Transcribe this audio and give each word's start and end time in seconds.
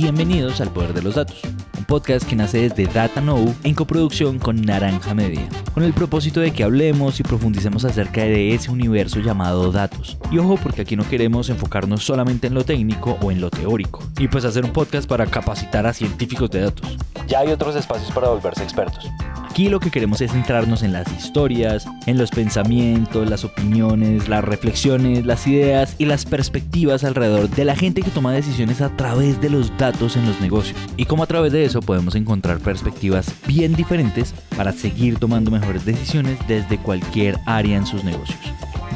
Bienvenidos 0.00 0.60
al 0.60 0.70
Poder 0.70 0.94
de 0.94 1.02
los 1.02 1.16
Datos, 1.16 1.40
un 1.76 1.84
podcast 1.84 2.24
que 2.24 2.36
nace 2.36 2.68
desde 2.68 2.86
Data 2.86 3.20
Know 3.20 3.52
en 3.64 3.74
coproducción 3.74 4.38
con 4.38 4.62
Naranja 4.62 5.12
Media, 5.12 5.48
con 5.74 5.82
el 5.82 5.92
propósito 5.92 6.38
de 6.38 6.52
que 6.52 6.62
hablemos 6.62 7.18
y 7.18 7.24
profundicemos 7.24 7.84
acerca 7.84 8.20
de 8.20 8.54
ese 8.54 8.70
universo 8.70 9.18
llamado 9.18 9.72
datos. 9.72 10.16
Y 10.30 10.38
ojo, 10.38 10.56
porque 10.62 10.82
aquí 10.82 10.94
no 10.94 11.02
queremos 11.02 11.50
enfocarnos 11.50 12.04
solamente 12.04 12.46
en 12.46 12.54
lo 12.54 12.64
técnico 12.64 13.18
o 13.20 13.32
en 13.32 13.40
lo 13.40 13.50
teórico, 13.50 14.00
y 14.20 14.28
pues 14.28 14.44
hacer 14.44 14.64
un 14.64 14.72
podcast 14.72 15.08
para 15.08 15.26
capacitar 15.26 15.84
a 15.84 15.92
científicos 15.92 16.48
de 16.52 16.60
datos. 16.60 16.96
Ya 17.26 17.40
hay 17.40 17.48
otros 17.48 17.74
espacios 17.74 18.12
para 18.12 18.28
volverse 18.28 18.62
expertos. 18.62 19.10
Aquí 19.58 19.68
lo 19.68 19.80
que 19.80 19.90
queremos 19.90 20.20
es 20.20 20.30
centrarnos 20.30 20.84
en 20.84 20.92
las 20.92 21.10
historias, 21.12 21.84
en 22.06 22.16
los 22.16 22.30
pensamientos, 22.30 23.28
las 23.28 23.44
opiniones, 23.44 24.28
las 24.28 24.44
reflexiones, 24.44 25.26
las 25.26 25.48
ideas 25.48 25.96
y 25.98 26.04
las 26.04 26.24
perspectivas 26.24 27.02
alrededor 27.02 27.50
de 27.50 27.64
la 27.64 27.74
gente 27.74 28.02
que 28.02 28.12
toma 28.12 28.32
decisiones 28.32 28.80
a 28.80 28.96
través 28.96 29.40
de 29.40 29.50
los 29.50 29.76
datos 29.76 30.16
en 30.16 30.26
los 30.26 30.40
negocios. 30.40 30.78
Y 30.96 31.06
cómo 31.06 31.24
a 31.24 31.26
través 31.26 31.50
de 31.50 31.64
eso 31.64 31.82
podemos 31.82 32.14
encontrar 32.14 32.60
perspectivas 32.60 33.34
bien 33.48 33.74
diferentes 33.74 34.32
para 34.56 34.70
seguir 34.70 35.18
tomando 35.18 35.50
mejores 35.50 35.84
decisiones 35.84 36.38
desde 36.46 36.78
cualquier 36.78 37.36
área 37.44 37.78
en 37.78 37.84
sus 37.84 38.04
negocios. 38.04 38.38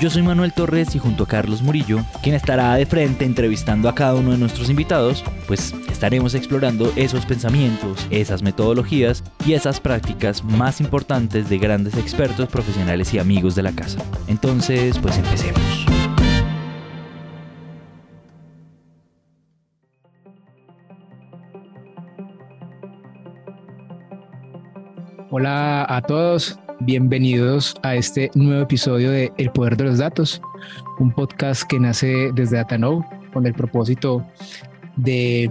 Yo 0.03 0.11
soy 0.11 0.23
Manuel 0.23 0.53
Torres 0.53 0.97
y 0.97 0.99
junto 0.99 1.23
a 1.23 1.29
Carlos 1.29 1.63
Murillo, 1.63 2.01
quien 2.25 2.35
estará 2.35 2.75
de 2.75 2.87
frente 2.87 3.25
entrevistando 3.25 3.89
a 3.89 3.95
cada 3.95 4.17
uno 4.17 4.33
de 4.33 4.37
nuestros 4.37 4.69
invitados, 4.69 5.23
pues 5.47 5.73
estaremos 5.93 6.35
explorando 6.35 6.93
esos 6.97 7.25
pensamientos, 7.25 8.05
esas 8.11 8.43
metodologías 8.43 9.23
y 9.47 9.53
esas 9.53 9.79
prácticas 9.79 10.43
más 10.43 10.81
importantes 10.81 11.49
de 11.49 11.59
grandes 11.59 11.97
expertos 11.97 12.49
profesionales 12.49 13.15
y 13.15 13.21
amigos 13.21 13.55
de 13.55 13.63
la 13.63 13.71
casa. 13.71 14.01
Entonces, 14.27 14.99
pues 14.99 15.19
empecemos. 15.19 15.87
Hola 25.31 25.87
a 25.89 26.03
todos, 26.03 26.59
bienvenidos 26.85 27.77
a 27.83 27.95
este 27.95 28.31
nuevo 28.35 28.63
episodio 28.63 29.11
de 29.11 29.33
El 29.39 29.51
Poder 29.53 29.77
de 29.77 29.85
los 29.85 29.99
Datos, 29.99 30.43
un 30.99 31.13
podcast 31.13 31.63
que 31.63 31.79
nace 31.79 32.31
desde 32.35 32.57
DataNow 32.57 33.05
con 33.33 33.47
el 33.47 33.55
propósito 33.55 34.27
de 34.97 35.51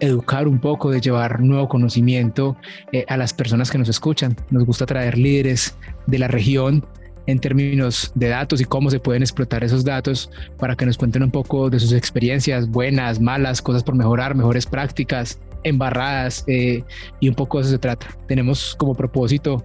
educar 0.00 0.48
un 0.48 0.58
poco, 0.58 0.90
de 0.90 1.00
llevar 1.00 1.40
nuevo 1.40 1.68
conocimiento 1.68 2.56
eh, 2.92 3.04
a 3.08 3.18
las 3.18 3.34
personas 3.34 3.70
que 3.70 3.76
nos 3.76 3.90
escuchan. 3.90 4.34
Nos 4.50 4.64
gusta 4.64 4.86
traer 4.86 5.18
líderes 5.18 5.76
de 6.06 6.18
la 6.18 6.28
región 6.28 6.86
en 7.26 7.38
términos 7.38 8.10
de 8.14 8.28
datos 8.28 8.60
y 8.62 8.64
cómo 8.64 8.90
se 8.90 9.00
pueden 9.00 9.22
explotar 9.22 9.62
esos 9.62 9.84
datos 9.84 10.30
para 10.58 10.76
que 10.76 10.86
nos 10.86 10.96
cuenten 10.96 11.22
un 11.22 11.30
poco 11.30 11.68
de 11.68 11.78
sus 11.78 11.92
experiencias 11.92 12.68
buenas, 12.68 13.20
malas, 13.20 13.60
cosas 13.60 13.84
por 13.84 13.94
mejorar, 13.94 14.34
mejores 14.34 14.64
prácticas, 14.64 15.38
embarradas 15.62 16.42
eh, 16.46 16.82
y 17.20 17.28
un 17.28 17.34
poco 17.34 17.58
de 17.58 17.64
eso 17.64 17.70
se 17.72 17.78
trata. 17.78 18.06
Tenemos 18.26 18.74
como 18.76 18.94
propósito 18.94 19.62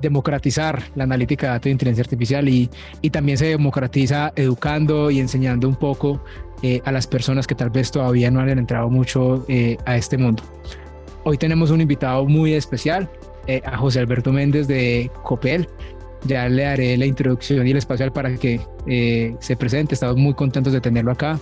democratizar 0.00 0.82
la 0.94 1.04
analítica 1.04 1.46
de 1.46 1.52
datos 1.52 1.64
de 1.64 1.70
inteligencia 1.70 2.02
artificial 2.02 2.48
y, 2.48 2.70
y 3.00 3.10
también 3.10 3.38
se 3.38 3.46
democratiza 3.46 4.32
educando 4.36 5.10
y 5.10 5.20
enseñando 5.20 5.68
un 5.68 5.76
poco 5.76 6.22
eh, 6.62 6.80
a 6.84 6.92
las 6.92 7.06
personas 7.06 7.46
que 7.46 7.54
tal 7.54 7.70
vez 7.70 7.90
todavía 7.90 8.30
no 8.30 8.40
han 8.40 8.48
entrado 8.50 8.88
mucho 8.90 9.44
eh, 9.48 9.76
a 9.86 9.96
este 9.96 10.18
mundo. 10.18 10.42
Hoy 11.24 11.38
tenemos 11.38 11.70
un 11.70 11.80
invitado 11.80 12.24
muy 12.26 12.54
especial, 12.54 13.08
a 13.64 13.76
José 13.76 13.98
Alberto 13.98 14.32
Méndez 14.32 14.68
de 14.68 15.10
Copel. 15.24 15.68
Ya 16.24 16.48
le 16.48 16.66
haré 16.66 16.96
la 16.96 17.04
introducción 17.04 17.66
y 17.66 17.72
el 17.72 17.78
espacial 17.78 18.12
para 18.12 18.36
que 18.36 18.60
se 19.40 19.56
presente. 19.56 19.94
Estamos 19.94 20.16
muy 20.18 20.34
contentos 20.34 20.72
de 20.72 20.80
tenerlo 20.80 21.10
acá. 21.10 21.36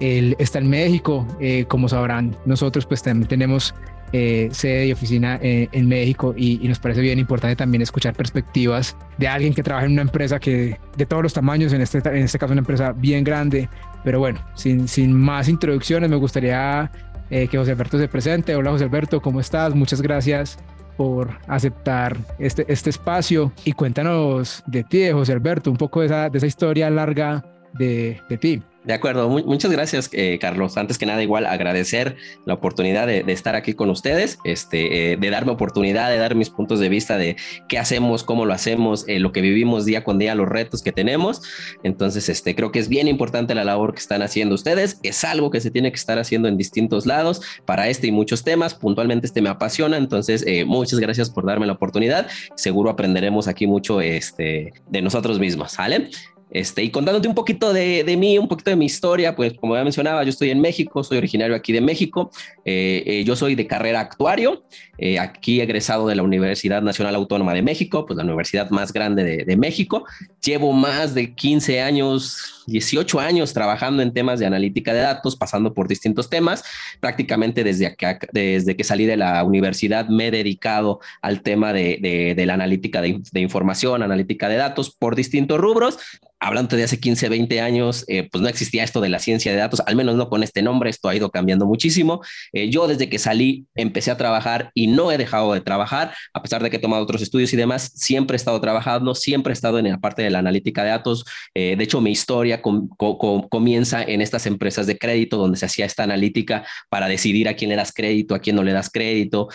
Él 0.00 0.34
está 0.38 0.58
en 0.58 0.70
México, 0.70 1.26
eh, 1.40 1.66
como 1.68 1.88
sabrán, 1.88 2.34
nosotros 2.46 2.86
pues 2.86 3.02
también 3.02 3.28
tenemos 3.28 3.74
eh, 4.12 4.48
sede 4.52 4.86
y 4.86 4.92
oficina 4.92 5.38
eh, 5.42 5.68
en 5.72 5.88
México 5.88 6.34
y, 6.36 6.56
nos 6.68 6.78
parece 6.78 7.00
bien 7.00 7.18
importante 7.18 7.56
también 7.56 7.82
escuchar 7.82 8.14
perspectivas 8.14 8.96
de 9.18 9.28
alguien 9.28 9.54
que 9.54 9.62
trabaja 9.62 9.86
en 9.86 9.92
una 9.92 10.02
empresa 10.02 10.38
que 10.38 10.78
de 10.96 11.06
todos 11.06 11.22
los 11.22 11.32
tamaños, 11.32 11.72
en 11.72 11.80
este, 11.80 11.98
en 11.98 12.16
este 12.24 12.38
caso 12.38 12.52
una 12.52 12.60
empresa 12.60 12.92
bien 12.92 13.24
grande, 13.24 13.68
pero 14.04 14.18
bueno, 14.18 14.40
sin, 14.54 14.88
sin 14.88 15.12
más 15.12 15.48
introducciones 15.48 16.10
me 16.10 16.16
gustaría 16.16 16.90
que 17.30 17.56
José 17.56 17.70
Alberto 17.70 17.96
se 17.96 18.08
presente. 18.08 18.56
Hola 18.56 18.72
José 18.72 18.82
Alberto, 18.82 19.20
¿cómo 19.20 19.38
estás? 19.38 19.72
Muchas 19.72 20.02
gracias 20.02 20.58
por 20.96 21.38
aceptar 21.46 22.16
este, 22.38 22.66
este 22.68 22.90
espacio 22.90 23.52
y 23.64 23.72
cuéntanos 23.72 24.62
de 24.66 24.84
ti, 24.84 25.10
José 25.10 25.32
Alberto, 25.32 25.70
un 25.70 25.76
poco 25.76 26.00
de 26.00 26.06
esa, 26.06 26.28
de 26.28 26.36
esa 26.36 26.46
historia 26.46 26.90
larga 26.90 27.42
de, 27.72 28.20
de 28.28 28.36
ti. 28.36 28.62
De 28.82 28.94
acuerdo, 28.94 29.28
muchas 29.28 29.70
gracias, 29.70 30.08
eh, 30.12 30.38
Carlos. 30.40 30.78
Antes 30.78 30.96
que 30.96 31.04
nada, 31.04 31.22
igual 31.22 31.44
agradecer 31.44 32.16
la 32.46 32.54
oportunidad 32.54 33.06
de, 33.06 33.24
estar 33.30 33.54
aquí 33.54 33.74
con 33.74 33.90
ustedes, 33.90 34.38
este, 34.44 35.12
eh, 35.12 35.16
de 35.18 35.30
darme 35.30 35.52
oportunidad, 35.52 36.08
de 36.10 36.16
dar 36.16 36.34
mis 36.34 36.48
puntos 36.48 36.80
de 36.80 36.88
vista 36.88 37.18
de 37.18 37.36
qué 37.68 37.78
hacemos, 37.78 38.24
cómo 38.24 38.46
lo 38.46 38.54
hacemos, 38.54 39.04
eh, 39.06 39.18
lo 39.20 39.32
que 39.32 39.42
vivimos 39.42 39.84
día 39.84 40.02
con 40.02 40.18
día, 40.18 40.34
los 40.34 40.48
retos 40.48 40.82
que 40.82 40.92
tenemos. 40.92 41.42
Entonces, 41.82 42.30
este, 42.30 42.54
creo 42.54 42.72
que 42.72 42.78
es 42.78 42.88
bien 42.88 43.06
importante 43.06 43.54
la 43.54 43.64
labor 43.64 43.92
que 43.92 44.00
están 44.00 44.22
haciendo 44.22 44.54
ustedes. 44.54 44.98
Es 45.02 45.24
algo 45.24 45.50
que 45.50 45.60
se 45.60 45.70
tiene 45.70 45.92
que 45.92 45.96
estar 45.96 46.18
haciendo 46.18 46.48
en 46.48 46.56
distintos 46.56 47.04
lados 47.04 47.42
para 47.66 47.88
este 47.88 48.06
y 48.06 48.12
muchos 48.12 48.44
temas. 48.44 48.72
Puntualmente 48.74 49.26
este 49.26 49.42
me 49.42 49.50
apasiona, 49.50 49.98
entonces 49.98 50.44
muchas 50.66 50.98
gracias 51.00 51.28
por 51.28 51.44
darme 51.44 51.66
la 51.66 51.74
oportunidad. 51.74 52.28
Seguro 52.56 52.88
aprenderemos 52.88 53.46
aquí 53.46 53.66
mucho 53.66 54.00
este, 54.00 54.72
de 54.88 55.02
nosotros 55.02 55.38
mismos, 55.38 55.72
¿sale? 55.72 56.08
Este, 56.50 56.82
y 56.82 56.90
contándote 56.90 57.28
un 57.28 57.34
poquito 57.34 57.72
de, 57.72 58.02
de, 58.02 58.16
mí, 58.16 58.36
un 58.38 58.48
poquito 58.48 58.70
de 58.70 58.76
mi 58.76 58.86
historia, 58.86 59.36
pues 59.36 59.54
como 59.54 59.76
ya 59.76 59.84
mencionaba, 59.84 60.24
yo 60.24 60.30
estoy 60.30 60.50
en 60.50 60.60
México, 60.60 61.04
soy 61.04 61.18
originario 61.18 61.54
aquí 61.54 61.72
de 61.72 61.80
México, 61.80 62.30
eh, 62.64 63.02
eh, 63.06 63.24
yo 63.24 63.36
soy 63.36 63.54
de 63.54 63.66
carrera 63.66 64.00
actuario, 64.00 64.62
eh, 64.98 65.18
aquí 65.18 65.60
egresado 65.60 66.08
de 66.08 66.16
la 66.16 66.22
Universidad 66.22 66.82
Nacional 66.82 67.14
Autónoma 67.14 67.54
de 67.54 67.62
México, 67.62 68.04
pues 68.04 68.16
la 68.16 68.24
universidad 68.24 68.68
más 68.70 68.92
grande 68.92 69.22
de, 69.22 69.44
de, 69.44 69.56
México, 69.56 70.04
llevo 70.44 70.72
más 70.72 71.14
de 71.14 71.34
15 71.34 71.80
años, 71.82 72.59
18 72.66 73.20
años 73.20 73.52
trabajando 73.52 74.02
en 74.02 74.12
temas 74.12 74.40
de 74.40 74.46
analítica 74.46 74.92
de 74.92 75.00
datos, 75.00 75.36
pasando 75.36 75.74
por 75.74 75.88
distintos 75.88 76.30
temas, 76.30 76.64
prácticamente 77.00 77.64
desde 77.64 77.94
que, 77.96 78.18
desde 78.32 78.76
que 78.76 78.84
salí 78.84 79.06
de 79.06 79.16
la 79.16 79.42
universidad 79.44 80.08
me 80.08 80.28
he 80.28 80.30
dedicado 80.30 81.00
al 81.22 81.42
tema 81.42 81.72
de, 81.72 82.34
de 82.36 82.46
la 82.46 82.54
analítica 82.54 83.00
de, 83.00 83.40
información, 83.40 84.02
analítica 84.02 84.48
de 84.48 84.56
datos 84.56 84.90
por 84.90 85.16
distintos 85.16 85.58
rubros, 85.58 85.98
hablando 86.40 86.74
de 86.74 86.84
hace 86.84 86.98
15, 86.98 87.28
20 87.28 87.60
años, 87.60 88.04
eh, 88.08 88.28
pues 88.30 88.40
no 88.40 88.48
existía 88.48 88.82
esto 88.82 89.00
de 89.02 89.10
la 89.10 89.18
ciencia 89.18 89.52
de 89.52 89.58
datos, 89.58 89.82
al 89.86 89.94
menos 89.94 90.16
no 90.16 90.30
con 90.30 90.42
este 90.42 90.62
nombre, 90.62 90.88
esto 90.88 91.08
ha 91.08 91.14
ido 91.14 91.30
cambiando 91.30 91.66
muchísimo. 91.66 92.22
Eh, 92.52 92.70
yo 92.70 92.88
desde 92.88 93.10
que 93.10 93.18
salí 93.18 93.66
empecé 93.74 94.10
a 94.10 94.16
trabajar 94.16 94.70
y 94.74 94.86
no 94.86 95.12
he 95.12 95.18
dejado 95.18 95.52
de 95.52 95.60
trabajar, 95.60 96.14
a 96.32 96.42
pesar 96.42 96.62
de 96.62 96.70
que 96.70 96.76
he 96.76 96.80
tomado 96.80 97.02
otros 97.02 97.20
estudios 97.20 97.52
y 97.52 97.56
demás, 97.56 97.92
siempre 97.94 98.34
he 98.34 98.38
estado 98.38 98.58
trabajando, 98.60 99.14
siempre 99.14 99.52
he 99.52 99.54
estado 99.54 99.78
en 99.78 99.90
la 99.90 99.98
parte 99.98 100.22
de 100.22 100.30
la 100.30 100.38
analítica 100.38 100.82
de 100.82 100.90
datos. 100.90 101.26
Eh, 101.54 101.76
de 101.76 101.84
hecho, 101.84 102.00
mi 102.00 102.10
historia 102.10 102.59
comienza 102.60 104.02
en 104.02 104.20
estas 104.20 104.46
empresas 104.46 104.86
de 104.86 104.98
crédito 104.98 105.36
donde 105.36 105.58
se 105.58 105.66
hacía 105.66 105.86
esta 105.86 106.02
analítica 106.02 106.64
para 106.88 107.08
decidir 107.08 107.48
a 107.48 107.54
quién 107.54 107.70
le 107.70 107.76
das 107.76 107.92
crédito, 107.92 108.34
a 108.34 108.40
quién 108.40 108.56
no 108.56 108.62
le 108.62 108.72
das 108.72 108.90
crédito, 108.90 109.48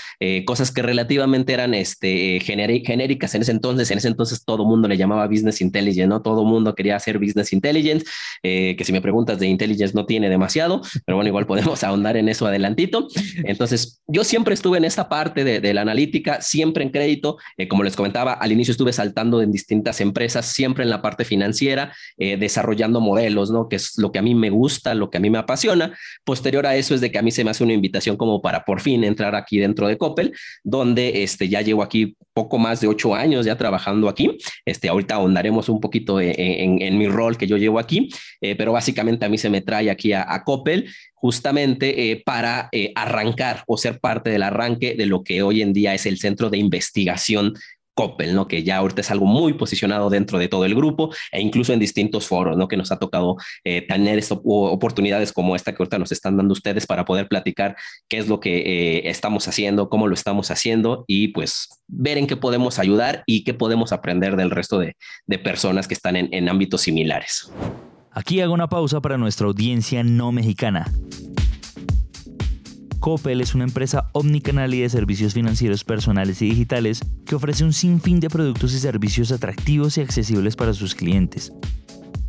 cosas 0.46 0.72
que 0.72 0.82
relativamente 0.82 1.54
eran 1.54 1.74
este, 1.74 2.40
genéricas 2.40 3.36
en 3.36 3.42
ese 3.42 3.52
entonces. 3.52 3.92
En 3.92 3.98
ese 3.98 4.08
entonces 4.08 4.44
todo 4.44 4.66
mundo 4.66 4.88
le 4.88 4.98
llamaba 4.98 5.28
business 5.28 5.62
intelligence, 5.62 6.08
¿no? 6.08 6.22
Todo 6.22 6.44
mundo 6.44 6.76
quería 6.76 6.96
hacer 6.96 7.18
business 7.20 7.54
intelligence, 7.54 8.06
eh, 8.44 8.76
que 8.78 8.84
si 8.84 8.92
me 8.92 9.02
preguntas 9.02 9.40
de 9.40 9.48
intelligence 9.48 9.94
no 9.94 10.06
tiene 10.06 10.30
demasiado, 10.30 10.82
pero 11.06 11.18
bueno, 11.18 11.28
igual 11.28 11.46
podemos 11.46 11.84
ahondar 11.84 12.18
en 12.18 12.30
eso 12.30 12.46
adelantito. 12.46 13.08
Entonces, 13.44 14.02
yo 14.08 14.24
siempre 14.24 14.54
estuve 14.54 14.78
en 14.78 14.86
esta 14.86 15.10
parte 15.10 15.44
de, 15.44 15.74
la 15.76 15.82
analítica, 15.82 16.42
siempre 16.42 16.84
en 16.84 16.90
crédito, 16.90 17.38
eh, 17.58 17.68
como 17.68 17.84
les 17.84 17.96
comentaba, 17.96 18.34
al 18.34 18.52
inicio 18.52 18.72
estuve 18.72 18.94
saltando 18.94 19.42
en 19.42 19.52
distintas 19.52 20.00
empresas, 20.00 20.46
siempre 20.46 20.84
en 20.84 20.90
la 20.90 21.02
parte 21.02 21.26
financiera, 21.26 21.94
eh, 22.18 22.38
modelos, 22.92 23.52
¿no? 23.52 23.68
Que 23.70 23.76
es 23.78 23.98
lo 23.98 24.12
que 24.12 24.20
a 24.20 24.22
mí 24.22 24.36
me 24.36 24.50
gusta, 24.50 24.94
lo 24.94 25.10
que 25.10 25.18
a 25.18 25.22
mí 25.22 25.30
me 25.30 25.38
apasiona. 25.38 25.98
Posterior 26.24 26.66
a 26.66 26.76
eso 26.76 26.96
es 26.96 27.02
de 27.02 27.12
que 27.12 27.20
a 27.20 27.22
mí 27.22 27.32
se 27.32 27.44
me 27.44 27.52
hace 27.52 27.64
una 27.64 27.74
invitación 27.74 28.18
como 28.18 28.42
para 28.42 28.64
por 28.64 28.82
fin 28.82 29.04
entrar 29.04 29.36
aquí 29.36 29.60
dentro 29.60 29.88
de 29.88 29.98
Coppel, 29.98 30.34
donde 30.64 31.24
este, 31.24 31.50
ya 31.50 31.62
llevo 31.62 31.84
aquí 31.84 32.16
poco 32.34 32.58
más 32.58 32.82
de 32.82 32.88
ocho 32.88 33.16
años 33.16 33.46
ya 33.46 33.58
trabajando 33.58 34.10
aquí. 34.10 34.38
Este, 34.66 34.90
ahorita 34.90 35.16
ahondaremos 35.16 35.70
un 35.70 35.80
poquito 35.80 36.20
en, 36.20 36.98
mi 36.98 37.08
rol 37.08 37.38
que 37.38 37.48
yo 37.48 37.58
llevo 37.58 37.80
aquí, 37.80 38.10
eh, 38.42 38.56
pero 38.56 38.72
básicamente 38.74 39.26
a 39.26 39.30
mí 39.30 39.38
se 39.38 39.50
me 39.50 39.62
trae 39.62 39.90
aquí 39.90 40.14
a, 40.14 40.26
a 40.28 40.44
Coppel 40.44 40.90
justamente 41.26 42.12
eh, 42.12 42.22
para 42.24 42.70
eh, 42.72 42.92
arrancar 42.94 43.64
o 43.66 43.78
ser 43.78 44.00
parte 44.00 44.30
del 44.30 44.44
arranque 44.44 44.94
de 44.94 45.08
lo 45.08 45.24
que 45.24 45.42
hoy 45.42 45.64
en 45.64 45.74
día 45.74 45.96
es 45.96 46.06
el 46.06 46.20
centro 46.20 46.52
de 46.52 46.60
investigación 46.60 47.56
Coppel, 47.96 48.36
¿no? 48.36 48.48
Que 48.48 48.64
ya 48.64 48.78
ahorita 48.78 49.02
es 49.02 49.10
algo 49.10 49.26
muy 49.26 49.54
posicionado 49.54 50.10
dentro 50.10 50.38
de 50.38 50.48
todo 50.48 50.66
el 50.66 50.76
grupo 50.76 51.10
e 51.32 51.42
incluso 51.42 51.74
en 51.74 51.80
distintos 51.80 52.28
foros, 52.28 52.58
¿no? 52.58 52.68
Que 52.68 52.78
nos 52.78 52.92
ha 52.92 53.00
tocado 53.00 53.38
eh, 53.64 53.82
tener 53.88 54.24
oportunidades 54.44 55.34
como 55.34 55.56
esta 55.56 55.72
que 55.72 55.82
ahorita 55.82 55.98
nos 55.98 56.12
están 56.12 56.38
dando 56.38 56.54
ustedes 56.54 56.86
para 56.86 57.06
poder 57.06 57.28
platicar 57.28 57.76
qué 58.08 58.18
es 58.18 58.28
lo 58.28 58.40
que 58.40 58.58
eh, 58.58 59.10
estamos 59.10 59.48
haciendo, 59.48 59.90
cómo 59.90 60.08
lo 60.08 60.14
estamos 60.14 60.52
haciendo 60.52 61.06
y 61.08 61.30
pues 61.30 61.70
ver 61.88 62.18
en 62.18 62.28
qué 62.28 62.36
podemos 62.36 62.78
ayudar 62.78 63.24
y 63.26 63.44
qué 63.44 63.54
podemos 63.54 63.94
aprender 63.94 64.36
del 64.36 64.52
resto 64.52 64.80
de, 64.80 64.96
personas 65.44 65.88
que 65.88 65.94
están 65.94 66.16
en, 66.16 66.30
en 66.34 66.50
ámbitos 66.50 66.82
similares. 66.82 67.52
Aquí 68.12 68.40
hago 68.42 68.54
una 68.54 68.68
pausa 68.68 69.02
para 69.02 69.18
nuestra 69.18 69.48
audiencia 69.48 70.04
no 70.04 70.32
mexicana. 70.32 70.92
Coppel 73.06 73.40
es 73.40 73.54
una 73.54 73.66
empresa 73.66 74.10
omnicanal 74.14 74.74
y 74.74 74.82
de 74.82 74.90
servicios 74.90 75.36
financieros 75.36 75.84
personales 75.84 76.42
y 76.42 76.50
digitales 76.50 77.02
que 77.24 77.36
ofrece 77.36 77.64
un 77.64 77.72
sinfín 77.72 78.20
de 78.20 78.32
productos 78.32 78.74
y 78.74 78.80
servicios 78.80 79.32
atractivos 79.32 80.00
y 80.00 80.02
accesibles 80.02 80.56
para 80.56 80.74
sus 80.74 80.96
clientes. 80.96 81.54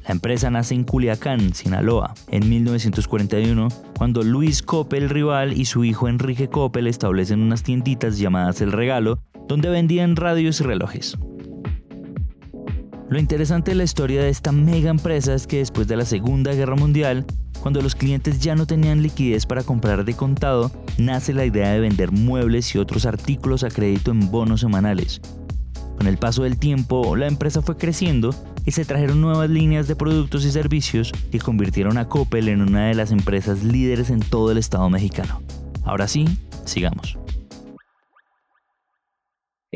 La 0.07 0.11
empresa 0.11 0.51
nace 0.51 0.75
en 0.75 0.85
Culiacán, 0.85 1.55
Sinaloa, 1.55 2.13
en 2.31 2.47
1941, 2.51 3.69
cuando 3.97 4.23
Luis 4.23 4.61
Coppel 4.61 5.09
Rival 5.09 5.55
y 5.59 5.65
su 5.65 5.83
hijo 5.83 6.09
Enrique 6.09 6.49
Coppel 6.49 6.89
establecen 6.89 7.41
unas 7.41 7.63
tienditas 7.63 8.19
llamadas 8.19 8.61
El 8.61 8.73
Regalo, 8.73 9.19
donde 9.49 9.71
vendían 9.71 10.15
radios 10.15 10.61
y 10.61 10.65
relojes. 10.65 11.17
Lo 13.09 13.21
interesante 13.21 13.71
de 13.71 13.77
la 13.77 13.85
historia 13.85 14.23
de 14.23 14.31
esta 14.31 14.51
mega 14.51 14.91
empresa 14.91 15.33
es 15.33 15.47
que 15.47 15.59
después 15.59 15.87
de 15.87 15.97
la 15.97 16.05
Segunda 16.05 16.53
Guerra 16.53 16.75
Mundial, 16.75 17.25
cuando 17.61 17.81
los 17.81 17.95
clientes 17.95 18.41
ya 18.41 18.57
no 18.57 18.67
tenían 18.67 19.01
liquidez 19.01 19.47
para 19.47 19.63
comprar 19.63 20.05
de 20.05 20.15
contado, 20.15 20.73
nace 20.99 21.33
la 21.33 21.45
idea 21.45 21.71
de 21.71 21.79
vender 21.79 22.11
muebles 22.11 22.75
y 22.75 22.79
otros 22.79 23.07
artículos 23.07 23.63
a 23.63 23.69
crédito 23.69 24.11
en 24.11 24.29
bonos 24.33 24.61
semanales. 24.61 25.21
Con 25.97 26.09
el 26.09 26.19
paso 26.19 26.43
del 26.43 26.59
tiempo, 26.59 27.15
la 27.15 27.29
empresa 27.29 27.63
fue 27.63 27.77
creciendo 27.77 28.35
y 28.65 28.73
se 28.73 28.85
trajeron 28.85 29.21
nuevas 29.21 29.51
líneas 29.51 29.87
de 29.87 29.95
productos 29.95 30.45
y 30.45 30.51
servicios 30.51 31.13
que 31.31 31.39
convirtieron 31.39 31.99
a 31.99 32.09
Coppel 32.09 32.49
en 32.49 32.61
una 32.61 32.89
de 32.89 32.95
las 32.95 33.13
empresas 33.13 33.63
líderes 33.63 34.11
en 34.11 34.19
todo 34.19 34.51
el 34.51 34.59
estado 34.59 34.91
mexicano. 34.91 35.43
Ahora 35.85 36.09
sí, 36.09 36.27
sigamos. 36.65 37.17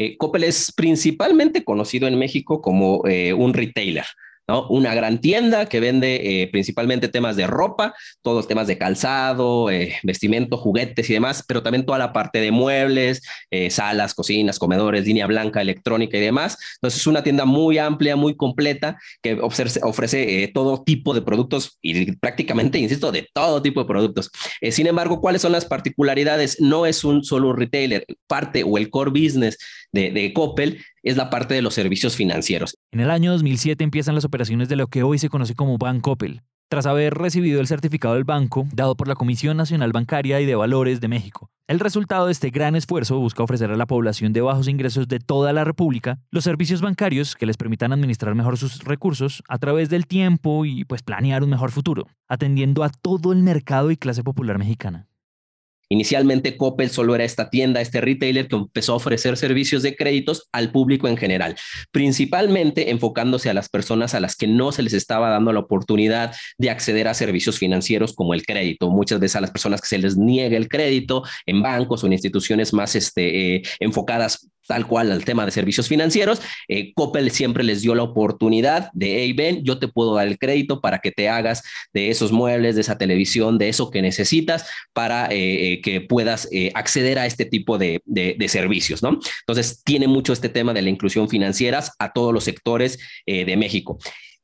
Eh, 0.03 0.17
Coppel 0.17 0.45
es 0.45 0.73
principalmente 0.73 1.63
conocido 1.63 2.09
en 2.09 2.19
México 2.19 2.63
como 2.63 3.07
eh, 3.07 3.35
un 3.35 3.53
retailer. 3.53 4.07
Una 4.69 4.95
gran 4.95 5.21
tienda 5.21 5.67
que 5.67 5.81
vende 5.81 6.43
eh, 6.43 6.49
principalmente 6.49 7.09
temas 7.09 7.37
de 7.37 7.47
ropa, 7.47 7.95
todos 8.23 8.49
temas 8.49 8.67
de 8.67 8.79
calzado, 8.79 9.71
eh, 9.71 9.97
vestimento, 10.03 10.57
juguetes 10.57 11.09
y 11.09 11.13
demás, 11.13 11.45
pero 11.47 11.63
también 11.63 11.87
toda 11.87 11.99
la 11.99 12.13
parte 12.13 12.41
de 12.41 12.51
muebles, 12.51 13.23
eh, 13.51 13.71
salas, 13.71 14.15
cocinas, 14.15 14.59
comedores, 14.59 15.07
línea 15.07 15.27
blanca, 15.27 15.61
electrónica 15.61 16.17
y 16.17 16.21
demás. 16.21 16.59
Entonces 16.77 17.01
es 17.01 17.07
una 17.07 17.23
tienda 17.23 17.45
muy 17.45 17.79
amplia, 17.79 18.17
muy 18.17 18.37
completa, 18.37 18.99
que 19.23 19.35
ofrece, 19.35 19.81
ofrece 19.83 20.51
todo 20.53 20.83
tipo 20.83 21.15
de 21.15 21.23
productos 21.23 21.79
y 21.81 22.13
prácticamente, 22.17 22.79
insisto, 22.79 23.13
de 23.13 23.29
todo 23.33 23.63
tipo 23.63 23.81
de 23.81 23.87
productos. 23.87 24.31
sin 24.71 24.87
embargo, 24.87 25.21
¿cuáles 25.21 25.43
son 25.43 25.53
las 25.53 25.65
particularidades? 25.65 26.61
No 26.61 26.87
es 26.87 27.05
un 27.05 27.25
solo 27.25 27.53
retailer, 27.53 28.05
parte 28.27 28.65
o 28.65 28.79
el 28.79 28.91
core 28.91 29.11
business 29.11 29.59
de, 29.93 30.11
de 30.11 30.33
Coppel 30.33 30.79
es 31.03 31.17
la 31.17 31.31
parte 31.31 31.55
de 31.55 31.63
los 31.63 31.75
servicios 31.75 32.17
financieros. 32.17 32.77
En 32.93 33.01
el 33.01 33.11
año 33.11 33.33
2007 33.33 33.83
empiezan 33.83 34.15
las 34.15 34.25
operaciones 34.25 34.69
de 34.69 34.77
lo 34.77 34.89
que 34.89 35.03
hoy 35.03 35.19
se 35.19 35.29
conoce 35.29 35.55
como 35.55 35.79
Bancoppel, 35.79 36.43
tras 36.71 36.87
haber 36.87 37.15
recibido 37.15 37.61
el 37.61 37.67
certificado 37.67 38.15
del 38.15 38.25
banco 38.25 38.67
dado 38.73 38.97
por 38.97 39.09
la 39.09 39.17
Comisión 39.17 39.57
Nacional 39.57 39.93
Bancaria 39.93 40.41
y 40.41 40.47
de 40.47 40.55
Valores 40.55 41.01
de 41.01 41.09
México. 41.09 41.51
El 41.67 41.81
resultado 41.81 42.27
de 42.27 42.33
este 42.33 42.51
gran 42.51 42.77
esfuerzo 42.77 43.19
busca 43.19 43.43
ofrecer 43.43 43.71
a 43.73 43.77
la 43.77 43.87
población 43.87 44.33
de 44.33 44.41
bajos 44.41 44.69
ingresos 44.69 45.09
de 45.09 45.19
toda 45.19 45.53
la 45.53 45.65
República 45.65 46.21
los 46.31 46.45
servicios 46.45 46.81
bancarios 46.81 47.35
que 47.35 47.47
les 47.47 47.57
permitan 47.57 47.93
administrar 47.93 48.35
mejor 48.37 48.57
sus 48.57 48.85
recursos 48.85 49.43
a 49.49 49.59
través 49.59 49.89
del 49.89 50.07
tiempo 50.07 50.65
y 50.65 50.85
pues 50.85 51.03
planear 51.03 51.43
un 51.43 51.51
mejor 51.51 51.73
futuro, 51.73 52.07
atendiendo 52.29 52.85
a 52.85 52.91
todo 52.91 53.33
el 53.33 53.43
mercado 53.43 53.91
y 53.91 53.97
clase 53.97 54.23
popular 54.23 54.59
mexicana. 54.59 55.10
Inicialmente 55.93 56.57
Coppel 56.57 56.89
solo 56.89 57.17
era 57.17 57.25
esta 57.25 57.51
tienda, 57.51 57.81
este 57.81 58.01
retailer 58.01 58.47
que 58.47 58.55
empezó 58.55 58.93
a 58.93 58.97
ofrecer 58.97 59.37
servicios 59.37 59.83
de 59.83 59.97
créditos 59.97 60.49
al 60.53 60.71
público 60.71 61.09
en 61.09 61.17
general, 61.17 61.57
principalmente 61.91 62.91
enfocándose 62.91 63.51
a 63.51 63.55
las 63.55 63.69
personas 63.69 64.15
a 64.15 64.21
las 64.21 64.37
que 64.37 64.47
no 64.47 64.71
se 64.71 64.85
les 64.85 64.93
estaba 64.93 65.31
dando 65.31 65.53
la 65.53 65.59
oportunidad 65.59 66.33
de 66.59 66.71
acceder 66.71 67.09
a 67.09 67.15
servicios 67.15 67.59
financieros 67.59 68.15
como 68.15 68.35
el 68.35 68.47
crédito. 68.47 68.89
Muchas 68.89 69.19
veces 69.19 69.35
a 69.35 69.41
las 69.41 69.51
personas 69.51 69.81
que 69.81 69.89
se 69.89 69.99
les 69.99 70.17
niega 70.17 70.57
el 70.57 70.69
crédito 70.69 71.25
en 71.45 71.61
bancos 71.61 72.05
o 72.05 72.07
en 72.07 72.13
instituciones 72.13 72.73
más 72.73 72.95
este, 72.95 73.57
eh, 73.57 73.63
enfocadas 73.81 74.49
tal 74.71 74.87
cual 74.87 75.11
al 75.11 75.25
tema 75.25 75.45
de 75.45 75.51
servicios 75.51 75.89
financieros, 75.89 76.41
eh, 76.69 76.93
Coppel 76.95 77.33
siempre 77.33 77.65
les 77.65 77.83
dio 77.83 77.97
la 77.97 78.05
oportunidad 78.05 78.89
de, 78.93 79.17
hey, 79.21 79.33
ven, 79.33 79.65
yo 79.65 79.81
te 79.81 79.89
puedo 79.89 80.15
dar 80.15 80.29
el 80.29 80.39
crédito 80.39 80.81
para 80.81 81.01
que 81.01 81.11
te 81.11 81.29
hagas 81.29 81.65
de 81.93 82.09
esos 82.09 82.31
muebles, 82.31 82.77
de 82.77 82.83
esa 82.83 82.97
televisión, 82.97 83.59
de 83.59 83.69
eso 83.69 83.91
que 83.91 84.01
necesitas 84.01 84.67
para 84.93 85.27
eh, 85.27 85.73
eh, 85.73 85.81
que 85.81 86.01
puedas 86.01 86.49
acceder 86.75 87.19
a 87.19 87.27
este 87.27 87.47
tipo 87.47 87.79
de, 87.79 88.01
de, 88.07 88.49
servicios, 88.49 89.03
¿no? 89.03 89.19
Entonces, 89.41 89.83
tiene 89.85 90.07
mucho 90.07 90.33
este 90.33 90.49
tema 90.49 90.73
de 90.73 90.83
la 90.83 90.91
inclusión 90.91 91.29
financiera 91.29 91.83
a 91.99 92.13
todos 92.13 92.33
los 92.33 92.45
sectores 92.45 92.99
de 93.27 93.57
México 93.57 93.99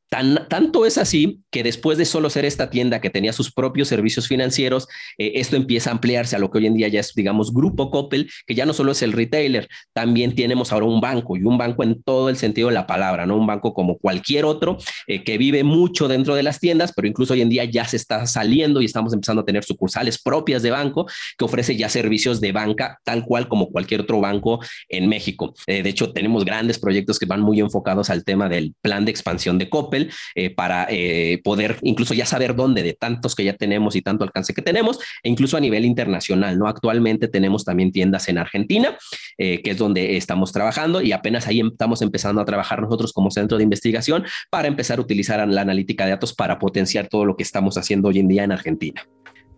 tanto 0.08 0.86
es 0.86 0.98
así 0.98 1.40
que 1.50 1.62
después 1.62 1.98
de 1.98 2.04
solo 2.04 2.30
ser 2.30 2.44
esta 2.44 2.70
tienda 2.70 3.00
que 3.00 3.10
tenía 3.10 3.32
sus 3.32 3.52
propios 3.52 3.88
servicios 3.88 4.28
financieros, 4.28 4.86
eh, 5.18 5.32
esto 5.36 5.56
empieza 5.56 5.90
a 5.90 5.94
ampliarse 5.94 6.36
a 6.36 6.38
lo 6.38 6.50
que 6.50 6.58
hoy 6.58 6.66
en 6.66 6.74
día 6.74 6.88
ya 6.88 7.00
es, 7.00 7.12
digamos, 7.14 7.52
Grupo 7.52 7.90
Coppel, 7.90 8.30
que 8.46 8.54
ya 8.54 8.66
no 8.66 8.72
solo 8.72 8.92
es 8.92 9.02
el 9.02 9.12
retailer, 9.12 9.68
también 9.92 10.34
tenemos 10.34 10.72
ahora 10.72 10.86
un 10.86 11.00
banco 11.00 11.36
y 11.36 11.42
un 11.42 11.58
banco 11.58 11.82
en 11.82 12.02
todo 12.02 12.28
el 12.28 12.36
sentido 12.36 12.68
de 12.68 12.74
la 12.74 12.86
palabra, 12.86 13.26
¿no? 13.26 13.36
Un 13.36 13.46
banco 13.46 13.74
como 13.74 13.98
cualquier 13.98 14.44
otro 14.44 14.78
eh, 15.06 15.24
que 15.24 15.38
vive 15.38 15.64
mucho 15.64 16.08
dentro 16.08 16.34
de 16.34 16.42
las 16.42 16.60
tiendas, 16.60 16.92
pero 16.94 17.08
incluso 17.08 17.34
hoy 17.34 17.40
en 17.40 17.48
día 17.48 17.64
ya 17.64 17.84
se 17.84 17.96
está 17.96 18.26
saliendo 18.26 18.80
y 18.80 18.84
estamos 18.84 19.12
empezando 19.12 19.42
a 19.42 19.44
tener 19.44 19.64
sucursales 19.64 20.22
propias 20.22 20.62
de 20.62 20.70
banco 20.70 21.06
que 21.36 21.44
ofrece 21.44 21.76
ya 21.76 21.88
servicios 21.88 22.40
de 22.40 22.52
banca 22.52 23.00
tal 23.04 23.24
cual 23.24 23.48
como 23.48 23.70
cualquier 23.70 24.02
otro 24.02 24.20
banco 24.20 24.60
en 24.88 25.08
México. 25.08 25.54
Eh, 25.66 25.82
de 25.82 25.90
hecho, 25.90 26.12
tenemos 26.12 26.44
grandes 26.44 26.78
proyectos 26.78 27.18
que 27.18 27.26
van 27.26 27.40
muy 27.40 27.60
enfocados 27.60 28.10
al 28.10 28.24
tema 28.24 28.48
del 28.48 28.74
plan 28.80 29.04
de 29.04 29.10
expansión 29.10 29.58
de 29.58 29.68
Coppel 29.68 29.95
eh, 30.34 30.50
para 30.50 30.86
eh, 30.90 31.40
poder 31.42 31.78
incluso 31.82 32.14
ya 32.14 32.26
saber 32.26 32.54
dónde 32.54 32.82
de 32.82 32.92
tantos 32.94 33.34
que 33.34 33.44
ya 33.44 33.54
tenemos 33.54 33.96
y 33.96 34.02
tanto 34.02 34.24
alcance 34.24 34.54
que 34.54 34.62
tenemos, 34.62 34.98
e 35.22 35.28
incluso 35.28 35.56
a 35.56 35.60
nivel 35.60 35.84
internacional, 35.84 36.58
¿no? 36.58 36.68
Actualmente 36.68 37.28
tenemos 37.28 37.64
también 37.64 37.92
tiendas 37.92 38.28
en 38.28 38.38
Argentina, 38.38 38.96
eh, 39.38 39.62
que 39.62 39.70
es 39.72 39.78
donde 39.78 40.16
estamos 40.16 40.52
trabajando 40.52 41.00
y 41.00 41.12
apenas 41.12 41.46
ahí 41.46 41.60
estamos 41.60 42.02
empezando 42.02 42.40
a 42.40 42.44
trabajar 42.44 42.82
nosotros 42.82 43.12
como 43.12 43.30
centro 43.30 43.58
de 43.58 43.64
investigación 43.64 44.24
para 44.50 44.68
empezar 44.68 44.98
a 44.98 45.02
utilizar 45.02 45.46
la 45.46 45.60
analítica 45.60 46.04
de 46.04 46.10
datos 46.10 46.34
para 46.34 46.58
potenciar 46.58 47.08
todo 47.08 47.24
lo 47.24 47.36
que 47.36 47.42
estamos 47.42 47.76
haciendo 47.76 48.08
hoy 48.08 48.18
en 48.18 48.28
día 48.28 48.44
en 48.44 48.52
Argentina. 48.52 49.06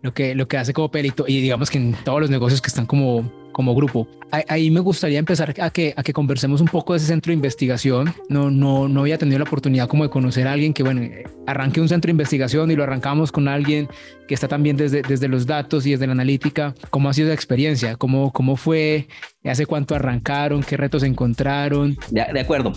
Lo 0.01 0.13
que, 0.13 0.33
lo 0.33 0.47
que 0.47 0.57
hace 0.57 0.73
como 0.73 0.89
perito 0.89 1.25
y 1.27 1.41
digamos 1.41 1.69
que 1.69 1.77
en 1.77 1.93
todos 2.05 2.21
los 2.21 2.29
negocios 2.29 2.61
que 2.61 2.67
están 2.67 2.85
como 2.85 3.29
como 3.59 3.75
grupo. 3.75 4.07
Ahí 4.47 4.69
me 4.69 4.79
gustaría 4.79 5.19
empezar 5.19 5.53
a 5.59 5.69
que, 5.69 5.93
a 5.97 6.01
que 6.01 6.13
conversemos 6.13 6.61
un 6.61 6.67
poco 6.67 6.93
de 6.93 6.97
ese 6.97 7.07
centro 7.07 7.31
de 7.31 7.33
investigación. 7.33 8.13
No, 8.29 8.51
no, 8.51 8.87
no 8.87 9.01
había 9.01 9.17
tenido 9.17 9.39
la 9.39 9.43
oportunidad 9.43 9.89
como 9.89 10.03
de 10.03 10.09
conocer 10.09 10.47
a 10.47 10.53
alguien 10.53 10.73
que, 10.73 10.81
bueno, 10.81 11.01
arranque 11.47 11.81
un 11.81 11.89
centro 11.89 12.07
de 12.07 12.11
investigación 12.11 12.69
y 12.71 12.75
lo 12.75 12.83
arrancamos 12.83 13.33
con 13.33 13.49
alguien 13.49 13.89
que 14.29 14.33
está 14.33 14.47
también 14.47 14.77
desde, 14.77 15.01
desde 15.01 15.27
los 15.27 15.45
datos 15.45 15.85
y 15.85 15.91
desde 15.91 16.05
la 16.05 16.13
analítica. 16.13 16.75
¿Cómo 16.89 17.09
ha 17.09 17.13
sido 17.13 17.29
la 17.29 17.33
experiencia? 17.33 17.95
¿Cómo, 17.97 18.31
cómo 18.31 18.55
fue? 18.55 19.07
¿Hace 19.43 19.65
cuánto 19.65 19.95
arrancaron? 19.95 20.61
¿Qué 20.61 20.77
retos 20.77 21.03
encontraron? 21.03 21.97
De, 22.11 22.23
de 22.31 22.39
acuerdo. 22.39 22.71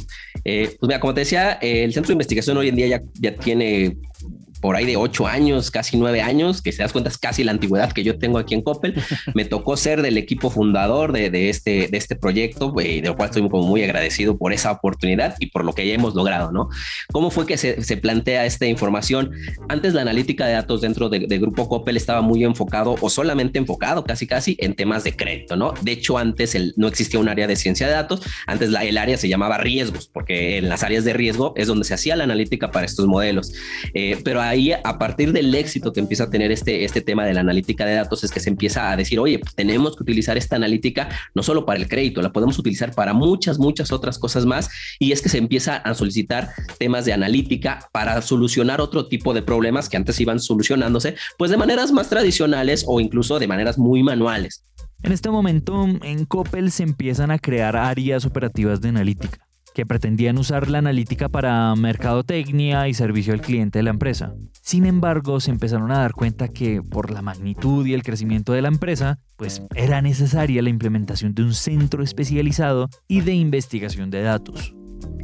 Eh, 0.45 0.75
pues 0.81 0.89
mira, 0.89 0.99
como 0.99 1.15
te 1.15 1.21
decía, 1.21 1.53
el 1.61 1.93
centro 1.93 2.09
de 2.09 2.15
investigación 2.15 2.57
hoy 2.57 2.69
en 2.69 2.77
día 2.77 2.87
ya, 2.87 3.03
ya 3.21 3.37
tiene 3.37 3.99
por 4.63 4.77
ahí 4.77 4.87
de 4.87 4.97
ocho 4.97 5.27
años, 5.27 5.73
casi 5.73 5.97
nueve 5.97 6.23
años, 6.23 6.63
que 6.63 6.71
se 6.71 6.83
das 6.83 6.93
cuenta 6.93 7.11
es 7.11 7.19
casi 7.19 7.43
la 7.43 7.51
antigüedad 7.51 7.93
que 7.93 8.05
yo 8.05 8.17
tengo 8.17 8.39
aquí 8.39 8.55
en 8.55 8.63
Coppel. 8.63 8.95
Me 9.35 9.45
tocó 9.45 9.77
ser 9.77 10.03
del 10.03 10.17
equipo 10.17 10.51
fundador 10.51 11.13
de, 11.13 11.31
de 11.31 11.51
este, 11.51 11.89
de 11.89 11.99
este 11.99 12.15
proyecto, 12.15 12.73
y 12.81 13.01
de 13.01 13.09
lo 13.09 13.17
cual 13.17 13.29
estoy 13.29 13.47
como 13.49 13.67
muy 13.67 13.83
agradecido 13.83 14.39
por 14.39 14.53
esa 14.53 14.71
oportunidad 14.71 15.35
y 15.41 15.47
por 15.47 15.65
lo 15.65 15.75
que 15.75 15.87
ya 15.87 15.95
hemos 15.95 16.15
logrado, 16.15 16.53
¿no? 16.53 16.69
¿Cómo 17.13 17.31
fue 17.33 17.45
que 17.45 17.57
se, 17.57 17.83
se 17.83 17.97
plantea 17.97 18.47
esta 18.47 18.67
información? 18.67 19.33
Antes 19.69 19.95
la 19.95 20.03
analítica 20.03 20.47
de 20.47 20.53
datos 20.53 20.81
dentro 20.81 21.09
de, 21.09 21.27
de, 21.27 21.39
Grupo 21.39 21.69
Coppel 21.69 21.97
estaba 21.97 22.23
muy 22.23 22.45
enfocado 22.45 22.95
o 23.01 23.11
solamente 23.11 23.59
enfocado 23.59 24.05
casi 24.05 24.29
casi 24.29 24.57
en 24.61 24.75
temas 24.75 25.03
de 25.03 25.17
crédito, 25.17 25.57
¿no? 25.57 25.75
De 25.83 25.91
hecho, 25.91 26.19
antes 26.19 26.55
el, 26.55 26.73
no 26.77 26.87
existía 26.87 27.19
un 27.19 27.29
área 27.29 27.49
de 27.49 27.57
ciencia 27.57 27.89
de 27.89 27.95
datos, 27.95 28.23
antes 28.47 28.71
la, 28.71 28.85
el 28.85 28.97
área 28.97 29.17
se 29.17 29.29
llamaba 29.29 29.59
riesgos, 29.59 30.07
porque 30.07 30.59
en 30.59 30.69
las 30.69 30.85
áreas 30.85 31.05
de 31.05 31.15
riesgo 31.15 31.53
es 31.57 31.67
donde 31.67 31.85
se 31.85 31.95
hacía 31.95 32.15
la 32.15 32.25
analítica 32.25 32.71
para 32.71 32.87
estos 32.87 33.07
modelos. 33.07 33.53
Eh, 33.95 34.21
pero 34.23 34.41
ahí, 34.53 34.73
a 34.73 34.99
partir 34.99 35.33
del 35.33 35.55
éxito 35.55 35.93
que 35.93 36.01
empieza 36.01 36.25
a 36.25 36.31
tener 36.31 36.53
este, 36.53 36.85
este 36.85 37.01
tema 37.01 37.25
de 37.25 37.35
la 37.35 37.41
analítica 37.41 37.85
de 37.85 37.95
datos, 37.95 38.25
es 38.25 38.31
que 38.31 38.41
se 38.41 38.51
empieza 38.51 38.91
a 38.91 38.97
decir, 38.97 39.19
oye, 39.19 39.39
pues 39.39 39.55
tenemos 39.55 39.97
que 39.97 40.03
utilizar 40.03 40.37
esta 40.37 40.57
analítica 40.57 41.09
no 41.35 41.43
solo 41.43 41.67
para 41.67 41.81
el 41.81 41.89
crédito, 41.89 42.23
la 42.23 42.33
podemos 42.33 42.59
utilizar 42.59 42.95
para 42.95 43.13
muchas, 43.13 43.59
muchas 43.59 43.93
otras 43.93 44.19
cosas 44.19 44.47
más. 44.47 44.71
Y 44.99 45.13
es 45.13 45.21
que 45.23 45.29
se 45.29 45.39
empieza 45.39 45.77
a 45.77 45.95
solicitar 45.95 46.51
temas 46.79 47.05
de 47.05 47.13
analítica 47.13 47.89
para 47.93 48.21
solucionar 48.23 48.81
otro 48.81 49.09
tipo 49.09 49.35
de 49.35 49.43
problemas 49.43 49.89
que 49.89 49.97
antes 49.97 50.21
iban 50.21 50.41
solucionándose, 50.41 51.17
pues 51.39 51.51
de 51.51 51.57
maneras 51.57 51.93
más 51.93 52.09
tradicionales 52.09 52.85
o 52.87 53.01
incluso 53.01 53.39
de 53.39 53.49
maneras 53.49 53.79
muy 53.79 54.03
manuales. 54.03 54.65
En 55.03 55.13
este 55.13 55.31
momento, 55.31 55.85
en 56.03 56.25
Coppel 56.27 56.71
se 56.71 56.85
empiezan 56.85 57.31
a 57.33 57.39
crear 57.39 57.77
áreas 57.77 58.25
operativas 58.25 58.81
de 58.81 58.91
analítica 58.91 59.52
que 59.75 59.87
pretendían 59.87 60.39
usar 60.39 60.69
la 60.69 60.79
analítica 60.79 61.29
para 61.29 61.75
mercadotecnia 61.75 62.89
y 62.89 62.95
servicio 62.95 63.33
al 63.33 63.41
cliente 63.41 63.79
de 63.79 63.83
la 63.85 63.91
empresa. 63.91 64.35
Sin 64.61 64.87
embargo, 64.87 65.41
se 65.41 65.51
empezaron 65.51 65.91
a 65.91 65.99
dar 65.99 66.13
cuenta 66.13 66.49
que 66.49 66.83
por 66.83 67.11
la 67.11 67.23
magnitud 67.23 67.87
y 67.87 67.95
el 67.95 68.03
crecimiento 68.03 68.53
de 68.53 68.63
la 68.63 68.69
empresa, 68.69 69.19
pues 69.37 69.63
era 69.75 70.03
necesaria 70.03 70.63
la 70.63 70.71
implementación 70.71 71.35
de 71.35 71.43
un 71.43 71.55
centro 71.55 72.03
especializado 72.03 72.89
y 73.09 73.23
de 73.23 73.35
investigación 73.35 74.11
de 74.11 74.23
datos. 74.23 74.75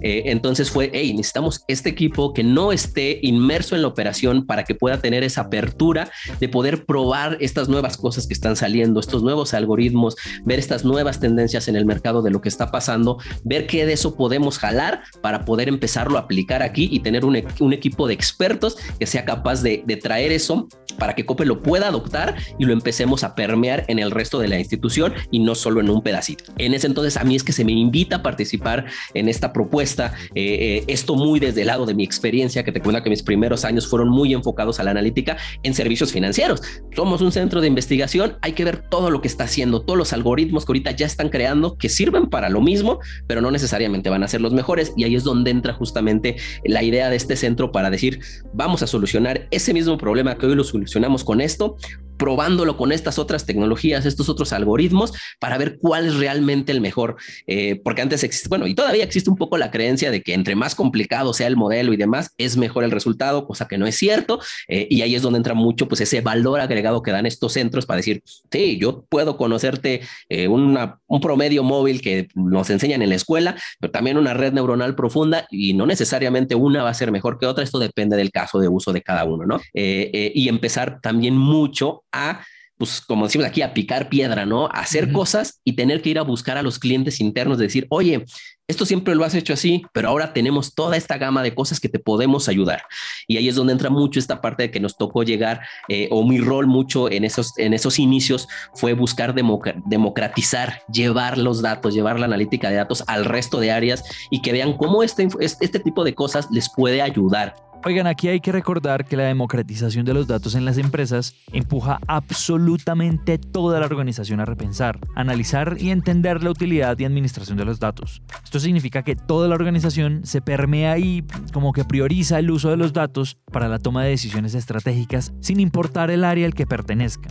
Eh, 0.02 0.24
entonces 0.26 0.70
fue, 0.70 0.90
necesitamos 0.92 1.64
este 1.68 1.88
equipo 1.88 2.32
que 2.32 2.44
no 2.44 2.72
esté 2.72 3.18
inmerso 3.22 3.74
en 3.74 3.82
la 3.82 3.88
operación 3.88 4.46
para 4.46 4.64
que 4.64 4.74
pueda 4.74 5.00
tener 5.00 5.24
esa 5.24 5.42
apertura 5.42 6.10
de 6.40 6.48
poder 6.48 6.84
probar 6.84 7.36
estas 7.40 7.68
nuevas 7.68 7.96
cosas 7.96 8.26
que 8.26 8.34
están 8.34 8.56
saliendo, 8.56 9.00
estos 9.00 9.22
nuevos 9.22 9.54
algoritmos, 9.54 10.16
ver 10.44 10.58
estas 10.58 10.84
nuevas 10.84 11.20
tendencias 11.20 11.68
en 11.68 11.76
el 11.76 11.84
mercado 11.84 12.22
de 12.22 12.30
lo 12.30 12.40
que 12.40 12.48
está 12.48 12.70
pasando, 12.70 13.18
ver 13.44 13.66
qué 13.66 13.86
de 13.86 13.94
eso 13.94 14.14
podemos 14.14 14.58
jalar 14.58 15.02
para 15.20 15.44
poder 15.44 15.68
empezarlo 15.68 16.18
a 16.18 16.22
aplicar 16.22 16.62
aquí 16.62 16.88
y 16.90 17.00
tener 17.00 17.24
un, 17.24 17.36
equipo 17.72 18.06
de 18.06 18.14
expertos 18.14 18.76
que 18.98 19.06
sea 19.06 19.24
capaz 19.24 19.62
de, 19.62 19.84
traer 20.02 20.32
eso 20.32 20.68
para 20.98 21.14
que 21.14 21.24
COPE 21.24 21.46
lo 21.46 21.62
pueda 21.62 21.88
adoptar 21.88 22.36
y 22.58 22.64
lo 22.64 22.72
empecemos 22.72 23.24
a 23.24 23.34
permear 23.34 23.84
en 23.88 23.98
el 23.98 24.10
resto 24.10 24.38
de 24.38 24.48
la 24.48 24.58
institución 24.58 25.14
y 25.30 25.38
no 25.38 25.54
solo 25.54 25.80
en 25.80 25.88
un 25.88 26.02
pedacito. 26.02 26.44
En 26.58 26.74
ese 26.74 26.86
entonces 26.86 27.16
a 27.16 27.24
mí 27.24 27.36
es 27.36 27.44
que 27.44 27.52
se 27.52 27.64
me 27.64 27.72
invita 27.72 28.16
a 28.16 28.22
participar 28.22 28.86
en 29.14 29.28
esta 29.28 29.52
propuesta, 29.52 30.14
eh, 30.34 30.58
eh, 30.78 30.84
esto 30.88 31.14
muy 31.14 31.40
desde 31.40 31.62
el 31.62 31.68
lado 31.68 31.86
de 31.86 31.94
mi 31.94 32.04
experiencia, 32.04 32.64
que 32.64 32.72
te 32.72 32.80
cuento 32.80 32.98
que 33.02 33.10
mis 33.10 33.22
primeros 33.22 33.64
años 33.64 33.86
fueron 33.86 34.08
muy 34.08 34.32
enfocados 34.32 34.80
a 34.80 34.82
la 34.82 34.90
analítica 34.90 35.36
en 35.62 35.74
servicios 35.74 36.12
financieros. 36.12 36.62
Somos 36.94 37.20
un 37.20 37.32
centro 37.32 37.60
de 37.60 37.66
investigación, 37.66 38.36
hay 38.40 38.52
que 38.52 38.64
ver 38.64 38.88
todo 38.88 39.10
lo 39.10 39.20
que 39.20 39.28
está 39.28 39.44
haciendo, 39.44 39.82
todos 39.82 39.98
los 39.98 40.12
algoritmos 40.12 40.64
que 40.64 40.70
ahorita 40.70 40.90
ya 40.92 41.06
están 41.06 41.28
creando 41.28 41.76
que 41.76 41.88
sirven 41.88 42.28
para 42.28 42.48
lo 42.48 42.60
mismo, 42.60 43.00
pero 43.26 43.40
no 43.40 43.50
necesariamente 43.50 44.10
van 44.10 44.22
a 44.22 44.28
ser 44.28 44.40
los 44.40 44.52
mejores 44.52 44.92
y 44.96 45.04
ahí 45.04 45.14
es 45.14 45.24
donde 45.24 45.50
entra 45.50 45.74
justamente 45.74 46.36
la 46.64 46.82
idea 46.82 47.10
de 47.10 47.16
este 47.16 47.36
centro 47.36 47.72
para 47.72 47.90
decir, 47.90 48.20
vamos 48.52 48.82
a 48.82 48.86
solucionar 48.86 49.46
ese 49.50 49.72
mismo 49.72 49.98
problema 49.98 50.36
que 50.36 50.46
hoy 50.46 50.54
lo 50.54 50.64
solucionamos 50.88 51.22
con 51.24 51.40
esto, 51.40 51.76
probándolo 52.18 52.76
con 52.76 52.92
estas 52.92 53.18
otras 53.18 53.46
tecnologías, 53.46 54.04
estos 54.04 54.28
otros 54.28 54.52
algoritmos, 54.52 55.12
para 55.38 55.56
ver 55.56 55.78
cuál 55.78 56.06
es 56.06 56.16
realmente 56.16 56.72
el 56.72 56.80
mejor. 56.80 57.16
Eh, 57.46 57.80
porque 57.82 58.02
antes 58.02 58.24
existe, 58.24 58.48
bueno, 58.48 58.66
y 58.66 58.74
todavía 58.74 59.04
existe 59.04 59.30
un 59.30 59.36
poco 59.36 59.56
la 59.56 59.70
creencia 59.70 60.10
de 60.10 60.22
que 60.22 60.34
entre 60.34 60.56
más 60.56 60.74
complicado 60.74 61.32
sea 61.32 61.46
el 61.46 61.56
modelo 61.56 61.92
y 61.92 61.96
demás, 61.96 62.34
es 62.36 62.56
mejor 62.56 62.84
el 62.84 62.90
resultado, 62.90 63.46
cosa 63.46 63.68
que 63.68 63.78
no 63.78 63.86
es 63.86 63.96
cierto. 63.96 64.40
Eh, 64.66 64.86
y 64.90 65.02
ahí 65.02 65.14
es 65.14 65.22
donde 65.22 65.38
entra 65.38 65.54
mucho, 65.54 65.88
pues, 65.88 66.00
ese 66.00 66.20
valor 66.20 66.60
agregado 66.60 67.02
que 67.02 67.12
dan 67.12 67.24
estos 67.24 67.52
centros 67.52 67.86
para 67.86 67.98
decir, 67.98 68.22
sí, 68.50 68.78
yo 68.78 69.04
puedo 69.08 69.36
conocerte 69.36 70.00
eh, 70.28 70.48
una, 70.48 70.98
un 71.06 71.20
promedio 71.20 71.62
móvil 71.62 72.02
que 72.02 72.28
nos 72.34 72.68
enseñan 72.70 73.02
en 73.02 73.10
la 73.10 73.14
escuela, 73.14 73.56
pero 73.78 73.92
también 73.92 74.18
una 74.18 74.34
red 74.34 74.52
neuronal 74.52 74.96
profunda 74.96 75.46
y 75.50 75.74
no 75.74 75.86
necesariamente 75.86 76.56
una 76.56 76.82
va 76.82 76.90
a 76.90 76.94
ser 76.94 77.12
mejor 77.12 77.38
que 77.38 77.46
otra. 77.46 77.62
Esto 77.62 77.78
depende 77.78 78.16
del 78.16 78.32
caso 78.32 78.58
de 78.58 78.68
uso 78.68 78.92
de 78.92 79.02
cada 79.02 79.24
uno, 79.24 79.46
¿no? 79.46 79.60
y 79.74 80.48
empezar 80.48 81.00
también 81.00 81.36
mucho 81.36 82.02
a 82.12 82.42
pues 82.78 83.00
como 83.00 83.26
decimos 83.26 83.46
aquí, 83.46 83.60
a 83.60 83.74
picar 83.74 84.08
piedra, 84.08 84.46
¿no? 84.46 84.66
A 84.66 84.80
hacer 84.80 85.10
cosas 85.12 85.60
y 85.64 85.72
tener 85.72 86.00
que 86.00 86.10
ir 86.10 86.18
a 86.18 86.22
buscar 86.22 86.56
a 86.56 86.62
los 86.62 86.78
clientes 86.78 87.20
internos, 87.20 87.58
decir, 87.58 87.86
oye, 87.90 88.24
esto 88.68 88.86
siempre 88.86 89.14
lo 89.14 89.24
has 89.24 89.34
hecho 89.34 89.52
así, 89.52 89.82
pero 89.92 90.08
ahora 90.08 90.32
tenemos 90.32 90.74
toda 90.74 90.96
esta 90.96 91.18
gama 91.18 91.42
de 91.42 91.54
cosas 91.54 91.80
que 91.80 91.88
te 91.88 91.98
podemos 91.98 92.48
ayudar. 92.48 92.82
Y 93.26 93.36
ahí 93.36 93.48
es 93.48 93.56
donde 93.56 93.72
entra 93.72 93.90
mucho 93.90 94.20
esta 94.20 94.40
parte 94.40 94.64
de 94.64 94.70
que 94.70 94.78
nos 94.78 94.96
tocó 94.96 95.24
llegar, 95.24 95.62
eh, 95.88 96.06
o 96.12 96.24
mi 96.24 96.38
rol 96.38 96.66
mucho 96.66 97.10
en 97.10 97.24
esos, 97.24 97.58
en 97.58 97.74
esos 97.74 97.98
inicios 97.98 98.46
fue 98.74 98.92
buscar 98.92 99.34
democratizar, 99.34 100.82
llevar 100.92 101.36
los 101.36 101.62
datos, 101.62 101.94
llevar 101.94 102.20
la 102.20 102.26
analítica 102.26 102.70
de 102.70 102.76
datos 102.76 103.02
al 103.08 103.24
resto 103.24 103.58
de 103.58 103.72
áreas 103.72 104.04
y 104.30 104.40
que 104.40 104.52
vean 104.52 104.74
cómo 104.74 105.02
este, 105.02 105.26
este 105.40 105.80
tipo 105.80 106.04
de 106.04 106.14
cosas 106.14 106.48
les 106.52 106.70
puede 106.72 107.02
ayudar 107.02 107.54
Oigan, 107.84 108.08
aquí 108.08 108.28
hay 108.28 108.40
que 108.40 108.50
recordar 108.50 109.04
que 109.04 109.16
la 109.16 109.22
democratización 109.24 110.04
de 110.04 110.12
los 110.12 110.26
datos 110.26 110.56
en 110.56 110.64
las 110.64 110.78
empresas 110.78 111.34
empuja 111.52 112.00
absolutamente 112.08 113.38
toda 113.38 113.78
la 113.78 113.86
organización 113.86 114.40
a 114.40 114.44
repensar, 114.44 114.98
analizar 115.14 115.76
y 115.78 115.90
entender 115.90 116.42
la 116.42 116.50
utilidad 116.50 116.98
y 116.98 117.04
administración 117.04 117.56
de 117.56 117.64
los 117.64 117.78
datos. 117.78 118.20
Esto 118.42 118.58
significa 118.58 119.04
que 119.04 119.14
toda 119.14 119.46
la 119.46 119.54
organización 119.54 120.22
se 120.24 120.40
permea 120.40 120.98
y 120.98 121.24
como 121.52 121.72
que 121.72 121.84
prioriza 121.84 122.40
el 122.40 122.50
uso 122.50 122.70
de 122.70 122.76
los 122.76 122.92
datos 122.92 123.38
para 123.52 123.68
la 123.68 123.78
toma 123.78 124.02
de 124.02 124.10
decisiones 124.10 124.54
estratégicas 124.54 125.32
sin 125.40 125.60
importar 125.60 126.10
el 126.10 126.24
área 126.24 126.46
al 126.46 126.54
que 126.54 126.66
pertenezca. 126.66 127.28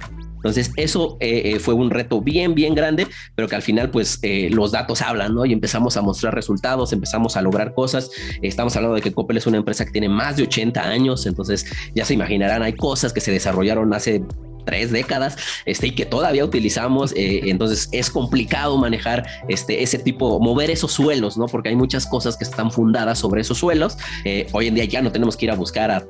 Entonces, 0.48 0.74
eso 0.78 1.18
eh, 1.20 1.42
eh, 1.46 1.60
fue 1.60 1.74
un 1.74 1.90
reto 1.90 2.22
bien, 2.22 2.56
bien 2.56 2.74
grande, 2.74 3.08
pero 3.36 3.48
que 3.48 3.56
al 3.56 3.62
final, 3.62 3.90
pues, 3.92 4.20
eh, 4.22 4.50
los 4.52 4.72
datos 4.72 5.02
hablan, 5.02 5.36
¿no? 5.36 5.46
Y 5.46 5.54
empezamos 5.54 5.98
a 5.98 6.02
mostrar 6.02 6.34
resultados, 6.34 6.94
empezamos 6.94 7.36
a 7.36 7.42
lograr 7.42 7.74
cosas. 7.74 8.10
Estamos 8.42 8.76
hablando 8.76 8.96
de 8.96 9.02
que 9.02 9.12
Coppel 9.12 9.38
es 9.38 9.48
una 9.48 9.58
empresa 9.58 9.86
que 9.86 9.92
tiene 9.92 10.10
más 10.10 10.38
de 10.38 10.44
80 10.44 10.82
años, 10.82 11.26
entonces 11.26 11.66
ya 11.94 12.06
se 12.06 12.14
imaginarán, 12.14 12.64
hay 12.64 12.74
cosas 12.74 13.14
que 13.14 13.22
se 13.22 13.32
desarrollaron 13.32 13.94
hace 13.94 14.24
tres 14.68 14.92
décadas 14.92 15.36
este, 15.66 15.88
y 15.88 15.92
que 15.92 16.06
todavía 16.06 16.46
utilizamos. 16.46 17.14
entonces 17.16 17.90
es 17.92 18.12
complicado 18.12 18.78
manejar 18.78 19.26
este, 19.48 19.82
ese 19.82 19.98
tipo, 19.98 20.40
mover 20.40 20.70
esos 20.70 20.92
suelos, 20.92 21.38
¿no? 21.38 21.48
Porque 21.48 21.70
hay 21.70 21.76
muchas 21.76 22.06
cosas 22.06 22.38
que 22.38 22.44
están 22.44 22.70
fundadas 22.70 23.18
sobre 23.18 23.42
esos 23.42 23.58
suelos. 23.58 23.98
hoy 24.52 24.68
en 24.68 24.76
día 24.76 24.86
ya 24.86 25.02
no 25.02 25.12
tenemos 25.12 25.36
que 25.36 25.46
ir 25.46 25.52
a 25.52 25.56
buscar 25.56 25.90
a 25.90 26.06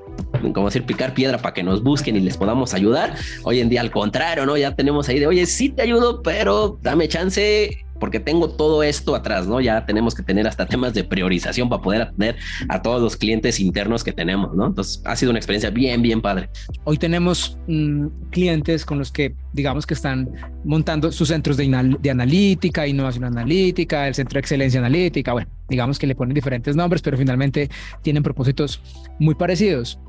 como 0.53 0.65
decir, 0.65 0.85
picar 0.85 1.13
piedra 1.13 1.37
para 1.37 1.53
que 1.53 1.63
nos 1.63 1.83
busquen 1.83 2.15
y 2.15 2.19
les 2.19 2.37
podamos 2.37 2.73
ayudar. 2.73 3.15
Hoy 3.43 3.59
en 3.59 3.69
día, 3.69 3.81
al 3.81 3.91
contrario, 3.91 4.45
¿no? 4.45 4.57
Ya 4.57 4.75
tenemos 4.75 5.07
ahí 5.09 5.19
de, 5.19 5.27
oye, 5.27 5.45
sí 5.45 5.69
te 5.69 5.83
ayudo, 5.83 6.21
pero 6.21 6.79
dame 6.81 7.07
chance 7.07 7.85
porque 7.99 8.19
tengo 8.19 8.49
todo 8.49 8.83
esto 8.83 9.15
atrás, 9.15 9.47
¿no? 9.47 9.61
Ya 9.61 9.85
tenemos 9.85 10.15
que 10.15 10.23
tener 10.23 10.47
hasta 10.47 10.65
temas 10.65 10.93
de 10.93 11.03
priorización 11.03 11.69
para 11.69 11.81
poder 11.81 12.01
atender 12.03 12.35
a 12.69 12.81
todos 12.81 13.01
los 13.01 13.15
clientes 13.15 13.59
internos 13.59 14.03
que 14.03 14.13
tenemos, 14.13 14.55
¿no? 14.55 14.67
Entonces 14.67 15.01
ha 15.05 15.15
sido 15.15 15.31
una 15.31 15.39
experiencia 15.39 15.69
bien, 15.69 16.01
bien 16.01 16.21
padre. 16.21 16.49
Hoy 16.83 16.97
tenemos 16.97 17.57
mm, 17.67 18.07
clientes 18.29 18.85
con 18.85 18.99
los 18.99 19.11
que 19.11 19.35
digamos 19.53 19.85
que 19.85 19.93
están 19.93 20.29
montando 20.63 21.11
sus 21.11 21.29
centros 21.29 21.57
de, 21.57 21.97
de 21.99 22.09
analítica, 22.09 22.87
innovación 22.87 23.23
analítica, 23.25 24.07
el 24.07 24.13
centro 24.13 24.35
de 24.35 24.41
excelencia 24.41 24.79
analítica, 24.79 25.33
bueno, 25.33 25.49
digamos 25.67 25.97
que 25.97 26.07
le 26.07 26.15
ponen 26.15 26.33
diferentes 26.33 26.75
nombres, 26.75 27.01
pero 27.01 27.17
finalmente 27.17 27.69
tienen 28.01 28.23
propósitos 28.23 28.81
muy 29.19 29.35
parecidos. 29.35 29.99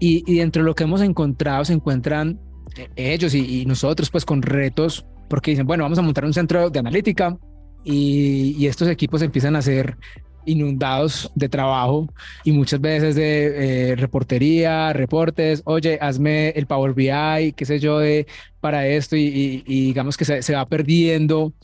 Y, 0.00 0.24
y 0.26 0.38
dentro 0.38 0.62
de 0.62 0.66
lo 0.66 0.74
que 0.74 0.84
hemos 0.84 1.02
encontrado 1.02 1.64
se 1.64 1.74
encuentran 1.74 2.40
eh, 2.76 2.88
ellos 2.96 3.34
y, 3.34 3.60
y 3.60 3.66
nosotros 3.66 4.10
pues 4.10 4.24
con 4.24 4.42
retos 4.42 5.06
porque 5.28 5.52
dicen, 5.52 5.66
bueno, 5.66 5.84
vamos 5.84 5.98
a 5.98 6.02
montar 6.02 6.24
un 6.24 6.34
centro 6.34 6.70
de 6.70 6.78
analítica 6.78 7.36
y, 7.84 8.66
estos 8.66 8.88
equipos 8.88 9.22
empiezan 9.22 9.56
a 9.56 9.62
ser 9.62 9.96
inundados 10.46 11.30
de 11.34 11.48
trabajo 11.48 12.06
y 12.44 12.52
muchas 12.52 12.80
veces 12.80 13.14
de 13.14 13.92
eh, 13.92 13.96
reportería, 13.96 14.92
reportes, 14.92 15.62
oye, 15.64 15.98
hazme 16.00 16.50
el 16.50 16.66
Power 16.66 16.92
BI, 16.92 17.52
qué 17.56 17.64
sé 17.64 17.78
yo, 17.78 17.98
de, 17.98 18.26
para 18.60 18.86
esto 18.86 19.16
y, 19.16 19.62
digamos 19.66 20.16
que 20.16 20.24
se, 20.24 20.42
se, 20.42 20.54
va 20.54 20.66
perdiendo 20.66 21.54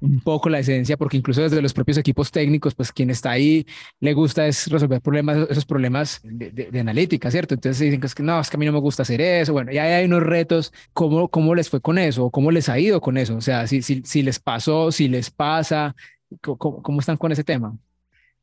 un 0.00 0.20
poco 0.20 0.48
la 0.48 0.58
esencia, 0.58 0.96
porque 0.96 1.16
incluso 1.16 1.42
desde 1.42 1.60
los 1.62 1.72
propios 1.72 1.98
equipos 1.98 2.30
técnicos, 2.30 2.74
pues 2.74 2.92
quien 2.92 3.10
está 3.10 3.30
ahí 3.30 3.66
le 4.00 4.14
gusta 4.14 4.46
es 4.46 4.66
resolver 4.68 5.00
problemas, 5.00 5.48
esos 5.50 5.66
problemas 5.66 6.20
de, 6.24 6.80
analítica, 6.80 7.30
¿cierto? 7.30 7.54
Entonces 7.54 7.80
dicen 7.80 8.00
que 8.00 8.06
es 8.06 8.14
que 8.14 8.22
no, 8.22 8.40
es 8.40 8.50
que 8.50 8.56
a 8.56 8.58
mí 8.58 8.66
no 8.66 8.72
me 8.72 8.80
gusta 8.80 9.02
hacer 9.02 9.20
eso. 9.20 9.52
Bueno, 9.52 9.72
ya 9.72 9.84
hay 9.84 10.04
unos 10.04 10.22
retos. 10.22 10.72
¿Cómo, 10.92 11.28
cómo 11.28 11.54
les 11.54 11.68
fue 11.68 11.80
con 11.80 11.98
eso? 11.98 12.30
¿Cómo 12.30 12.50
les 12.50 12.68
ha 12.68 12.78
ido 12.78 13.00
con 13.00 13.18
eso? 13.18 13.36
O 13.36 13.40
sea, 13.40 13.66
si, 13.66 13.82
si, 13.82 14.02
si 14.04 14.22
les 14.22 14.38
pasó, 14.38 14.90
si 14.92 15.08
les 15.08 15.30
pasa, 15.30 15.94
¿cómo, 16.40 16.82
cómo 16.82 17.00
están 17.00 17.16
con 17.16 17.32
ese 17.32 17.44
tema? 17.44 17.76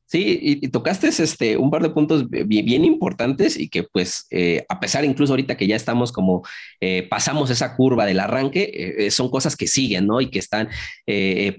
Sí, 0.09 0.39
y, 0.41 0.67
tocaste 0.69 1.09
este, 1.09 1.57
un 1.57 1.69
par 1.69 1.83
de 1.83 1.89
puntos 1.89 2.29
bien, 2.29 2.85
importantes 2.85 3.59
y 3.59 3.67
que 3.67 3.83
pues 3.83 4.25
eh, 4.31 4.63
a 4.69 4.79
pesar 4.79 5.03
incluso 5.03 5.33
ahorita 5.33 5.57
que 5.57 5.67
ya 5.67 5.75
estamos 5.75 6.13
como 6.13 6.43
eh, 6.79 7.05
pasamos 7.09 7.49
esa 7.49 7.75
curva 7.75 8.05
del 8.05 8.21
arranque, 8.21 8.71
eh, 8.73 9.11
son 9.11 9.29
cosas 9.29 9.57
que 9.57 9.67
siguen, 9.67 10.07
¿no? 10.07 10.21
Y 10.21 10.29
que 10.29 10.39
están 10.39 10.69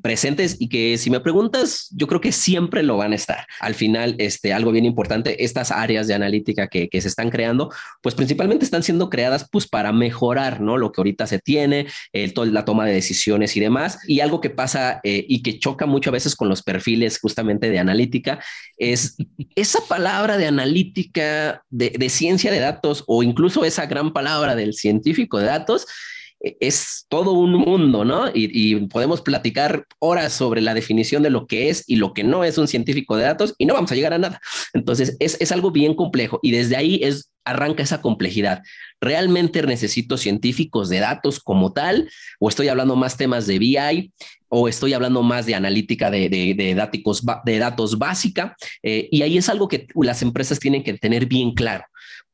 presentes 0.03 0.57
y 0.59 0.69
que 0.69 0.97
si 0.97 1.11
me 1.11 1.21
preguntas, 1.21 1.89
yo 1.95 2.07
creo 2.07 2.23
que 2.23 2.33
siempre 2.33 2.83
lo 2.83 2.97
van 2.97 3.13
a 3.13 3.17
estar. 3.17 3.47
Al 3.61 3.75
final, 3.75 4.15
este, 4.19 4.55
algo 4.55 4.73
bien 4.73 4.87
importante, 4.87 5.45
estas 5.45 5.71
áreas 5.71 6.07
de 6.07 6.15
analítica 6.15 6.69
que, 6.69 6.89
que 6.89 7.01
se 7.03 7.09
están 7.09 7.29
creando, 7.29 7.71
pues 8.03 8.15
principalmente 8.15 8.65
están 8.65 8.83
siendo 8.83 9.11
creadas 9.11 9.47
pues 9.51 9.67
para 9.67 9.93
mejorar, 9.93 10.63
¿no? 10.63 10.79
Lo 10.79 10.91
que 10.93 11.01
ahorita 11.01 11.27
se 11.27 11.39
tiene, 11.39 11.87
el, 12.13 12.33
la 12.53 12.65
toma 12.65 12.87
de 12.87 12.95
decisiones 12.95 13.57
y 13.57 13.61
demás. 13.61 13.99
Y 14.07 14.21
algo 14.21 14.41
que 14.41 14.51
pasa 14.51 15.01
y 15.05 15.43
que 15.43 15.59
choca 15.59 15.85
mucho 15.85 16.09
a 16.11 16.15
veces 16.15 16.35
con 16.35 16.49
los 16.49 16.63
perfiles 16.63 17.19
justamente 17.21 17.69
de 17.69 17.79
analítica 17.79 18.38
es 18.77 19.17
esa 19.57 19.81
palabra 19.87 20.37
de 20.37 20.47
analítica, 20.47 21.63
de, 21.71 22.09
ciencia 22.09 22.51
de 22.51 22.61
datos 22.61 23.05
o 23.07 23.23
incluso 23.23 23.65
esa 23.65 23.87
gran 23.87 24.13
palabra 24.13 24.55
del 24.55 24.75
científico 24.75 25.39
de 25.39 25.47
datos 25.47 25.87
es 26.41 27.07
todo 27.09 27.33
un 27.33 27.55
mundo, 27.55 28.05
¿no? 28.05 28.27
Y, 28.33 28.77
podemos 28.87 29.23
platicar 29.23 29.87
horas 29.99 30.33
sobre 30.33 30.61
la 30.61 30.75
definición 30.75 31.23
de 31.23 31.31
lo 31.31 31.47
que 31.47 31.69
es 31.69 31.85
y 31.87 31.97
lo 31.97 32.15
que 32.15 32.25
no 32.25 32.45
es 32.45 32.59
un 32.59 32.69
científico 32.69 33.17
de 33.17 33.25
datos 33.25 33.55
y 33.59 33.67
no 33.67 33.75
vamos 33.75 33.93
a 33.93 33.95
llegar 33.95 34.13
a 34.13 34.19
nada. 34.19 34.41
Entonces, 34.73 35.17
es, 35.21 35.37
es 35.41 35.53
algo 35.53 35.71
bien 35.71 35.95
complejo 35.95 36.39
y 36.43 36.53
desde 36.53 36.77
ahí 36.77 37.01
es 37.03 37.31
arranca 37.45 37.83
esa 37.83 38.03
complejidad. 38.03 38.63
¿Realmente 39.01 39.63
necesito 39.63 40.17
científicos 40.17 40.89
de 40.91 40.99
datos 40.99 41.41
como 41.41 41.73
tal? 41.73 42.11
¿O 42.39 42.49
estoy 42.49 42.69
hablando 42.69 42.95
más 42.95 43.17
temas 43.17 43.47
de 43.47 43.59
BI? 43.59 44.13
¿O 44.49 44.69
estoy 44.69 44.93
hablando 44.93 45.23
más 45.23 45.47
de 45.47 45.55
analítica 45.55 46.11
de, 46.11 46.29
de 46.29 47.59
datos 47.59 47.99
básica? 47.99 48.55
Eh, 48.83 49.09
y 49.11 49.23
ahí 49.23 49.39
es 49.39 49.49
algo 49.49 49.67
que 49.69 49.87
las 49.95 50.23
empresas 50.23 50.59
tienen 50.59 50.83
que 50.83 50.95
tener 50.95 51.27
bien 51.27 51.55
claro 51.55 51.85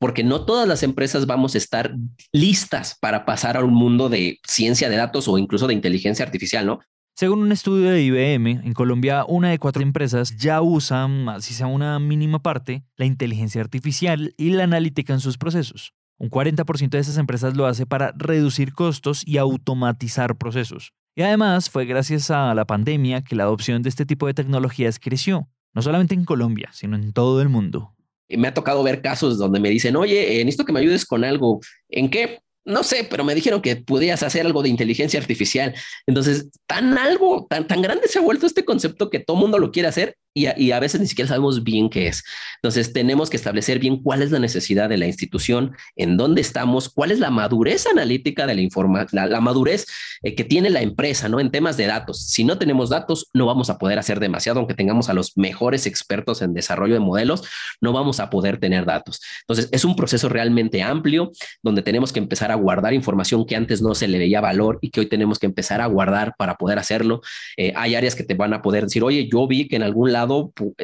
porque 0.05 0.23
no 0.23 0.45
todas 0.45 0.69
las 0.69 0.83
empresas 0.83 1.25
vamos 1.25 1.55
a 1.55 1.57
estar 1.57 1.97
listas 2.31 2.95
para 3.01 3.25
pasar 3.25 3.57
a 3.57 3.65
un 3.65 3.73
mundo 3.73 4.11
de 4.11 4.39
ciencia 4.47 4.91
de 4.91 4.97
datos 4.97 5.29
o 5.29 5.39
incluso 5.39 5.67
de 5.67 5.73
inteligencia 5.73 6.27
artificial, 6.27 6.67
¿no? 6.67 6.81
Según 7.17 7.39
un 7.39 7.53
estudio 7.53 7.89
de 7.89 8.03
IBM, 8.03 8.67
en 8.67 8.75
Colombia 8.75 9.25
una 9.27 9.49
de 9.49 9.59
cuatro 9.59 9.83
empresas 9.83 10.37
ya 10.37 10.61
usan, 10.61 11.41
si 11.41 11.55
sea 11.55 11.69
una 11.69 11.99
mínima 12.01 12.43
parte, 12.43 12.85
la 12.99 13.07
inteligencia 13.07 13.63
artificial 13.63 14.35
y 14.37 14.51
la 14.51 14.65
analítica 14.65 15.15
en 15.15 15.21
sus 15.21 15.39
procesos. 15.39 15.95
Un 16.19 16.29
40% 16.29 16.91
de 16.91 16.99
esas 16.99 17.17
empresas 17.17 17.57
lo 17.57 17.65
hace 17.65 17.87
para 17.87 18.13
reducir 18.15 18.75
costos 18.75 19.27
y 19.27 19.39
automatizar 19.39 20.37
procesos. 20.37 20.93
Y 21.17 21.23
además 21.23 21.71
fue 21.71 21.87
gracias 21.87 22.31
a 22.31 22.53
la 22.53 22.67
pandemia 22.67 23.23
que 23.23 23.37
la 23.37 23.45
adopción 23.45 23.81
de 23.81 23.89
este 23.89 24.05
tipo 24.05 24.27
de 24.27 24.35
tecnologías 24.35 24.99
creció, 24.99 25.49
no 25.73 25.81
solamente 25.81 26.15
en 26.15 26.27
Colombia, 26.27 26.69
sino 26.75 26.95
en 26.95 27.15
todo 27.15 27.41
el 27.41 27.49
mundo. 27.49 27.95
Me 28.29 28.49
ha 28.49 28.55
tocado 28.55 28.83
ver 28.83 29.03
casos 29.03 29.39
donde 29.39 29.61
me 29.61 29.71
dicen, 29.71 29.97
oye, 29.97 30.41
eh, 30.41 30.45
necesito 30.45 30.65
que 30.65 30.73
me 30.73 30.81
ayudes 30.81 31.05
con 31.05 31.25
algo. 31.25 31.61
¿En 31.89 32.11
qué? 32.11 32.41
no 32.67 32.83
sé, 32.83 33.05
pero 33.05 33.25
me 33.25 33.35
dijeron 33.35 33.61
que 33.61 33.77
podías 33.77 34.23
hacer 34.23 34.47
algo 34.47 34.63
de 34.63 34.71
inteligencia 34.71 35.21
artificial. 35.21 35.75
Entonces, 36.07 36.49
tan 36.67 36.97
algo, 36.97 37.47
tan, 37.49 37.67
tan 37.67 37.83
grande 37.83 38.09
se 38.09 38.19
ha 38.19 38.23
vuelto 38.23 38.47
este 38.47 38.65
concepto 38.65 39.11
que 39.11 39.21
todo 39.21 39.37
mundo 39.37 39.59
lo 39.59 39.71
quiere 39.71 39.89
hacer 39.89 40.17
y 40.37 40.73
a, 40.73 40.81
veces 40.81 41.01
ni 41.01 41.07
siquiera 41.07 41.29
sabemos 41.29 41.63
bien 41.63 41.89
qué 41.89 42.09
es. 42.09 42.25
Entonces 42.57 42.93
tenemos 42.93 43.31
que 43.31 43.37
establecer 43.37 43.79
bien 43.79 44.03
cuál 44.03 44.21
es 44.21 44.33
la 44.33 44.41
necesidad 44.41 44.89
de 44.89 44.99
la 44.99 45.07
institución, 45.07 45.77
en 45.95 46.17
dónde 46.17 46.41
estamos, 46.41 46.89
cuál 46.89 47.13
es 47.13 47.21
la 47.21 47.31
madurez 47.31 47.87
analítica 47.87 48.45
de 48.45 48.57
la 48.57 48.61
información, 48.61 49.31
la, 49.31 49.41
madurez 49.41 49.87
eh, 50.25 50.35
que 50.35 50.43
tiene 50.43 50.71
la 50.71 50.83
empresa, 50.83 51.29
¿no? 51.29 51.39
En 51.39 51.53
temas 51.53 51.77
de 51.77 51.87
datos. 51.87 52.27
Si 52.27 52.43
no 52.43 52.59
tenemos 52.59 52.91
datos, 52.91 53.31
no 53.33 53.47
vamos 53.47 53.71
a 53.71 53.79
poder 53.79 53.97
hacer 54.01 54.19
demasiado, 54.19 54.59
aunque 54.59 54.75
tengamos 54.75 55.09
a 55.09 55.15
los 55.15 55.37
mejores 55.37 55.87
expertos 55.87 56.43
en 56.43 56.53
desarrollo 56.53 56.95
de 56.95 57.01
modelos, 57.01 57.45
no 57.81 57.93
vamos 57.93 58.19
a 58.19 58.29
poder 58.29 58.59
tener 58.59 58.87
datos. 58.87 59.21
Entonces 59.43 59.69
es 59.71 59.85
un 59.85 59.95
proceso 59.95 60.29
realmente 60.29 60.83
amplio 60.83 61.31
donde 61.63 61.83
tenemos 61.83 62.13
que 62.13 62.19
empezar 62.19 62.51
a 62.51 62.57
guardar 62.57 62.93
información 62.93 63.47
que 63.47 63.55
antes 63.55 63.83
no 63.83 63.95
se 63.95 64.09
le 64.09 64.19
veía 64.19 64.41
valor 64.41 64.81
y 64.81 64.91
que 64.91 64.99
hoy 64.99 65.07
tenemos 65.07 65.39
que 65.39 65.47
empezar 65.47 65.81
a 65.81 65.87
guardar 65.87 66.35
para 66.37 66.57
poder 66.57 66.81
hacerlo. 66.81 67.21
Eh, 67.57 67.73
hay 67.77 67.95
áreas 67.95 68.17
que 68.17 68.25
te 68.25 68.35
van 68.35 68.53
a 68.53 68.63
poder 68.63 68.85
decir, 68.85 69.05
oye, 69.05 69.29
yo 69.31 69.47
vi 69.47 69.69
que 69.69 69.77
en 69.77 69.85
algún 69.85 70.11
lado 70.13 70.24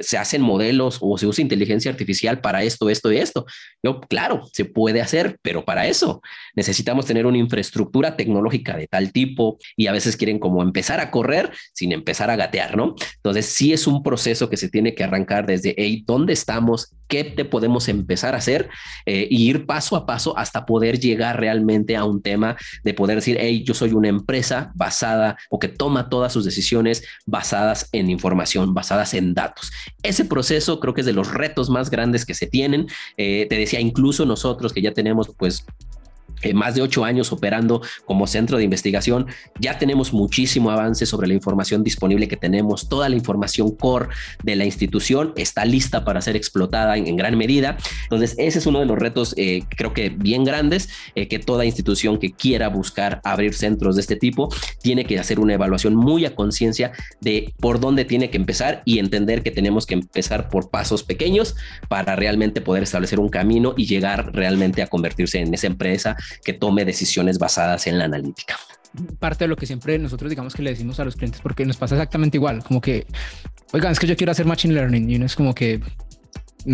se 0.00 0.18
hacen 0.18 0.42
modelos 0.42 0.99
o 1.00 1.18
se 1.18 1.26
usa 1.26 1.42
inteligencia 1.42 1.90
artificial 1.90 2.40
para 2.40 2.62
esto, 2.62 2.90
esto 2.90 3.12
y 3.12 3.18
esto. 3.18 3.47
Yo, 3.82 4.00
claro, 4.00 4.42
se 4.52 4.64
puede 4.64 5.00
hacer, 5.00 5.38
pero 5.42 5.64
para 5.64 5.87
eso 5.87 6.23
necesitamos 6.54 7.06
tener 7.06 7.26
una 7.26 7.38
infraestructura 7.38 8.16
tecnológica 8.16 8.76
de 8.76 8.87
tal 8.87 9.12
tipo 9.12 9.59
y 9.76 9.87
a 9.87 9.92
veces 9.92 10.16
quieren 10.16 10.38
como 10.38 10.62
empezar 10.62 11.00
a 11.00 11.11
correr 11.11 11.50
sin 11.73 11.92
empezar 11.92 12.30
a 12.30 12.37
gatear, 12.37 12.76
¿no? 12.76 12.94
Entonces, 13.16 13.47
sí 13.47 13.73
es 13.73 13.87
un 13.87 14.02
proceso 14.02 14.50
que 14.50 14.56
se 14.56 14.68
tiene 14.68 14.94
que 14.94 15.04
arrancar 15.04 15.47
desde, 15.47 15.75
hey, 15.76 16.04
¿dónde 16.06 16.32
estamos? 16.32 16.94
¿Qué 17.09 17.25
te 17.25 17.44
podemos 17.44 17.88
empezar 17.88 18.35
a 18.35 18.38
hacer? 18.38 18.68
Eh, 19.06 19.26
y 19.30 19.49
ir 19.49 19.66
paso 19.66 19.97
a 19.97 20.06
paso 20.06 20.37
hasta 20.38 20.64
poder 20.64 21.00
llegar 21.00 21.40
realmente 21.40 21.97
a 21.97 22.04
un 22.04 22.23
tema 22.23 22.56
de 22.85 22.94
poder 22.94 23.16
decir, 23.16 23.37
hey, 23.40 23.64
yo 23.64 23.75
soy 23.75 23.92
una 23.92 24.09
empresa 24.09 24.73
basada 24.75 25.37
o 25.49 25.59
que 25.59 25.68
toma 25.68 26.09
todas 26.09 26.32
sus 26.32 26.44
decisiones 26.44 27.04
basadas 27.26 27.88
en 27.92 28.11
información, 28.11 28.75
basadas 28.75 29.14
en 29.14 29.29
datos. 29.34 29.72
Ese 30.02 30.25
proceso 30.25 30.80
creo 30.80 30.94
que 30.94 31.00
es 31.02 31.06
de 31.06 31.12
los 31.12 31.32
retos 31.32 31.70
más 31.70 31.90
grandes 31.90 32.25
que 32.25 32.34
se 32.34 32.46
tienen. 32.46 32.88
Eh, 33.16 33.46
te 33.49 33.56
decía, 33.56 33.80
incluso 33.80 34.26
nosotros 34.26 34.72
que 34.72 34.82
ya 34.82 34.92
tenemos 34.92 35.30
pues 35.37 35.64
más 36.54 36.75
de 36.75 36.82
ocho 36.82 37.04
años 37.04 37.32
operando 37.32 37.82
como 38.04 38.26
centro 38.26 38.59
de 38.59 38.64
investigación, 38.64 39.26
ya 39.59 39.78
tenemos 39.78 40.12
muchísimo 40.12 40.70
avance 40.70 41.06
sobre 41.06 41.28
la 41.28 41.35
información 41.35 41.85
disponible 41.85 42.28
que 42.28 42.37
tenemos. 42.37 42.88
Toda 42.88 43.09
la 43.09 43.16
información 43.16 43.75
core 43.75 44.09
de 44.42 44.56
la 44.56 44.64
institución 44.64 45.32
está 45.37 45.64
lista 45.64 46.04
para 46.04 46.20
ser 46.20 46.37
explotada 46.37 46.97
en, 46.97 47.16
gran 47.16 47.37
medida. 47.37 47.76
Entonces, 48.04 48.35
ese 48.38 48.59
es 48.59 48.66
uno 48.66 48.80
de 48.80 48.87
los 48.87 48.99
retos, 48.99 49.35
eh, 49.37 49.62
creo 49.76 49.92
que 49.92 50.09
bien 50.11 50.44
grandes, 50.44 50.88
eh, 51.14 51.28
que 51.28 51.38
toda 51.38 51.64
institución 51.64 52.18
que 52.18 52.32
quiera 52.32 52.68
buscar 52.68 53.20
abrir 53.25 53.54
centros 53.54 53.97
de 53.97 54.02
este 54.02 54.16
tipo 54.16 54.49
tiene 54.82 55.04
que 55.04 55.18
hacer 55.18 55.40
una 55.40 55.54
evaluación 55.54 55.94
muy 55.94 56.25
a 56.25 56.35
conciencia 56.35 56.92
de 57.20 57.52
por 57.61 57.80
dónde 57.80 58.04
tiene 58.04 58.30
que 58.30 58.37
empezar 58.37 58.82
y 58.85 58.99
entender 58.99 59.42
que 59.42 59.50
tenemos 59.50 59.87
que 59.87 59.94
empezar 59.94 60.49
por 60.49 60.70
pasos 60.70 61.02
pequeños 61.02 61.56
para 61.88 62.16
realmente 62.16 62.61
poder 62.61 62.82
establecer 62.82 63.20
un 63.20 63.28
camino 63.28 63.75
y 63.76 63.87
llegar 63.87 64.30
realmente 64.35 64.82
a 64.82 64.87
convertirse 64.87 65.40
en 65.40 65.52
esa 65.52 65.66
empresa 65.66 66.16
que 66.44 66.52
tome 66.52 66.84
decisiones 66.84 67.38
basadas 67.38 67.87
en 67.87 67.99
la 67.99 68.04
analítica 68.04 68.56
parte 69.18 69.44
de 69.44 69.49
lo 69.49 69.56
que 69.56 69.66
siempre 69.66 69.99
nosotros 69.99 70.30
digamos 70.30 70.54
que 70.54 70.62
le 70.62 70.70
decimos 70.70 70.99
a 71.00 71.04
los 71.04 71.16
clientes, 71.16 71.40
porque 71.40 71.64
nos 71.64 71.76
pasa 71.76 71.94
exactamente 71.94 72.37
igual, 72.37 72.64
como 72.64 72.81
que, 72.81 73.07
oigan, 73.72 73.92
es 73.92 74.00
que 74.00 74.07
yo 74.07 74.16
quiero 74.16 74.33
hacer 74.33 74.46
machine 74.46 74.74
learning 74.74 75.09
y 75.09 75.16
uno 75.16 75.26
es 75.26 75.37
como 75.37 75.55
que, 75.55 75.81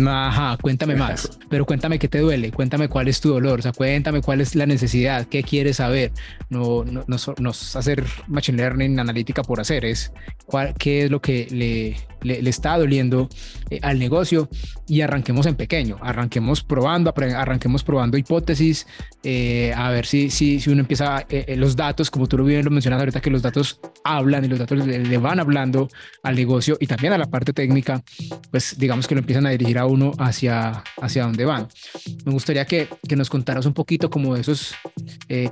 Ajá, 0.05 0.57
cuéntame 0.61 0.95
más, 0.95 1.39
pero 1.49 1.65
cuéntame 1.65 1.97
qué 1.97 2.09
te 2.09 2.19
duele, 2.19 2.51
cuéntame 2.51 2.89
cuál 2.89 3.07
es 3.07 3.21
tu 3.21 3.29
dolor, 3.29 3.59
o 3.59 3.61
sea, 3.61 3.71
cuéntame 3.71 4.21
cuál 4.21 4.41
es 4.41 4.53
la 4.53 4.65
necesidad, 4.65 5.25
qué 5.27 5.43
quieres 5.43 5.77
saber. 5.77 6.11
No, 6.49 6.83
no, 6.83 7.05
no, 7.07 7.49
hacer 7.49 8.03
machine 8.27 8.57
learning 8.57 8.99
analítica 8.99 9.43
por 9.43 9.61
hacer, 9.61 9.85
es 9.85 10.11
cuál, 10.45 10.73
qué 10.77 11.05
es 11.05 11.11
lo 11.11 11.21
que 11.21 11.47
le, 11.51 11.95
le, 12.21 12.49
está 12.49 12.77
doliendo 12.77 13.29
eh, 13.69 13.79
al 13.81 13.99
negocio 13.99 14.49
y 14.87 15.01
arranquemos 15.01 15.45
en 15.45 15.55
pequeño, 15.55 15.97
arranquemos 16.01 16.63
probando, 16.63 17.13
arranquemos 17.15 17.83
probando 17.83 18.17
hipótesis, 18.17 18.87
eh, 19.23 19.73
a 19.75 19.89
ver 19.89 20.05
si, 20.05 20.29
si, 20.29 20.59
si 20.59 20.69
uno 20.69 20.81
empieza 20.81 21.25
eh, 21.29 21.55
los 21.57 21.75
datos, 21.75 22.09
como 22.09 22.27
tú 22.27 22.37
lo 22.37 22.45
bien 22.45 22.63
lo 22.63 22.71
mencionas 22.71 22.99
ahorita, 22.99 23.19
que 23.19 23.29
los 23.29 23.41
datos 23.41 23.79
hablan 24.03 24.45
y 24.45 24.47
los 24.47 24.59
datos 24.59 24.85
le, 24.85 25.17
van 25.17 25.39
hablando 25.39 25.89
al 26.23 26.35
negocio 26.35 26.77
y 26.79 26.87
también 26.87 27.13
a 27.13 27.17
la 27.17 27.25
parte 27.25 27.53
técnica, 27.53 28.01
pues 28.51 28.77
digamos 28.77 29.07
que 29.07 29.15
lo 29.15 29.19
empiezan 29.19 29.45
a 29.45 29.49
dirigir 29.49 29.77
a 29.77 29.85
uno 29.85 30.11
hacia, 30.19 30.83
hacia 31.01 31.23
dónde 31.23 31.43
van. 31.45 31.67
Me 32.25 32.31
gustaría 32.31 32.65
que, 32.65 32.87
que 33.07 33.15
nos 33.15 33.29
contaras 33.29 33.65
un 33.65 33.73
poquito 33.73 34.09
como 34.09 34.35
de 34.35 34.41
esos 34.41 34.75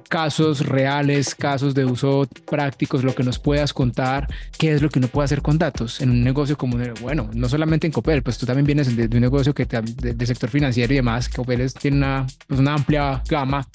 casos 0.07 0.65
reales, 0.65 1.35
casos 1.35 1.73
de 1.73 1.85
uso 1.85 2.27
prácticos, 2.49 3.03
lo 3.03 3.13
que 3.13 3.23
nos 3.23 3.39
puedas 3.39 3.73
contar, 3.73 4.27
qué 4.57 4.73
es 4.73 4.81
lo 4.81 4.89
que 4.89 4.99
uno 4.99 5.07
puede 5.07 5.25
hacer 5.25 5.41
con 5.41 5.57
datos 5.57 5.99
en 6.01 6.09
un 6.09 6.23
negocio 6.23 6.54
como, 6.55 6.77
bueno, 7.01 7.29
no 7.33 7.49
solamente 7.49 7.87
en 7.87 7.93
Copel, 7.93 8.23
pues 8.23 8.37
tú 8.37 8.45
también 8.45 8.65
vienes 8.65 8.95
de, 8.95 9.05
un 9.05 9.21
negocio 9.21 9.53
que 9.53 9.65
de, 9.65 10.25
sector 10.25 10.49
financiero 10.49 10.93
y 10.93 10.97
demás, 10.97 11.29
Copel 11.29 11.71
tiene 11.73 11.97
una, 11.97 12.27
pues 12.47 12.59
una 12.59 12.73
amplia 12.73 13.21
gama, 13.27 13.67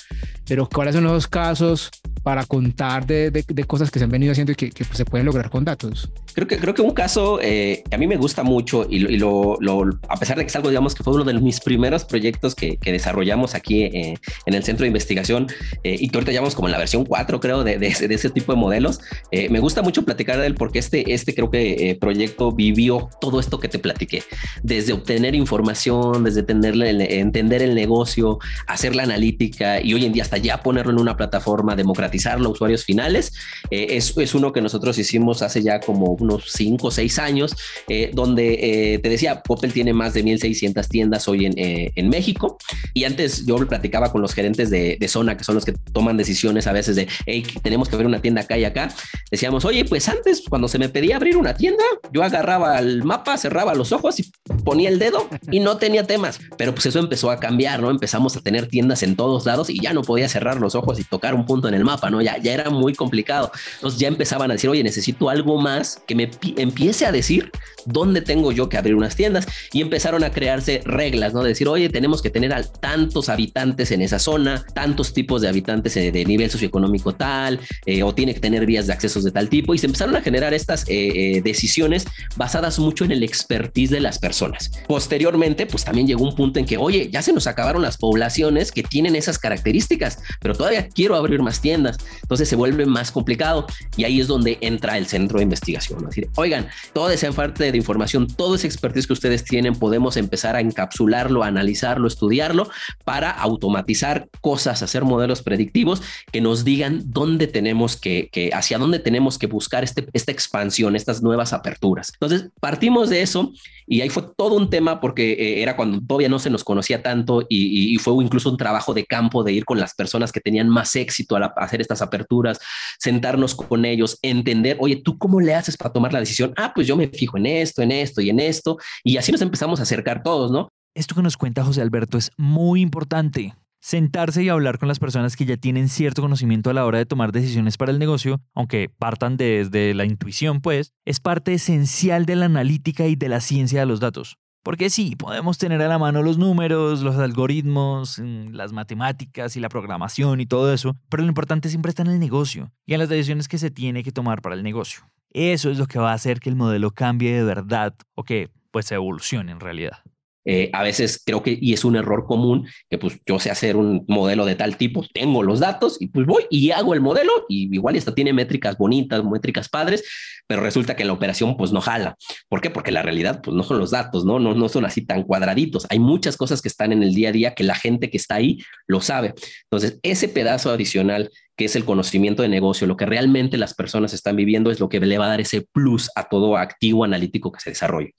pero 0.47 0.69
¿cuáles 0.69 0.95
son 0.95 1.05
los 1.05 1.27
casos 1.27 1.91
para 2.23 2.45
contar 2.45 3.07
de, 3.07 3.31
de, 3.31 3.65
cosas 3.65 3.91
que 3.91 3.99
se 3.99 4.05
han 4.05 4.11
venido 4.11 4.33
haciendo 4.33 4.53
y 4.53 4.55
que, 4.55 4.71
que 4.71 4.85
pues, 4.85 4.97
se 4.97 5.05
pueden 5.05 5.27
lograr 5.27 5.49
con 5.49 5.65
datos? 5.65 6.11
Creo 6.35 6.47
que, 6.47 6.59
creo 6.59 6.75
que 6.75 6.83
un 6.83 6.93
caso 6.93 7.39
eh, 7.43 7.83
a 7.91 7.97
mí 7.97 8.07
me 8.07 8.17
gusta 8.17 8.43
mucho 8.43 8.87
y, 8.89 8.99
lo, 8.99 9.57
lo, 9.61 9.83
a 10.09 10.17
pesar 10.17 10.37
de 10.37 10.45
que 10.45 10.49
es 10.49 10.57
algo, 10.57 10.69
digamos, 10.69 10.95
que 10.95 11.03
fue 11.03 11.15
uno 11.15 11.25
de 11.25 11.35
mis 11.35 11.61
primeros 11.61 12.05
proyectos 12.05 12.55
que, 12.55 12.77
que 12.77 12.93
desarrollamos 12.93 13.55
aquí 13.55 13.85
eh, 13.85 14.15
en 14.47 14.55
el 14.55 14.63
centro 14.63 14.85
de 14.85 14.89
investigación 14.89 15.49
eh, 15.83 15.97
y 15.99 16.09
que 16.09 16.19
ahorita 16.19 16.33
llamamos 16.33 16.55
como 16.55 16.69
en 16.69 16.73
la 16.73 16.79
versión 16.79 17.05
4, 17.05 17.41
creo, 17.41 17.65
de, 17.65 17.79
de, 17.79 17.87
ese, 17.87 18.31
tipo 18.31 18.53
de 18.53 18.59
modelos. 18.59 19.01
me 19.33 19.59
gusta 19.59 19.83
mucho 19.83 20.05
platicar 20.05 20.39
de 20.39 20.47
él 20.47 20.55
porque 20.55 20.79
este, 20.79 21.13
este 21.13 21.35
creo 21.35 21.51
que 21.51 21.97
proyecto 22.01 22.53
vivió 22.71 23.09
todo 23.21 23.41
esto 23.41 23.59
que 23.59 23.69
te 23.69 23.79
platiqué, 23.79 24.23
desde 24.63 24.93
obtener 24.93 25.35
información, 25.35 26.25
desde 26.25 26.43
tenerle, 26.43 27.21
entender 27.21 27.63
el 27.63 27.75
negocio, 27.75 28.39
hacer 28.67 28.95
la 28.95 29.03
analítica 29.03 29.81
y 29.81 29.95
hoy 29.95 30.05
en 30.05 30.13
día 30.13 30.23
hasta 30.23 30.39
ya 30.39 30.63
ponerlo 30.63 30.93
en 30.93 31.01
una 31.01 31.17
plataforma, 31.17 31.77
democratizarlo 31.77 32.49
a 32.49 32.53
usuarios 32.53 32.85
finales. 32.85 33.33
es, 33.71 34.17
es 34.17 34.35
uno 34.35 34.53
que 34.53 34.61
nosotros 34.61 34.99
hicimos 34.99 35.43
hace 35.43 35.63
ya 35.63 35.81
como 35.81 36.13
unos 36.13 36.53
5 36.53 36.87
o 36.87 36.91
6 36.91 37.19
años, 37.19 37.57
eh, 37.89 38.11
donde 38.13 38.95
eh, 38.95 38.99
te 38.99 39.09
decía, 39.09 39.43
Coppel 39.47 39.73
tiene 39.73 39.93
más 39.93 40.15
de 40.15 40.25
1.600 40.25 40.89
tiendas 40.89 41.29
hoy 41.29 41.47
en, 41.47 41.59
eh, 41.59 41.93
en, 41.97 42.09
México. 42.09 42.59
Y 42.95 43.05
antes 43.05 43.47
yo 43.47 43.57
platicaba 43.69 44.11
con 44.11 44.23
los 44.23 44.35
gerentes 44.35 44.71
de, 44.71 44.97
de, 44.99 45.09
zona, 45.09 45.37
que 45.37 45.45
son 45.45 45.55
los 45.55 45.65
que 45.65 45.73
toman 45.93 46.17
decisiones 46.17 46.67
a 46.67 46.73
veces 46.73 46.97
de, 46.97 47.09
hey, 47.27 47.45
tenemos 47.63 47.89
que 47.89 47.97
abrir 47.97 48.07
una 48.07 48.21
tienda 48.21 48.43
acá 48.43 48.59
y 48.59 48.65
acá. 48.65 48.93
Decíamos, 49.31 49.65
oye, 49.65 49.85
pues 49.85 50.09
antes, 50.09 50.43
cuando 50.49 50.69
se 50.69 50.79
me 50.79 50.89
pedía 50.89 51.17
abrir 51.17 51.37
una 51.37 51.55
tienda, 51.55 51.85
yo 52.13 52.23
agarraba 52.23 52.60
el 52.67 53.05
mapa, 53.05 53.37
cerraba 53.37 53.75
los 53.75 53.93
ojos 53.93 54.21
y 54.21 54.33
ponía 54.65 54.89
el 54.89 54.99
dedo 54.99 55.29
y 55.51 55.61
no 55.61 55.77
tenía 55.77 56.07
temas. 56.07 56.41
Pero 56.57 56.75
pues 56.75 56.87
eso 56.87 56.99
empezó 56.99 57.31
a 57.31 57.39
cambiar, 57.39 57.81
¿no? 57.81 57.91
Empezamos 57.91 58.37
a 58.37 58.41
tener 58.41 58.69
tiendas 58.69 59.03
en 59.03 59.17
todos 59.17 59.47
lados 59.47 59.71
y 59.71 59.81
ya 59.81 59.93
no 59.93 60.03
podía 60.03 60.29
cerrar 60.29 60.61
los 60.61 60.75
ojos 60.75 60.99
y 60.99 61.05
tocar 61.05 61.35
un 61.35 61.47
punto 61.47 61.69
en 61.69 61.75
el 61.75 61.85
mapa, 61.85 62.11
¿no? 62.11 62.23
Ya, 62.23 62.39
ya 62.39 62.53
era 62.53 62.71
muy 62.71 62.95
complicado. 62.95 63.51
Entonces 63.77 64.01
ya 64.01 64.09
empezaban 64.09 64.51
a 64.51 64.55
decir, 64.55 64.71
oye, 64.71 64.83
necesito 64.83 65.29
algo 65.31 65.61
más 65.61 66.03
que 66.07 66.15
me 66.15 66.31
empiece 66.57 67.07
a 67.07 67.13
decir 67.13 67.51
dónde 67.87 68.21
tengo 68.21 68.53
yo 68.53 68.69
que 68.69 68.79
abrir 68.79 68.95
unas 68.95 69.17
tiendas 69.17 69.47
y 69.73 69.81
empezaron 69.81 70.25
a 70.25 70.31
crearse 70.31 70.83
reglas, 70.85 71.35
¿no? 71.35 71.43
De 71.43 71.51
decir, 71.51 71.69
oye, 71.69 71.89
tenemos 71.89 72.23
que 72.23 72.31
tener 72.31 72.53
a 72.53 72.63
tantos 72.63 73.29
habitantes 73.29 73.91
en 73.91 74.03
esa 74.03 74.19
zona, 74.19 74.65
tantos 74.75 75.13
tipos 75.13 75.43
de 75.43 75.49
habitantes 75.49 75.97
eh, 75.97 76.13
de 76.13 76.25
nivel 76.25 76.51
socioeconómico 76.51 77.15
tal, 77.15 77.61
eh, 77.87 78.03
o 78.03 78.15
tiene 78.15 78.35
que 78.35 78.41
tener 78.41 78.67
vías 78.67 78.87
de 78.87 78.93
accesos 78.93 79.25
de 79.25 79.31
tal 79.31 79.49
tipo, 79.49 79.75
y 79.75 79.79
se 79.79 79.87
empezaron 79.87 80.17
a 80.17 80.23
generar 80.23 80.55
estas 80.55 80.85
eh, 80.89 81.41
decisiones 81.43 82.07
basadas 82.37 82.79
mucho 82.79 83.05
en 83.05 83.13
el 83.13 83.23
expertise 83.23 83.91
de 83.91 84.01
las 84.01 84.19
personas. 84.19 84.71
Posteriormente, 84.87 85.67
pues 85.67 85.85
también 85.85 86.07
llegó 86.07 86.25
un 86.25 86.35
punto 86.35 86.59
en 86.59 86.67
que, 86.67 86.77
oye, 86.77 87.09
ya 87.11 87.23
se 87.23 87.33
nos 87.33 87.47
acabaron 87.47 87.83
las 87.83 87.97
poblaciones 87.97 88.73
que 88.73 88.83
tienen 88.83 89.17
esas 89.17 89.39
características, 89.39 90.19
pero 90.41 90.55
todavía 90.55 90.89
quiero 90.89 91.17
abrir 91.17 91.43
más 91.43 91.61
tiendas, 91.61 91.99
entonces 92.23 92.49
se 92.49 92.57
vuelve 92.57 92.87
más 92.87 93.11
complicado 93.11 93.67
y 93.97 94.05
ahí 94.05 94.21
es 94.21 94.27
donde 94.27 94.59
entra 94.61 94.99
el 94.99 95.07
centro 95.07 95.39
de 95.39 95.45
investigación, 95.45 96.05
decir, 96.07 96.29
oigan, 96.37 96.69
toda 96.93 97.13
esa 97.15 97.31
parte 97.33 97.70
de 97.73 97.79
información, 97.79 98.27
todo 98.27 98.55
ese 98.55 98.67
expertise 98.67 99.07
que 99.07 99.13
ustedes 99.13 99.45
tienen, 99.45 99.75
podemos 99.75 100.17
empezar 100.17 100.57
a 100.57 100.61
encapsularlo, 100.61 101.43
analizarlo, 101.43 102.07
estudiarlo 102.07 102.69
para 103.05 103.31
automatizar 103.31 104.29
cosas, 104.41 104.83
hacer 104.83 105.05
modelos 105.05 105.43
predictivos 105.43 106.03
que 106.33 106.41
nos 106.41 106.65
digan 106.65 107.03
dónde 107.07 107.47
tenemos 107.47 107.97
que, 107.97 108.29
que 108.33 108.51
hacia 108.53 108.79
dónde 108.79 108.99
tenemos 108.99 109.39
que 109.39 109.47
buscar 109.47 109.85
este, 109.85 110.07
esta 110.13 110.33
expansión, 110.33 110.97
estas 110.97 111.23
nuevas 111.23 111.53
aperturas. 111.53 112.13
Entonces, 112.15 112.51
partimos 112.61 113.11
de 113.11 113.23
eso 113.23 113.53
y 113.91 114.03
ahí 114.03 114.09
fue 114.09 114.23
todo 114.37 114.55
un 114.55 114.71
tema 114.71 115.01
porque 115.01 115.33
eh, 115.33 115.63
era 115.63 115.75
cuando 115.75 116.01
todavía 116.01 116.29
no 116.29 116.39
se 116.39 116.49
nos 116.49 116.63
conocía 116.63 117.03
tanto 117.03 117.45
y, 117.49 117.99
fue 117.99 118.15
incluso 118.23 118.49
un 118.49 118.57
trabajo 118.57 118.95
de 118.95 119.05
campo 119.05 119.43
de 119.43 119.53
ir 119.53 119.65
con 119.65 119.81
las 119.81 119.95
personas 119.95 120.31
que 120.31 120.41
tenían 120.41 120.69
más 120.69 120.95
éxito 120.95 121.35
al 121.35 121.53
hacer 121.57 121.81
estas 121.81 122.01
aperturas, 122.01 122.61
sentarnos 122.99 123.57
con 123.57 123.85
ellos, 123.85 124.19
entender, 124.23 124.77
oye, 124.79 125.03
¿tú 125.05 125.19
cómo 125.19 125.41
le 125.41 125.55
haces 125.55 125.77
para 125.77 125.93
tomar 125.93 126.13
la 126.13 126.21
decisión? 126.21 126.55
Ah, 126.57 126.73
pues 126.73 126.87
yo 126.87 126.97
me 126.97 127.09
fijo 127.09 127.37
en 127.37 127.47
esto, 127.61 127.83
en 127.83 127.93
esto 127.93 128.21
y 128.21 128.31
en 128.31 128.41
esto. 128.41 128.79
Y 129.05 129.17
así 129.17 129.33
nos 129.33 129.43
empezamos 129.43 129.81
a 129.81 129.85
acercar 129.85 130.23
todos, 130.23 130.51
¿no? 130.51 130.69
Esto 130.95 131.15
que 131.15 131.23
nos 131.23 131.37
cuenta 131.37 131.65
José 131.65 131.83
Alberto 131.83 132.19
es 132.19 132.31
muy 132.37 132.81
importante. 132.81 133.55
Sentarse 133.83 134.43
y 134.43 134.49
hablar 134.51 134.79
con 134.79 134.89
las 134.89 134.99
personas 134.99 135.37
que 135.37 135.47
ya 135.47 135.57
tienen 135.57 135.89
cierto 135.89 136.21
conocimiento 136.21 136.69
a 136.69 136.75
la 136.75 136.85
hora 136.85 136.99
de 136.99 137.07
tomar 137.07 137.33
decisiones 137.33 137.79
para 137.79 137.93
el 137.93 137.99
negocio, 137.99 138.41
aunque 138.55 138.91
partan 138.99 139.37
desde 139.39 139.95
la 139.95 140.05
intuición, 140.05 140.61
pues, 140.61 140.93
es 141.07 141.21
parte 141.21 141.55
esencial 141.55 142.27
de 142.27 142.37
la 142.37 142.47
analítica 142.47 143.07
y 143.07 143.17
de 143.17 143.31
la 143.31 143.41
ciencia 143.41 143.81
de 143.81 143.87
los 143.87 144.01
datos. 144.01 144.37
Porque 144.63 144.91
sí, 144.91 145.17
podemos 145.17 145.57
tener 145.57 145.81
a 145.81 145.89
la 145.89 145.99
mano 145.99 146.23
los 146.23 146.37
números, 146.37 147.01
los 147.01 147.17
algoritmos, 147.17 148.19
mm, 148.19 148.51
las 148.53 148.73
matemáticas 148.73 149.57
y 149.57 149.61
la 149.61 149.71
programación 149.71 150.41
y 150.41 150.47
todo 150.47 150.73
eso, 150.75 150.97
pero 151.09 151.23
lo 151.23 151.29
importante 151.31 151.71
siempre 151.71 151.89
está 151.89 152.03
en 152.03 152.11
el 152.11 152.19
negocio 152.19 152.71
y 152.85 152.93
en 152.93 153.01
las 153.01 153.09
decisiones 153.09 153.49
que 153.49 153.57
se 153.57 153.71
tiene 153.71 154.03
que 154.03 154.13
tomar 154.13 154.43
para 154.43 154.55
el 154.55 154.63
negocio. 154.63 155.01
Eso 155.31 155.71
es 155.71 155.79
lo 155.79 155.87
que 155.87 155.99
va 155.99 156.11
a 156.11 156.15
hacer 156.15 156.41
que 156.41 156.51
el 156.51 156.57
modelo 156.57 156.91
cambie 156.91 157.33
de 157.33 157.45
verdad 157.45 157.95
o 158.15 158.25
que 158.25 158.51
pues 158.71 158.91
evolucione 158.93 159.53
en 159.53 159.61
realidad. 159.61 159.99
Eh, 160.47 160.71
a 160.73 160.83
veces 160.83 161.23
creo 161.25 161.43
que, 161.43 161.59
y 161.61 161.75
es 161.75 161.85
un 161.85 161.97
error 161.97 162.25
común, 162.25 162.67
que 162.89 162.97
pues 162.97 163.21
yo 163.27 163.39
sé 163.39 163.51
hacer 163.51 163.77
un 163.77 164.05
modelo 164.09 164.47
de 164.47 164.55
tal 164.55 164.77
tipo, 164.77 165.05
tengo 165.13 165.43
los 165.43 165.61
datos 165.61 166.01
y 166.01 166.09
pues 166.09 166.27
voy 166.27 166.45
y 166.49 166.71
hago 166.71 166.95
el 166.95 167.01
modelo 167.01 167.31
y 167.49 167.73
igual 167.75 167.95
esta 167.95 168.15
tiene 168.15 168.33
métricas 168.33 168.79
bonitas, 168.79 169.23
métricas 169.23 169.69
padres, 169.69 170.03
pero 170.47 170.63
resulta 170.63 170.97
que 170.97 171.05
la 171.05 171.13
operación 171.13 171.57
pues 171.57 171.73
no 171.73 171.81
jala. 171.81 172.17
¿Por 172.49 172.63
qué? 172.63 172.71
Porque 172.71 172.91
la 172.91 173.03
realidad 173.03 173.43
pues 173.43 173.55
no 173.55 173.63
son 173.63 173.79
los 173.79 173.91
datos, 173.91 174.25
¿no? 174.25 174.39
No, 174.39 174.55
no 174.55 174.69
son 174.69 174.87
así 174.87 175.05
tan 175.05 175.25
cuadraditos. 175.25 175.87
Hay 175.91 175.99
muchas 175.99 176.37
cosas 176.37 176.63
que 176.63 176.69
están 176.69 176.93
en 176.93 177.03
el 177.03 177.15
día 177.15 177.29
a 177.29 177.33
día 177.33 177.55
que 177.55 177.63
la 177.63 177.75
gente 177.75 178.11
que 178.11 178.17
está 178.17 178.37
ahí 178.37 178.59
lo 178.87 179.01
sabe. 179.03 179.35
Entonces, 179.65 180.01
ese 180.03 180.29
pedazo 180.29 180.71
adicional 180.71 181.31
que 181.61 181.67
es 181.67 181.77
el 181.77 181.85
conocimiento 181.85 182.43
de 182.43 182.49
negocio, 182.49 182.87
lo 182.87 182.97
que 182.97 183.05
realmente 183.05 183.59
las 183.59 183.75
personas 183.75 184.15
están 184.15 184.35
viviendo 184.35 184.71
es 184.71 184.81
lo 184.81 184.89
que 184.89 184.99
le 184.99 185.19
va 185.19 185.27
a 185.27 185.29
dar 185.29 185.43
ese 185.43 185.61
plus 185.61 186.09
a 186.15 186.27
todo 186.27 186.57
activo 186.57 187.05
analítico 187.05 187.53
que 187.53 187.61
se 187.61 187.69
desarrolle. 187.69 188.15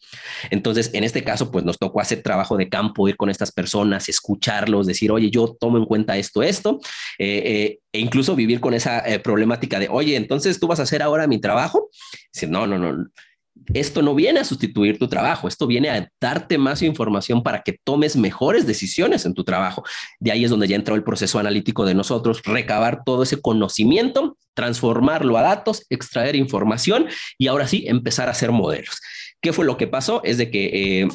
Entonces, 0.51 0.91
en 0.93 1.04
este 1.04 1.23
caso, 1.23 1.49
pues 1.49 1.65
nos 1.65 1.80
tocó 1.80 2.01
hacer 2.01 2.21
trabajo 2.21 2.56
de 2.56 2.69
campo, 2.69 3.10
ir 3.10 3.17
con 3.17 3.32
estas 3.32 3.51
personas, 3.51 4.10
escucharlos, 4.10 4.86
decir, 4.86 5.12
oye, 5.12 5.32
yo 5.32 5.58
tomo 5.60 5.80
en 5.80 5.86
cuenta 5.86 6.17
esto, 6.17 6.43
esto, 6.43 6.80
eh, 7.17 7.41
eh, 7.43 7.80
e 7.91 7.99
incluso 7.99 8.36
vivir 8.36 8.60
con 8.60 8.75
esa 8.75 8.99
eh, 8.99 9.17
problemática 9.17 9.80
de, 9.80 9.89
oye, 9.89 10.15
entonces 10.17 10.60
tú 10.60 10.67
vas 10.67 10.80
a 10.80 10.84
hacer 10.84 11.01
ahora 11.01 11.25
mi 11.25 11.41
trabajo. 11.41 11.89
Dice, 12.32 12.45
no, 12.45 12.67
no, 12.67 12.77
no, 12.77 13.08
esto 13.74 14.02
no 14.02 14.15
viene 14.15 14.39
a 14.39 14.45
sustituir 14.45 14.97
tu 14.97 15.08
trabajo, 15.08 15.47
esto 15.47 15.67
viene 15.67 15.89
a 15.89 16.10
darte 16.19 16.58
más 16.58 16.82
información 16.82 17.43
para 17.43 17.62
que 17.62 17.78
tomes 17.84 18.15
mejores 18.15 18.65
decisiones 18.67 19.26
en 19.26 19.34
tu 19.34 19.43
trabajo. 19.43 19.84
De 20.19 20.32
ahí 20.32 20.43
es 20.43 20.50
donde 20.50 20.67
ya 20.67 20.76
entró 20.76 20.95
el 20.95 21.04
proceso 21.04 21.39
analítico 21.39 21.86
de 21.86 21.93
nosotros, 21.93 22.41
recabar 22.43 23.04
todo 23.06 23.24
ese 23.24 23.41
conocimiento, 23.41 24.38
transformarlo 24.54 25.38
a 25.38 25.41
datos, 25.41 25.86
extraer 25.89 26.36
información 26.36 27.08
y 27.38 27.47
ahora 27.47 27.67
sí 27.67 27.86
empezar 27.88 28.28
a 28.28 28.32
hacer 28.32 28.52
modelos. 28.52 29.00
¿Qué 29.41 29.54
fue 29.54 29.65
lo 29.65 29.78
que 29.78 29.88
pasó? 29.88 30.21
Es 30.24 30.38
de 30.38 30.52
que... 30.52 31.02
Eh, 31.02 31.08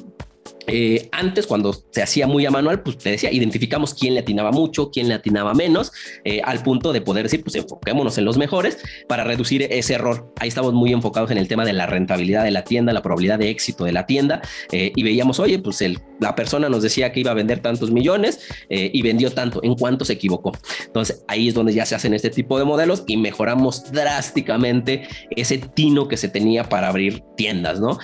eh, 0.67 1.09
antes, 1.13 1.47
cuando 1.47 1.75
se 1.91 2.03
hacía 2.03 2.27
muy 2.27 2.45
a 2.47 2.51
manual, 2.51 2.83
pues 2.83 2.99
te 2.99 3.11
decía, 3.11 3.31
identificamos 3.33 3.95
quién 3.95 4.15
le 4.15 4.21
atinaba 4.21 4.51
mucho, 4.51 4.91
quién 4.91 5.09
le 5.09 5.15
atinaba 5.15 5.55
menos, 5.55 5.93
eh, 6.25 6.41
al 6.45 6.63
punto 6.63 6.93
de 6.93 7.01
poder 7.01 7.25
decir, 7.25 7.43
pues 7.43 7.55
enfoquémonos 7.55 8.19
en 8.19 8.25
los 8.25 8.37
mejores 8.37 8.79
para 9.09 9.25
reducir 9.25 9.63
ese 9.71 9.95
error. 9.95 10.33
Ahí 10.39 10.49
estamos 10.49 10.73
muy 10.73 10.93
enfocados 10.93 11.31
en 11.31 11.39
el 11.39 11.49
tema 11.49 11.65
de 11.65 11.73
la 11.73 11.87
rentabilidad 11.87 12.45
de 12.45 12.51
la 12.51 12.65
tienda, 12.65 12.93
la 12.93 13.03
probabilidad 13.03 13.39
de 13.39 13.51
éxito 13.51 13.85
de 13.85 13.93
la 13.93 14.07
tienda, 14.07 14.43
eh, 14.73 14.93
y 14.95 15.03
veíamos, 15.03 15.39
oye, 15.39 15.59
pues 15.59 15.81
el, 15.83 16.01
la 16.21 16.35
persona 16.35 16.69
nos 16.69 16.83
decía 16.83 17.13
que 17.13 17.21
iba 17.21 17.31
a 17.31 17.35
vender 17.35 17.61
tantos 17.61 17.91
millones 17.91 18.41
y 18.69 19.03
vendió 19.03 19.31
tanto, 19.31 19.61
¿en 19.63 19.75
cuánto 19.75 20.05
se 20.05 20.15
equivocó? 20.15 20.53
Entonces, 20.87 21.25
ahí 21.29 21.49
es 21.49 21.55
donde 21.55 21.73
ya 21.73 21.85
se 21.85 21.95
hacen 21.95 22.15
este 22.15 22.31
tipo 22.31 22.59
de 22.59 22.65
modelos 22.65 23.05
y 23.07 23.17
mejoramos 23.17 23.93
drásticamente 23.93 25.07
ese 25.31 25.59
tino 25.59 26.09
que 26.09 26.17
se 26.17 26.29
tenía 26.29 26.69
para 26.69 26.89
abrir 26.89 27.23
tiendas, 27.37 27.81
¿no? 27.81 27.99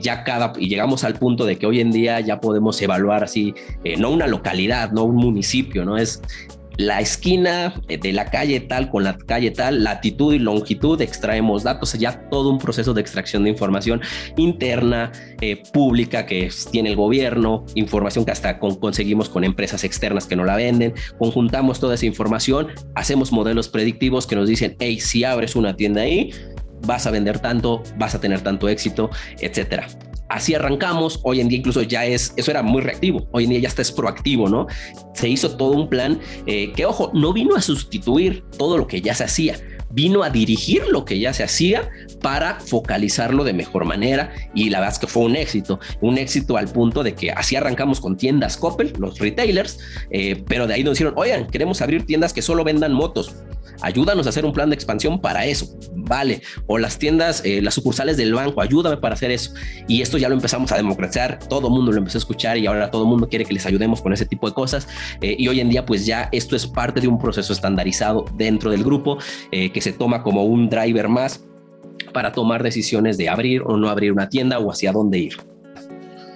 ya 0.00 0.24
cada, 0.24 0.52
y 0.58 0.68
llegamos 0.68 1.04
al 1.04 1.14
punto 1.14 1.46
de 1.46 1.56
que 1.56 1.66
hoy 1.66 1.80
en 1.80 1.92
día 1.92 2.01
ya 2.02 2.40
podemos 2.40 2.80
evaluar 2.82 3.24
así, 3.24 3.54
eh, 3.84 3.96
no 3.96 4.10
una 4.10 4.26
localidad, 4.26 4.92
no 4.92 5.04
un 5.04 5.16
municipio, 5.16 5.84
¿no? 5.84 5.96
Es 5.96 6.20
la 6.76 7.00
esquina 7.00 7.74
de 7.86 8.12
la 8.12 8.30
calle 8.30 8.60
tal 8.60 8.90
con 8.90 9.04
la 9.04 9.16
calle 9.18 9.50
tal, 9.50 9.84
latitud 9.84 10.32
y 10.32 10.38
longitud, 10.38 11.00
extraemos 11.00 11.62
datos, 11.62 11.92
ya 11.94 12.28
todo 12.30 12.50
un 12.50 12.58
proceso 12.58 12.94
de 12.94 13.00
extracción 13.00 13.44
de 13.44 13.50
información 13.50 14.00
interna, 14.36 15.12
eh, 15.40 15.62
pública 15.72 16.26
que 16.26 16.50
tiene 16.70 16.90
el 16.90 16.96
gobierno, 16.96 17.64
información 17.74 18.24
que 18.24 18.32
hasta 18.32 18.58
conseguimos 18.58 19.28
con 19.28 19.44
empresas 19.44 19.84
externas 19.84 20.26
que 20.26 20.36
no 20.36 20.44
la 20.44 20.56
venden, 20.56 20.94
conjuntamos 21.18 21.78
toda 21.78 21.94
esa 21.94 22.06
información, 22.06 22.68
hacemos 22.94 23.32
modelos 23.32 23.68
predictivos 23.68 24.26
que 24.26 24.36
nos 24.36 24.48
dicen, 24.48 24.76
hey, 24.78 24.98
si 24.98 25.24
abres 25.24 25.56
una 25.56 25.76
tienda 25.76 26.02
ahí, 26.02 26.30
vas 26.86 27.06
a 27.06 27.10
vender 27.10 27.38
tanto, 27.38 27.82
vas 27.96 28.14
a 28.14 28.20
tener 28.20 28.40
tanto 28.40 28.68
éxito, 28.68 29.10
etcétera 29.40 29.86
así 30.32 30.54
arrancamos. 30.54 31.20
Hoy 31.22 31.40
en 31.40 31.48
día 31.48 31.58
incluso 31.58 31.82
ya 31.82 32.06
es, 32.06 32.32
eso 32.36 32.50
era 32.50 32.62
muy 32.62 32.80
reactivo. 32.80 33.28
Hoy 33.32 33.44
en 33.44 33.50
día 33.50 33.60
ya 33.60 33.68
está 33.68 33.82
es 33.82 33.92
proactivo, 33.92 34.48
¿no? 34.48 34.66
Se 35.14 35.28
hizo 35.28 35.56
todo 35.56 35.72
un 35.72 35.88
plan 35.88 36.18
eh, 36.46 36.72
que, 36.72 36.86
ojo, 36.86 37.10
no 37.14 37.32
vino 37.32 37.54
a 37.54 37.60
sustituir 37.60 38.44
todo 38.56 38.78
lo 38.78 38.86
que 38.86 39.00
ya 39.00 39.14
se 39.14 39.24
hacía, 39.24 39.56
vino 39.92 40.22
a 40.22 40.30
dirigir 40.30 40.82
lo 40.88 41.04
que 41.04 41.18
ya 41.18 41.32
se 41.32 41.44
hacía 41.44 41.90
para 42.20 42.60
focalizarlo 42.60 43.44
de 43.44 43.52
mejor 43.52 43.84
manera. 43.84 44.32
Y 44.54 44.70
la 44.70 44.80
verdad 44.80 44.94
es 44.94 44.98
que 44.98 45.06
fue 45.06 45.24
un 45.24 45.36
éxito, 45.36 45.80
un 46.00 46.18
éxito 46.18 46.56
al 46.56 46.68
punto 46.68 47.02
de 47.02 47.14
que 47.14 47.30
así 47.30 47.56
arrancamos 47.56 48.00
con 48.00 48.16
tiendas 48.16 48.56
Coppel, 48.56 48.92
los 48.98 49.18
retailers, 49.18 49.78
eh, 50.10 50.42
pero 50.46 50.66
de 50.66 50.74
ahí 50.74 50.84
nos 50.84 50.94
dijeron, 50.94 51.14
oigan, 51.16 51.46
queremos 51.46 51.82
abrir 51.82 52.06
tiendas 52.06 52.32
que 52.32 52.42
solo 52.42 52.64
vendan 52.64 52.92
motos. 52.92 53.34
Ayúdanos 53.82 54.26
a 54.26 54.30
hacer 54.30 54.44
un 54.44 54.52
plan 54.52 54.70
de 54.70 54.74
expansión 54.74 55.20
para 55.20 55.44
eso, 55.44 55.66
vale, 55.94 56.42
o 56.66 56.78
las 56.78 56.98
tiendas, 56.98 57.42
eh, 57.44 57.60
las 57.60 57.74
sucursales 57.74 58.16
del 58.16 58.32
banco, 58.32 58.60
ayúdame 58.60 58.96
para 58.98 59.14
hacer 59.14 59.32
eso. 59.32 59.52
Y 59.88 60.02
esto 60.02 60.18
ya 60.18 60.28
lo 60.28 60.36
empezamos 60.36 60.70
a 60.70 60.76
democratizar, 60.76 61.40
todo 61.48 61.66
el 61.66 61.74
mundo 61.74 61.90
lo 61.90 61.98
empezó 61.98 62.18
a 62.18 62.20
escuchar 62.20 62.58
y 62.58 62.66
ahora 62.66 62.90
todo 62.90 63.02
el 63.02 63.08
mundo 63.08 63.28
quiere 63.28 63.44
que 63.44 63.52
les 63.52 63.66
ayudemos 63.66 64.00
con 64.00 64.12
ese 64.12 64.24
tipo 64.24 64.48
de 64.48 64.54
cosas. 64.54 64.86
Eh, 65.20 65.34
y 65.36 65.48
hoy 65.48 65.58
en 65.60 65.68
día, 65.68 65.84
pues 65.84 66.06
ya 66.06 66.28
esto 66.30 66.54
es 66.54 66.66
parte 66.66 67.00
de 67.00 67.08
un 67.08 67.18
proceso 67.18 67.52
estandarizado 67.52 68.24
dentro 68.36 68.70
del 68.70 68.84
grupo 68.84 69.18
eh, 69.50 69.70
que 69.72 69.80
se 69.82 69.92
toma 69.92 70.22
como 70.22 70.44
un 70.44 70.68
driver 70.68 71.08
más 71.08 71.44
para 72.12 72.32
tomar 72.32 72.62
decisiones 72.62 73.16
de 73.18 73.28
abrir 73.28 73.62
o 73.62 73.76
no 73.76 73.88
abrir 73.88 74.12
una 74.12 74.28
tienda 74.28 74.58
o 74.58 74.70
hacia 74.70 74.92
dónde 74.92 75.18
ir. 75.18 75.36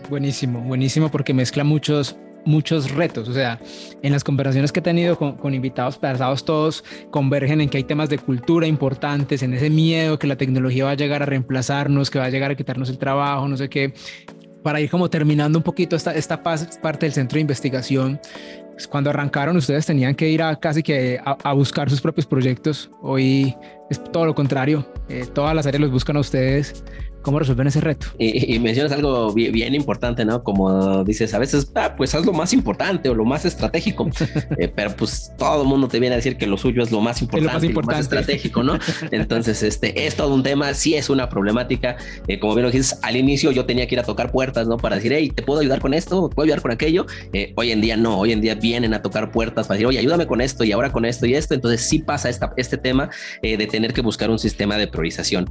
Buenísimo, 0.09 0.61
buenísimo 0.61 1.11
porque 1.11 1.35
mezcla 1.35 1.64
muchos 1.64 2.16
muchos 2.46 2.92
retos. 2.92 3.28
O 3.28 3.35
sea, 3.35 3.61
en 4.02 4.12
las 4.12 4.24
conversaciones 4.24 4.72
que 4.72 4.80
he 4.80 4.82
tenido 4.82 5.18
con, 5.18 5.52
invitados 5.54 5.98
pasados, 5.98 6.44
todos 6.44 6.85
convergen 7.11 7.61
en 7.61 7.68
que 7.68 7.78
hay 7.78 7.85
temas 7.85 8.09
de 8.09 8.18
cultura 8.18 8.66
importantes, 8.66 9.42
en 9.42 9.52
ese 9.52 9.68
miedo 9.68 10.18
que 10.18 10.26
la 10.26 10.37
tecnología 10.37 10.85
va 10.85 10.92
a 10.92 10.94
llegar 10.94 11.22
a 11.22 11.26
reemplazarnos, 11.26 12.11
que 12.11 12.18
va 12.18 12.26
a 12.26 12.30
llegar 12.30 12.52
a 12.52 12.54
quitarnos 12.54 12.88
el 12.88 12.98
trabajo, 12.98 13.46
no 13.48 13.56
sé 13.56 13.68
qué. 13.68 13.92
Para 14.62 14.80
ir 14.80 14.90
como 14.90 15.11
terminando 15.11 15.59
un 15.59 15.62
poquito 15.62 15.94
esta, 15.96 16.14
esta 16.14 16.42
parte 16.42 17.06
del 17.06 17.12
centro 17.12 17.37
de 17.37 17.40
investigación, 17.42 18.20
pues, 18.76 18.86
cuando 18.86 19.08
arrancaron 19.08 19.56
ustedes 19.56 19.86
tenían 19.86 20.14
que 20.14 20.28
ir 20.28 20.42
a 20.42 20.54
casi 20.54 20.82
que 20.82 21.18
a, 21.24 21.52
buscar 21.54 21.88
sus 21.88 22.02
propios 22.02 22.26
proyectos. 22.26 22.90
Hoy 23.00 23.56
es 23.88 24.02
todo 24.12 24.26
lo 24.26 24.34
contrario. 24.34 24.86
Eh, 25.08 25.24
todas 25.32 25.54
las 25.54 25.66
áreas 25.66 25.80
los 25.80 25.90
buscan 25.90 26.18
a 26.18 26.20
ustedes. 26.20 26.84
¿Cómo 27.26 27.40
resuelven 27.40 27.66
ese 27.66 27.80
reto? 27.80 28.06
Y, 28.20 28.56
mencionas 28.60 28.92
algo 28.92 29.32
bien, 29.32 29.74
importante, 29.74 30.24
¿no? 30.24 30.44
Como 30.44 31.02
dices, 31.02 31.34
a 31.34 31.40
veces, 31.40 31.72
ah, 31.74 31.96
pues 31.96 32.14
haz 32.14 32.24
lo 32.24 32.32
más 32.32 32.52
importante 32.52 33.08
o 33.08 33.16
lo 33.16 33.24
más 33.24 33.44
estratégico, 33.44 34.08
eh, 34.58 34.68
pero 34.72 34.94
pues 34.94 35.32
todo 35.36 35.62
el 35.62 35.66
mundo 35.66 35.88
te 35.88 35.98
viene 35.98 36.14
a 36.14 36.18
decir 36.18 36.36
que 36.36 36.46
lo 36.46 36.56
suyo 36.56 36.84
es 36.84 36.92
lo 36.92 37.00
más 37.00 37.20
importante, 37.20 37.52
lo 37.52 37.54
más, 37.54 37.64
importante. 37.64 38.00
estratégico, 38.02 38.62
¿no? 38.62 38.78
Entonces, 39.10 39.64
este 39.64 40.06
es 40.06 40.14
todo 40.14 40.32
un 40.32 40.44
tema, 40.44 40.72
sí 40.74 40.94
es 40.94 41.10
una 41.10 41.28
problemática. 41.28 41.96
Eh, 42.28 42.38
como 42.38 42.54
bien 42.54 42.66
lo 42.66 42.70
dices, 42.70 43.00
al 43.02 43.16
inicio 43.16 43.50
yo 43.50 43.66
tenía 43.66 43.88
que 43.88 43.96
ir 43.96 44.00
a 44.00 44.04
tocar 44.04 44.30
puertas, 44.30 44.68
¿no? 44.68 44.76
Para 44.76 44.94
decir, 44.94 45.12
hey, 45.12 45.32
¿te 45.34 45.42
puedo 45.42 45.58
ayudar 45.58 45.80
con 45.80 45.94
esto? 45.94 46.30
¿Puedo 46.30 46.44
ayudar 46.44 46.62
con 46.62 46.70
aquello? 46.70 47.06
Eh, 47.32 47.54
hoy 47.56 47.72
en 47.72 47.80
día 47.80 47.96
no, 47.96 48.20
hoy 48.20 48.30
en 48.30 48.40
día 48.40 48.54
vienen 48.54 48.94
a 48.94 49.02
tocar 49.02 49.32
puertas 49.32 49.66
para 49.66 49.78
decir, 49.78 49.88
oye, 49.88 49.98
ayúdame 49.98 50.28
con 50.28 50.40
esto 50.40 50.62
y 50.62 50.70
ahora 50.70 50.92
con 50.92 51.04
esto 51.04 51.26
y 51.26 51.34
esto. 51.34 51.54
Entonces 51.54 51.80
sí 51.80 51.98
pasa 51.98 52.28
esta, 52.28 52.52
este 52.56 52.78
tema 52.78 53.10
de 53.42 53.66
tener 53.66 53.92
que 53.92 54.00
buscar 54.00 54.30
un 54.30 54.38
sistema 54.38 54.76
de 54.76 54.86
priorización. 54.86 55.50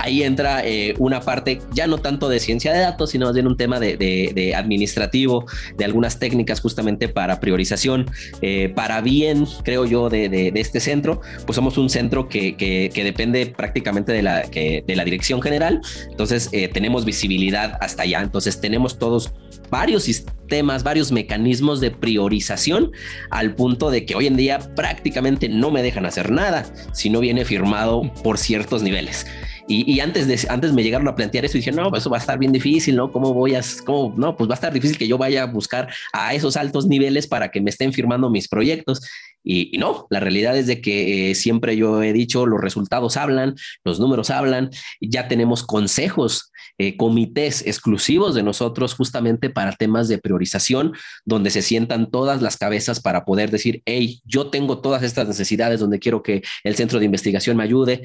ahí 0.00 0.24
entra 0.24 0.64
una 0.98 1.11
una 1.12 1.20
parte 1.20 1.60
ya 1.72 1.86
no 1.86 1.98
tanto 1.98 2.28
de 2.28 2.40
ciencia 2.40 2.72
de 2.72 2.80
datos, 2.80 3.10
sino 3.10 3.26
más 3.26 3.34
bien 3.34 3.46
un 3.46 3.56
tema 3.56 3.78
de, 3.78 4.54
administrativo, 4.56 5.46
de 5.76 5.84
algunas 5.84 6.18
técnicas 6.18 6.60
justamente 6.60 7.08
para 7.08 7.38
priorización, 7.38 8.10
eh, 8.40 8.72
para 8.74 9.00
bien, 9.00 9.46
creo 9.62 9.84
yo, 9.84 10.08
de, 10.08 10.52
este 10.54 10.80
centro, 10.80 11.20
pues 11.44 11.56
somos 11.56 11.76
un 11.78 11.90
centro 11.90 12.28
que, 12.28 12.90
depende 12.94 13.46
prácticamente 13.46 14.12
de 14.12 14.22
la, 14.22 14.42
de 14.42 14.94
la 14.94 15.04
dirección 15.04 15.42
general, 15.42 15.80
entonces 16.10 16.48
eh, 16.52 16.68
tenemos 16.68 17.04
visibilidad 17.04 17.76
hasta 17.80 18.04
allá, 18.04 18.20
entonces 18.20 18.60
tenemos 18.60 18.98
todos 18.98 19.32
varios 19.70 20.04
sistemas, 20.04 20.82
varios 20.82 21.12
mecanismos 21.12 21.80
de 21.80 21.90
priorización 21.90 22.92
al 23.30 23.54
punto 23.54 23.90
de 23.90 24.04
que 24.04 24.14
hoy 24.14 24.26
en 24.26 24.36
día 24.36 24.58
prácticamente 24.76 25.48
no 25.48 25.70
me 25.70 25.82
dejan 25.82 26.06
hacer 26.06 26.30
nada 26.30 26.66
si 26.92 27.10
no 27.10 27.20
viene 27.20 27.44
firmado 27.44 28.02
por 28.22 28.38
ciertos 28.38 28.82
niveles. 28.82 29.26
Y, 29.68 30.00
antes, 30.00 30.48
antes 30.50 30.72
me 30.72 30.82
llegaron 30.82 31.06
a 31.08 31.14
plantear 31.14 31.44
eso 31.44 31.56
y 31.56 31.60
dije, 31.60 31.72
no, 31.72 31.88
pues 31.88 32.02
eso 32.02 32.10
va 32.10 32.16
a 32.18 32.20
estar 32.20 32.38
bien 32.38 32.52
difícil, 32.52 32.96
¿no? 32.96 33.12
¿Cómo 33.12 33.32
voy 33.32 33.54
a, 33.54 33.60
cómo, 33.84 34.14
no, 34.16 34.36
pues 34.36 34.48
va 34.48 34.54
a 34.54 34.56
estar 34.56 34.72
difícil 34.72 34.98
que 34.98 35.08
yo 35.08 35.18
vaya 35.18 35.44
a 35.44 35.46
buscar 35.46 35.88
a 36.12 36.34
esos 36.34 36.56
altos 36.56 36.86
niveles 36.86 37.26
para 37.26 37.50
que 37.50 37.60
me 37.60 37.70
estén 37.70 37.92
firmando 37.92 38.28
mis 38.28 38.48
proyectos. 38.48 39.00
Y, 39.44 39.76
no, 39.78 40.06
la 40.10 40.20
realidad 40.20 40.56
es 40.56 40.66
de 40.66 40.80
que 40.80 41.30
eh, 41.30 41.34
siempre 41.34 41.76
yo 41.76 42.02
he 42.02 42.12
dicho, 42.12 42.46
los 42.46 42.60
resultados 42.60 43.16
hablan, 43.16 43.54
los 43.84 43.98
números 43.98 44.30
hablan, 44.30 44.70
ya 45.00 45.28
tenemos 45.28 45.64
consejos, 45.64 46.52
eh, 46.78 46.96
comités 46.96 47.66
exclusivos 47.66 48.34
de 48.34 48.42
nosotros 48.42 48.94
justamente 48.94 49.50
para 49.50 49.72
temas 49.72 50.08
de 50.08 50.18
priorización, 50.18 50.92
donde 51.24 51.50
se 51.50 51.62
sientan 51.62 52.10
todas 52.10 52.40
las 52.40 52.56
cabezas 52.56 53.00
para 53.00 53.24
poder 53.24 53.50
decir, 53.50 53.82
hey, 53.84 54.20
yo 54.24 54.48
tengo 54.50 54.80
todas 54.80 55.02
estas 55.02 55.28
necesidades 55.28 55.80
donde 55.80 55.98
quiero 55.98 56.22
que 56.22 56.42
el 56.64 56.76
centro 56.76 56.98
de 56.98 57.04
investigación 57.04 57.56
me 57.56 57.64
ayude 57.64 58.02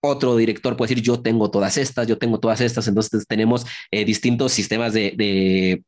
otro 0.00 0.36
director 0.36 0.76
puede 0.76 0.90
decir, 0.90 1.04
yo 1.04 1.20
tengo 1.20 1.50
todas 1.50 1.76
estas, 1.76 2.06
yo 2.06 2.18
tengo 2.18 2.40
todas 2.40 2.60
estas, 2.60 2.88
entonces 2.88 3.26
tenemos 3.26 3.66
eh, 3.90 4.04
distintos 4.04 4.52
sistemas 4.52 4.92
de, 4.92 5.84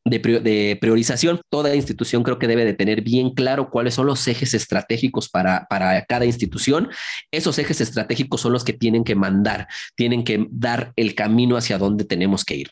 priorización. 0.79 1.41
Toda 1.49 1.75
institución 1.75 2.23
creo 2.23 2.37
que 2.37 2.47
debe 2.47 2.65
de 2.65 2.73
tener 2.73 3.01
bien 3.01 3.31
claro 3.31 3.69
cuáles 3.69 3.95
son 3.95 4.05
los 4.05 4.27
ejes 4.27 4.53
estratégicos 4.53 5.29
para, 5.29 5.65
para 5.69 6.05
cada 6.05 6.25
institución. 6.25 6.89
Esos 7.31 7.57
ejes 7.57 7.81
estratégicos 7.81 8.41
son 8.41 8.53
los 8.53 8.63
que 8.63 8.73
tienen 8.73 9.03
que 9.03 9.15
mandar, 9.15 9.67
tienen 9.95 10.23
que 10.23 10.47
dar 10.51 10.93
el 10.95 11.15
camino 11.15 11.57
hacia 11.57 11.77
dónde 11.77 12.05
tenemos 12.05 12.45
que 12.45 12.55
ir. 12.55 12.71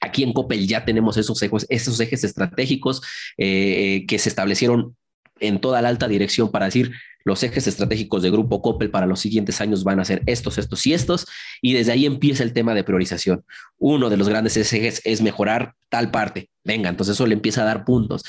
Aquí 0.00 0.22
en 0.22 0.32
Coppel 0.32 0.66
ya 0.66 0.84
tenemos 0.84 1.16
esos 1.16 1.40
ejes, 1.42 1.66
esos 1.68 1.98
ejes 2.00 2.22
estratégicos 2.24 3.02
eh, 3.38 4.04
que 4.06 4.18
se 4.18 4.28
establecieron 4.28 4.96
en 5.40 5.60
toda 5.60 5.82
la 5.82 5.88
alta 5.88 6.08
dirección 6.08 6.50
para 6.50 6.66
decir, 6.66 6.92
los 7.24 7.42
ejes 7.42 7.66
estratégicos 7.66 8.22
de 8.22 8.30
Grupo 8.30 8.62
Coppel 8.62 8.88
para 8.88 9.06
los 9.06 9.18
siguientes 9.18 9.60
años 9.60 9.82
van 9.82 9.98
a 9.98 10.04
ser 10.04 10.22
estos, 10.26 10.58
estos 10.58 10.86
y 10.86 10.94
estos, 10.94 11.26
y 11.60 11.72
desde 11.72 11.90
ahí 11.90 12.06
empieza 12.06 12.44
el 12.44 12.52
tema 12.52 12.72
de 12.72 12.84
priorización. 12.84 13.44
Uno 13.78 14.08
de 14.10 14.16
los 14.16 14.28
grandes 14.28 14.56
ejes 14.56 15.02
es 15.04 15.22
mejorar 15.22 15.74
tal 15.88 16.12
parte. 16.12 16.50
Venga, 16.62 16.88
entonces 16.88 17.14
eso 17.14 17.26
le 17.26 17.34
empieza 17.34 17.62
a 17.62 17.64
dar 17.64 17.84
puntos 17.84 18.22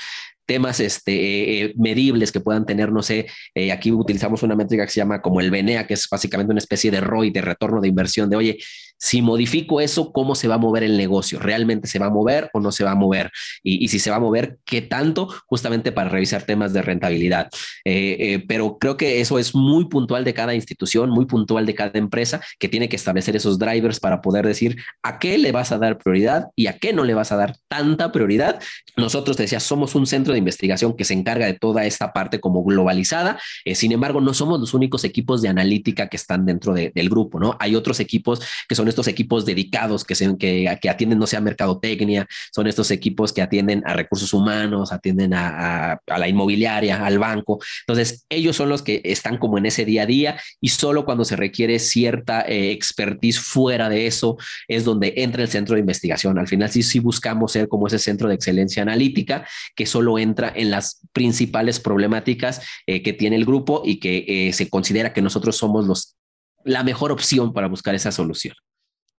temas 0.47 0.79
este, 0.79 1.65
eh, 1.65 1.73
medibles 1.77 2.31
que 2.31 2.39
puedan 2.39 2.65
tener, 2.65 2.91
no 2.91 3.03
sé, 3.03 3.27
eh, 3.53 3.71
aquí 3.71 3.91
utilizamos 3.91 4.41
una 4.41 4.55
métrica 4.55 4.85
que 4.85 4.91
se 4.91 5.01
llama 5.01 5.21
como 5.21 5.41
el 5.41 5.51
BNEA, 5.51 5.85
que 5.85 5.93
es 5.93 6.07
básicamente 6.09 6.51
una 6.51 6.59
especie 6.59 6.89
de 6.89 7.01
ROI, 7.01 7.29
de 7.31 7.41
retorno 7.41 7.81
de 7.81 7.89
inversión, 7.89 8.29
de 8.29 8.37
oye, 8.37 8.57
si 8.99 9.21
modifico 9.21 9.79
eso, 9.79 10.11
¿cómo 10.11 10.33
se 10.33 10.47
va 10.47 10.55
a 10.55 10.57
mover 10.57 10.83
el 10.83 10.97
negocio? 10.97 11.37
¿Realmente 11.37 11.87
se 11.87 11.99
va 11.99 12.07
a 12.07 12.09
mover 12.09 12.49
o 12.53 12.59
no 12.59 12.71
se 12.71 12.83
va 12.83 12.91
a 12.91 12.95
mover? 12.95 13.29
Y, 13.61 13.87
si 13.89 13.99
se 13.99 14.09
va 14.09 14.15
a 14.15 14.19
mover, 14.19 14.57
¿qué 14.65 14.81
tanto? 14.81 15.27
Justamente 15.45 15.91
para 15.91 16.09
revisar 16.09 16.43
temas 16.43 16.73
de 16.73 16.81
rentabilidad. 16.81 17.49
Eh, 17.85 18.43
pero 18.47 18.79
creo 18.79 18.97
que 18.97 19.21
eso 19.21 19.37
es 19.37 19.53
muy 19.53 19.85
puntual 19.85 20.23
de 20.23 20.33
cada 20.33 20.55
institución, 20.55 21.11
muy 21.11 21.27
puntual 21.27 21.67
de 21.67 21.75
cada 21.75 21.91
empresa, 21.99 22.41
que 22.57 22.69
tiene 22.69 22.89
que 22.89 22.95
establecer 22.95 23.35
esos 23.35 23.59
drivers 23.59 23.99
para 23.99 24.19
poder 24.19 24.47
decir 24.47 24.77
a 25.03 25.19
qué 25.19 25.37
le 25.37 25.51
vas 25.51 25.71
a 25.71 25.77
dar 25.77 25.99
prioridad 25.99 26.47
y 26.55 26.65
a 26.65 26.79
qué 26.79 26.91
no 26.91 27.03
le 27.03 27.13
vas 27.13 27.31
a 27.31 27.35
dar 27.35 27.55
tanta 27.67 28.11
prioridad. 28.11 28.59
Nosotros, 28.95 29.37
te 29.37 29.43
decía, 29.43 29.59
somos 29.59 29.93
un 29.93 30.07
centro 30.07 30.33
de 30.37 30.39
investigación 30.39 30.95
que 30.95 31.03
se 31.03 31.13
encarga 31.13 31.45
de 31.45 31.53
toda 31.53 31.85
esta 31.85 32.13
parte 32.13 32.39
como 32.39 32.63
globalizada. 32.63 33.39
Eh, 33.65 33.75
sin 33.75 33.91
embargo, 33.91 34.21
no 34.21 34.33
somos 34.33 34.59
los 34.59 34.73
únicos 34.73 35.03
equipos 35.03 35.41
de 35.41 35.49
analítica 35.49 36.07
que 36.07 36.17
están 36.17 36.45
dentro 36.45 36.73
del 36.73 37.09
grupo, 37.09 37.39
¿no? 37.39 37.55
Hay 37.59 37.75
otros 37.75 37.99
equipos 37.99 38.41
que 38.67 38.75
son 38.75 38.87
estos 38.87 39.07
equipos 39.07 39.45
dedicados 39.45 40.03
que, 40.03 40.15
se, 40.15 40.37
que, 40.37 40.77
que 40.81 40.89
atienden, 40.89 41.19
no 41.19 41.27
sea 41.27 41.41
mercadotecnia, 41.41 42.27
son 42.53 42.67
estos 42.67 42.91
equipos 42.91 43.33
que 43.33 43.41
atienden 43.41 43.83
a 43.85 43.93
recursos 43.93 44.33
humanos, 44.33 44.91
atienden 44.91 45.33
a, 45.33 45.99
la 46.05 46.27
inmobiliaria, 46.27 47.05
al 47.05 47.19
banco. 47.19 47.59
Entonces, 47.87 48.25
ellos 48.29 48.55
son 48.55 48.69
los 48.69 48.81
que 48.81 49.01
están 49.03 49.37
como 49.37 49.57
en 49.57 49.65
ese 49.65 49.85
día 49.85 50.03
a 50.03 50.05
día 50.05 50.39
y 50.61 50.69
solo 50.69 51.05
cuando 51.05 51.25
se 51.25 51.35
requiere 51.35 51.79
cierta 51.79 52.41
eh, 52.41 52.71
expertise 52.71 53.39
fuera 53.39 53.89
de 53.89 54.07
eso 54.07 54.37
es 54.67 54.83
donde 54.83 55.13
entra 55.17 55.43
el 55.43 55.49
centro 55.49 55.75
de 55.75 55.81
investigación. 55.81 56.37
Al 56.37 56.47
final, 56.47 56.69
sí, 56.69 56.83
sí 56.83 56.99
buscamos 56.99 57.51
ser 57.51 57.67
como 57.67 57.87
ese 57.87 57.99
centro 57.99 58.27
de 58.27 58.35
excelencia 58.35 58.81
analítica 58.81 59.45
que 59.75 59.85
solo 59.85 60.19
entra 60.19 60.26
en 60.55 60.71
las 60.71 61.01
principales 61.13 61.79
problemáticas 61.79 62.61
eh, 62.85 63.01
que 63.01 63.13
tiene 63.13 63.35
el 63.35 63.45
grupo 63.45 63.81
y 63.85 63.99
que 63.99 64.25
eh, 64.27 64.53
se 64.53 64.69
considera 64.69 65.13
que 65.13 65.21
nosotros 65.21 65.57
somos 65.57 65.85
los, 65.85 66.15
la 66.63 66.83
mejor 66.83 67.11
opción 67.11 67.53
para 67.53 67.67
buscar 67.67 67.95
esa 67.95 68.11
solución. 68.11 68.55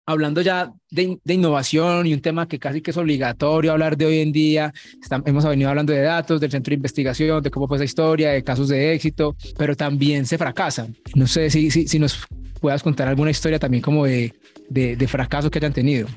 Hablando 0.07 0.41
ya 0.41 0.73
de, 0.91 1.19
innovación 1.27 2.07
y 2.07 2.15
un 2.15 2.23
tema 2.23 2.49
que 2.49 2.59
casi 2.59 2.81
que 2.81 2.93
es 2.93 2.97
obligatorio 2.97 3.73
hablar 3.73 3.95
de 3.95 4.07
hoy 4.07 4.21
en 4.21 4.33
día, 4.33 4.73
hemos 5.27 5.45
venido 5.45 5.69
hablando 5.69 5.93
de 5.93 6.01
datos, 6.01 6.41
del 6.41 6.51
centro 6.51 6.71
de 6.71 6.77
investigación, 6.77 7.43
de 7.43 7.51
cómo 7.51 7.69
fue 7.69 7.77
esa 7.77 7.85
historia, 7.85 8.31
de 8.31 8.43
casos 8.43 8.69
de 8.69 8.95
éxito, 8.95 9.37
pero 9.59 9.77
también 9.77 10.25
se 10.25 10.39
fracasan. 10.39 10.97
No 11.15 11.27
sé 11.27 11.51
si, 11.51 11.71
si, 11.71 11.87
si 11.87 11.99
nos 11.99 12.27
puedas 12.59 12.83
contar 12.83 13.07
alguna 13.07 13.31
historia 13.31 13.59
también 13.59 13.83
como 13.83 14.07
de, 14.07 14.33
de, 14.71 14.97
de 14.97 15.09
fracaso 15.09 15.51
que 15.51 15.59
hayan 15.59 15.75
tenido. 15.75 16.09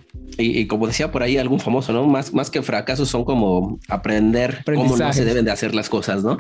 Y, 0.42 0.68
como 0.68 0.88
decía 0.88 1.12
por 1.12 1.24
ahí 1.24 1.38
algún 1.38 1.60
famoso, 1.60 1.94
¿no? 1.94 2.06
Más, 2.08 2.34
más 2.34 2.50
que 2.50 2.62
fracasos 2.62 3.10
son 3.10 3.24
como 3.24 3.80
aprender 3.88 4.64
cómo 4.66 4.98
no 4.98 5.14
se 5.14 5.26
deben 5.26 5.46
de 5.46 5.52
hacer 5.52 5.76
las 5.76 5.90
cosas, 5.90 6.24
¿no? 6.24 6.40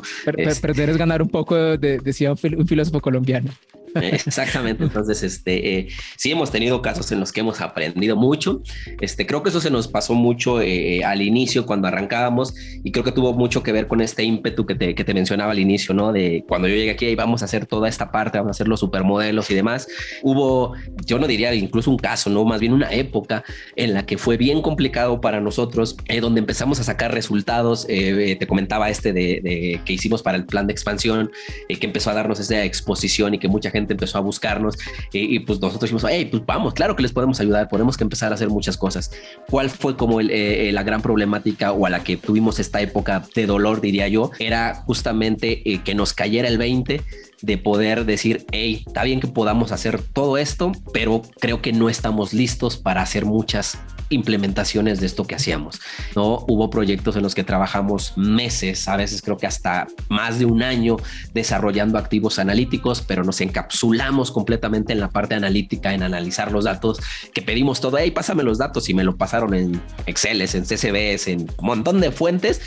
perder 0.62 0.90
es 0.90 0.98
ganar 0.98 1.22
un 1.22 1.30
poco, 1.30 1.56
de, 1.56 2.00
decía 2.00 2.32
un 2.32 2.68
filósofo 2.68 3.00
colombiano. 3.02 3.52
Exactamente, 4.02 4.84
entonces 4.84 5.24
este, 5.24 5.78
eh, 5.78 5.88
sí 6.16 6.32
hemos 6.32 6.52
tenido 6.52 6.82
casos 6.82 7.12
en 7.12 7.20
los 7.20 7.32
que 7.32 7.42
hemos 7.42 7.62
aprendido 7.62 8.16
mucho, 8.16 8.62
este, 9.00 9.26
creo 9.26 9.44
que 9.44 9.50
eso 9.50 9.60
se 9.60 9.70
nos 9.70 9.88
pasó 9.88 10.14
mucho 10.14 10.62
eh, 10.62 11.04
al 11.04 11.22
inicio 11.22 11.66
cuando 11.66 11.88
arrancábamos 11.88 12.54
y 12.84 12.92
creo 12.92 13.04
que 13.04 13.12
tuvo 13.12 13.34
mucho 13.34 13.64
que 13.64 13.72
ver 13.72 13.88
con 13.88 14.02
este 14.02 14.24
ímpetu 14.24 14.66
que 14.66 14.76
te, 14.76 14.96
que 14.96 15.04
te 15.04 15.14
mencionaba 15.14 15.52
al 15.52 15.60
inicio, 15.60 15.94
¿no? 15.94 16.12
De 16.14 16.46
cuando 16.48 16.68
yo 16.68 16.76
llegué 16.76 16.92
aquí 16.92 17.08
y 17.08 17.16
vamos 17.16 17.42
a 17.42 17.46
hacer 17.46 17.66
toda 17.66 17.90
esta 17.90 18.12
parte, 18.12 18.38
vamos 18.38 18.52
a 18.52 18.56
hacer 18.58 18.68
los 18.68 18.80
supermodelos 18.80 19.50
y 19.52 19.56
demás, 19.56 19.88
hubo, 20.22 20.74
yo 21.06 21.20
no 21.20 21.28
diría 21.28 21.54
incluso 21.54 21.92
un 21.92 21.98
caso, 21.98 22.30
¿no? 22.30 22.46
Más 22.46 22.60
bien 22.62 22.74
una 22.74 22.92
época 22.94 23.44
en 23.76 23.94
la 23.94 24.06
que 24.06 24.18
fue 24.18 24.38
bien 24.38 24.62
complicado 24.62 25.22
para 25.22 25.42
nosotros, 25.42 25.98
eh, 26.08 26.22
donde 26.22 26.40
empezamos 26.40 26.80
a 26.80 26.84
sacar 26.84 27.14
resultados, 27.14 27.88
te 27.88 28.48
comentaba 28.48 28.90
este 28.90 29.14
de, 29.14 29.42
de, 29.44 29.82
que 29.86 29.94
hicimos 29.94 30.22
para 30.22 30.38
el 30.38 30.46
plan 30.46 30.68
de 30.68 30.74
expansión, 30.74 31.32
que 31.68 31.86
empezó 31.86 32.12
a 32.12 32.14
darnos 32.14 32.40
esa 32.40 32.64
exposición 32.64 33.34
y 33.34 33.40
que 33.40 33.48
mucha 33.48 33.70
gente 33.72 33.81
empezó 33.90 34.18
a 34.18 34.22
buscarnos 34.22 34.78
y, 35.12 35.40
pues 35.40 35.60
nosotros 35.60 35.90
dijimos, 35.90 36.06
hey, 36.10 36.28
pues 36.30 36.44
vamos, 36.46 36.74
claro 36.74 36.96
que 36.96 37.04
les 37.04 37.12
podemos 37.12 37.40
ayudar, 37.40 37.68
podemos 37.70 37.98
que 37.98 38.04
empezar 38.04 38.32
a 38.32 38.36
hacer 38.36 38.50
muchas 38.50 38.78
cosas. 38.78 39.12
¿Cuál 39.50 39.70
fue 39.70 39.96
como 39.96 40.22
eh, 40.22 40.28
eh, 40.30 40.72
la 40.72 40.84
gran 40.84 41.02
problemática 41.02 41.72
o 41.72 41.86
a 41.86 41.90
la 41.90 42.04
que 42.04 42.18
tuvimos 42.18 42.60
esta 42.60 42.82
época 42.82 43.24
de 43.36 43.46
dolor, 43.46 43.82
diría 43.82 44.08
yo? 44.08 44.32
Era 44.40 44.76
justamente 44.86 45.62
eh, 45.70 45.82
que 45.84 45.96
nos 45.96 46.14
cayera 46.14 46.48
el 46.48 46.58
20 46.58 47.02
de 47.42 47.58
poder 47.58 48.06
decir, 48.06 48.46
hey, 48.52 48.84
está 48.86 49.04
bien 49.04 49.20
que 49.20 49.28
podamos 49.28 49.72
hacer 49.72 50.02
todo 50.02 50.38
esto, 50.38 50.72
pero 50.94 51.22
creo 51.40 51.62
que 51.62 51.74
no 51.74 51.90
estamos 51.90 52.34
listos 52.34 52.78
para 52.78 53.02
hacer 53.02 53.26
muchas 53.26 53.80
implementaciones 54.12 55.00
de 55.00 55.08
esto 55.08 55.26
que 55.26 55.36
hacíamos. 55.36 55.80
No 56.16 56.46
hubo 56.48 56.70
proyectos 56.70 57.16
en 57.16 57.24
los 57.24 57.34
que 57.34 57.44
trabajamos 57.44 58.18
meses, 58.18 58.88
a 58.88 58.98
veces 58.98 59.22
creo 59.22 59.38
que 59.38 59.48
hasta 59.48 59.88
más 60.10 60.38
de 60.38 60.46
un 60.46 60.62
año 60.62 60.98
desarrollando 61.34 61.98
activos 61.98 62.38
analíticos, 62.38 63.02
pero 63.02 63.24
nos 63.24 63.42
encapsulamos 63.42 64.32
completamente 64.32 64.94
en 64.94 65.00
la 65.00 65.10
parte 65.10 65.36
analítica, 65.36 65.94
en 65.94 66.04
analizar 66.04 66.52
los 66.52 66.66
datos, 66.66 67.00
que 67.34 67.42
pedimos 67.42 67.82
todo, 67.82 67.98
hey, 67.98 68.12
pásame 68.12 68.44
los 68.44 68.58
datos 68.58 68.90
y 68.90 68.94
me 68.94 69.04
lo 69.04 69.16
pasaron 69.16 69.54
en 69.54 69.82
Excel, 70.06 70.42
en 70.42 70.48
CSVs, 70.48 71.28
en 71.28 71.42
un 71.58 71.66
montón 71.66 72.02
de 72.02 72.12
fuentes 72.12 72.62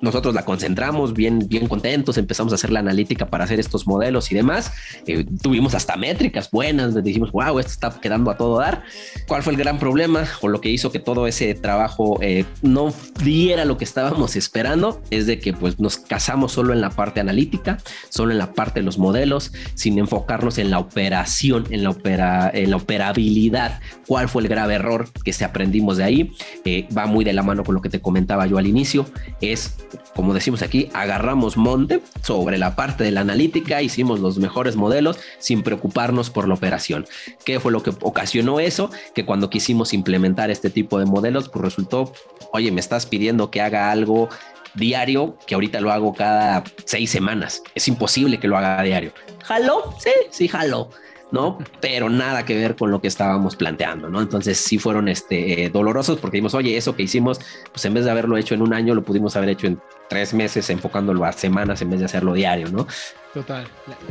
nosotros 0.00 0.34
la 0.34 0.44
concentramos 0.44 1.14
bien, 1.14 1.48
bien 1.48 1.66
contentos, 1.66 2.18
empezamos 2.18 2.52
a 2.52 2.56
hacer 2.56 2.70
la 2.70 2.80
analítica 2.80 3.26
para 3.26 3.44
hacer 3.44 3.60
estos 3.60 3.86
modelos 3.86 4.30
y 4.30 4.34
demás. 4.34 4.72
Eh, 5.06 5.24
tuvimos 5.42 5.74
hasta 5.74 5.96
métricas 5.96 6.50
buenas, 6.50 7.02
dijimos, 7.02 7.32
wow, 7.32 7.58
esto 7.58 7.72
está 7.72 8.00
quedando 8.00 8.30
a 8.30 8.36
todo 8.36 8.58
dar. 8.58 8.84
¿Cuál 9.26 9.42
fue 9.42 9.52
el 9.52 9.58
gran 9.58 9.78
problema 9.78 10.26
o 10.40 10.48
lo 10.48 10.60
que 10.60 10.70
hizo 10.70 10.92
que 10.92 10.98
todo 10.98 11.26
ese 11.26 11.54
trabajo 11.54 12.18
eh, 12.22 12.44
no 12.62 12.92
diera 13.22 13.64
lo 13.64 13.76
que 13.76 13.84
estábamos 13.84 14.36
esperando? 14.36 15.00
Es 15.10 15.26
de 15.26 15.38
que 15.38 15.52
pues 15.52 15.78
nos 15.80 15.98
casamos 15.98 16.52
solo 16.52 16.72
en 16.72 16.80
la 16.80 16.90
parte 16.90 17.20
analítica, 17.20 17.78
solo 18.08 18.32
en 18.32 18.38
la 18.38 18.52
parte 18.52 18.80
de 18.80 18.84
los 18.84 18.98
modelos, 18.98 19.52
sin 19.74 19.98
enfocarnos 19.98 20.58
en 20.58 20.70
la 20.70 20.78
operación, 20.78 21.66
en 21.70 21.82
la, 21.82 21.90
opera, 21.90 22.50
en 22.52 22.70
la 22.70 22.76
operabilidad. 22.76 23.80
¿Cuál 24.06 24.28
fue 24.28 24.42
el 24.42 24.48
grave 24.48 24.74
error 24.74 25.08
que 25.24 25.32
se 25.32 25.44
aprendimos 25.44 25.96
de 25.96 26.04
ahí? 26.04 26.32
Eh, 26.64 26.88
va 26.96 27.06
muy 27.06 27.24
de 27.24 27.32
la 27.32 27.42
mano 27.42 27.64
con 27.64 27.74
lo 27.74 27.82
que 27.82 27.88
te 27.88 28.00
comentaba 28.00 28.46
yo 28.46 28.58
al 28.58 28.66
inicio, 28.66 29.06
es 29.40 29.76
como 30.14 30.34
decimos 30.34 30.62
aquí, 30.62 30.90
agarramos 30.92 31.56
monte 31.56 32.00
sobre 32.22 32.58
la 32.58 32.76
parte 32.76 33.04
de 33.04 33.10
la 33.10 33.20
analítica, 33.20 33.82
hicimos 33.82 34.20
los 34.20 34.38
mejores 34.38 34.76
modelos 34.76 35.18
sin 35.38 35.62
preocuparnos 35.62 36.30
por 36.30 36.48
la 36.48 36.54
operación. 36.54 37.06
¿Qué 37.44 37.60
fue 37.60 37.72
lo 37.72 37.82
que 37.82 37.90
ocasionó 38.00 38.60
eso? 38.60 38.90
Que 39.14 39.24
cuando 39.24 39.50
quisimos 39.50 39.94
implementar 39.94 40.50
este 40.50 40.70
tipo 40.70 40.98
de 40.98 41.06
modelos, 41.06 41.48
pues 41.48 41.64
resultó, 41.64 42.12
oye, 42.52 42.72
me 42.72 42.80
estás 42.80 43.06
pidiendo 43.06 43.50
que 43.50 43.60
haga 43.60 43.90
algo 43.90 44.28
diario, 44.74 45.36
que 45.46 45.54
ahorita 45.54 45.80
lo 45.80 45.92
hago 45.92 46.14
cada 46.14 46.64
seis 46.84 47.10
semanas. 47.10 47.62
Es 47.74 47.88
imposible 47.88 48.38
que 48.38 48.48
lo 48.48 48.56
haga 48.56 48.82
diario. 48.82 49.12
¿Jalo? 49.44 49.94
Sí, 49.98 50.10
sí, 50.30 50.48
jalo. 50.48 50.90
¿No? 51.30 51.58
Pero 51.80 52.08
nada 52.08 52.44
que 52.44 52.54
ver 52.54 52.76
con 52.76 52.90
lo 52.90 53.00
que 53.00 53.08
estábamos 53.08 53.56
planteando, 53.56 54.08
¿no? 54.08 54.20
Entonces 54.20 54.58
sí 54.58 54.78
fueron 54.78 55.08
este, 55.08 55.64
eh, 55.64 55.70
dolorosos 55.70 56.18
porque 56.18 56.36
dijimos, 56.36 56.54
oye, 56.54 56.76
eso 56.76 56.96
que 56.96 57.02
hicimos, 57.02 57.40
pues 57.72 57.84
en 57.84 57.94
vez 57.94 58.04
de 58.04 58.10
haberlo 58.10 58.36
hecho 58.36 58.54
en 58.54 58.62
un 58.62 58.74
año, 58.74 58.94
lo 58.94 59.02
pudimos 59.02 59.36
haber 59.36 59.50
hecho 59.50 59.66
en 59.66 59.80
tres 60.08 60.32
meses, 60.32 60.70
enfocándolo 60.70 61.24
a 61.24 61.32
semanas 61.32 61.82
en 61.82 61.90
vez 61.90 62.00
de 62.00 62.06
hacerlo 62.06 62.32
diario, 62.32 62.68
¿no? 62.70 62.86
Total, 63.34 63.66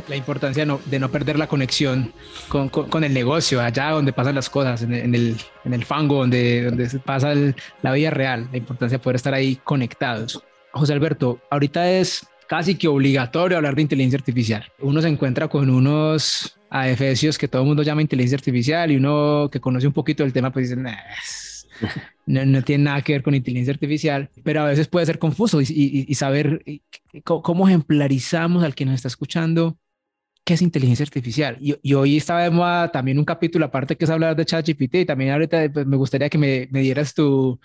la, 0.08 0.16
importancia 0.16 0.64
de 0.64 0.98
no 1.00 1.10
perder 1.10 1.38
la 1.38 1.48
conexión 1.48 2.12
con, 2.48 2.68
con, 2.68 3.02
el 3.02 3.12
negocio, 3.12 3.60
allá 3.60 3.90
donde 3.90 4.12
pasan 4.12 4.36
las 4.36 4.48
cosas, 4.48 4.82
en 4.82 4.92
el, 4.92 5.36
en 5.64 5.74
el, 5.74 5.84
fango, 5.84 6.18
donde, 6.18 6.64
donde 6.66 6.88
se 6.88 7.00
pasa 7.00 7.34
la 7.82 7.92
vida 7.92 8.10
real, 8.10 8.48
la 8.52 8.58
importancia 8.58 8.96
de 8.96 9.02
poder 9.02 9.16
estar 9.16 9.34
ahí 9.34 9.56
conectados. 9.64 10.40
José 10.72 10.92
Alberto, 10.92 11.40
ahorita 11.50 11.90
es 11.90 12.26
casi 12.48 12.76
que 12.76 12.86
obligatorio 12.86 13.56
hablar 13.56 13.74
de 13.74 13.82
inteligencia 13.82 14.18
artificial. 14.18 14.64
Uno 14.78 15.02
se 15.02 15.08
encuentra 15.08 15.48
con 15.48 15.68
unos 15.68 16.57
a 16.70 16.88
Efesios 16.88 17.38
que 17.38 17.48
todo 17.48 17.62
el 17.62 17.68
mundo 17.68 17.82
llama 17.82 18.02
inteligencia 18.02 18.36
artificial 18.36 18.90
y 18.90 18.96
uno 18.96 19.48
que 19.50 19.60
conoce 19.60 19.86
un 19.86 19.92
poquito 19.92 20.22
del 20.22 20.32
tema 20.32 20.52
pues 20.52 20.70
dice, 20.70 20.80
no, 22.26 22.44
no, 22.44 22.62
tiene 22.62 22.84
nada 22.84 23.02
que 23.02 23.12
ver 23.12 23.22
con 23.22 23.34
inteligencia 23.34 23.72
artificial, 23.72 24.30
pero 24.42 24.62
a 24.62 24.66
veces 24.66 24.88
puede 24.88 25.06
ser 25.06 25.18
confuso 25.18 25.60
y, 25.60 26.14
saber 26.14 26.62
cómo 27.24 27.68
ejemplarizamos 27.68 28.64
al 28.64 28.74
que 28.74 28.84
nos 28.84 28.94
está 28.94 29.08
escuchando 29.08 29.78
qué 30.44 30.54
es 30.54 30.62
inteligencia 30.62 31.04
artificial. 31.04 31.58
Y, 31.60 31.94
hoy 31.94 32.16
estaba 32.16 32.90
también 32.90 33.18
un 33.18 33.24
capítulo 33.24 33.66
aparte 33.66 33.96
que 33.96 34.04
es 34.04 34.10
hablar 34.10 34.34
de 34.34 34.46
ChatGPT 34.46 34.94
y 34.94 35.04
también 35.04 35.32
ahorita 35.32 35.70
pues, 35.72 35.86
me 35.86 35.96
gustaría 35.96 36.28
que 36.30 36.38
me, 36.38 36.68
me 36.70 36.80
dieras 36.80 37.14
tu, 37.14 37.60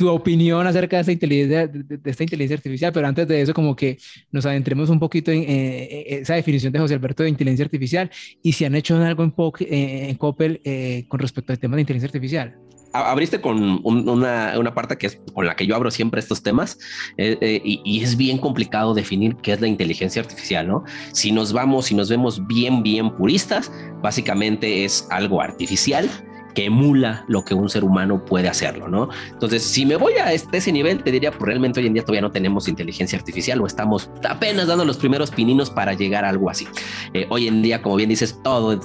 tu 0.00 0.08
opinión 0.08 0.66
acerca 0.66 0.96
de 0.96 1.00
esta, 1.02 1.12
inteligencia, 1.12 1.66
de, 1.66 2.00
esta 2.02 2.22
inteligencia 2.22 2.56
artificial, 2.56 2.90
pero 2.90 3.06
antes 3.06 3.28
de 3.28 3.42
eso, 3.42 3.52
como 3.52 3.76
que 3.76 3.98
nos 4.32 4.46
adentremos 4.46 4.88
un 4.88 4.98
poquito 4.98 5.30
en, 5.30 5.44
esa 5.46 6.36
definición 6.36 6.72
de 6.72 6.78
José 6.78 6.94
Alberto 6.94 7.22
de 7.22 7.28
inteligencia 7.28 7.66
artificial 7.66 8.10
y 8.42 8.54
si 8.54 8.64
han 8.64 8.74
hecho 8.74 8.96
algo 8.96 9.24
en, 9.24 9.34
eh, 9.60 10.08
en 10.08 10.16
Coppel 10.16 10.62
eh, 10.64 11.04
con 11.06 11.20
respecto 11.20 11.52
al 11.52 11.58
tema 11.58 11.76
de 11.76 11.82
inteligencia 11.82 12.06
artificial. 12.06 12.56
Abriste 12.94 13.42
con 13.42 13.80
una, 13.84 14.58
una, 14.58 14.74
parte 14.74 14.96
que 14.96 15.08
es 15.08 15.20
con 15.34 15.46
la 15.46 15.54
que 15.54 15.66
yo 15.66 15.76
abro 15.76 15.90
siempre 15.90 16.18
estos 16.18 16.42
temas 16.42 16.78
eh, 17.18 17.60
y, 17.62 17.82
y, 17.84 18.02
es 18.02 18.16
bien 18.16 18.38
complicado 18.38 18.94
definir 18.94 19.36
qué 19.42 19.52
es 19.52 19.60
la 19.60 19.68
inteligencia 19.68 20.22
artificial, 20.22 20.66
¿no? 20.66 20.84
Si 21.12 21.30
nos 21.30 21.52
vamos, 21.52 21.86
si 21.86 21.94
nos 21.94 22.08
vemos 22.08 22.44
bien, 22.46 22.82
bien 22.82 23.14
puristas, 23.14 23.70
básicamente 24.02 24.86
es 24.86 25.06
algo 25.10 25.42
artificial 25.42 26.08
que 26.54 26.66
emula 26.66 27.24
lo 27.28 27.44
que 27.44 27.54
un 27.54 27.68
ser 27.68 27.84
humano 27.84 28.24
puede 28.24 28.48
hacerlo, 28.48 28.88
¿no? 28.88 29.08
Entonces, 29.30 29.62
si 29.62 29.86
me 29.86 29.96
voy 29.96 30.14
a 30.14 30.32
este, 30.32 30.58
ese 30.58 30.72
nivel, 30.72 31.02
te 31.02 31.10
diría, 31.10 31.30
pues 31.30 31.42
realmente 31.42 31.80
hoy 31.80 31.86
en 31.86 31.94
día 31.94 32.02
todavía 32.02 32.22
no 32.22 32.30
tenemos 32.30 32.68
inteligencia 32.68 33.18
artificial 33.18 33.60
o 33.60 33.66
estamos 33.66 34.10
apenas 34.28 34.66
dando 34.66 34.84
los 34.84 34.96
primeros 34.96 35.30
pininos 35.30 35.70
para 35.70 35.94
llegar 35.94 36.24
a 36.24 36.28
algo 36.28 36.50
así. 36.50 36.66
Eh, 37.14 37.26
hoy 37.30 37.48
en 37.48 37.62
día, 37.62 37.82
como 37.82 37.96
bien 37.96 38.08
dices, 38.08 38.40
todo, 38.42 38.78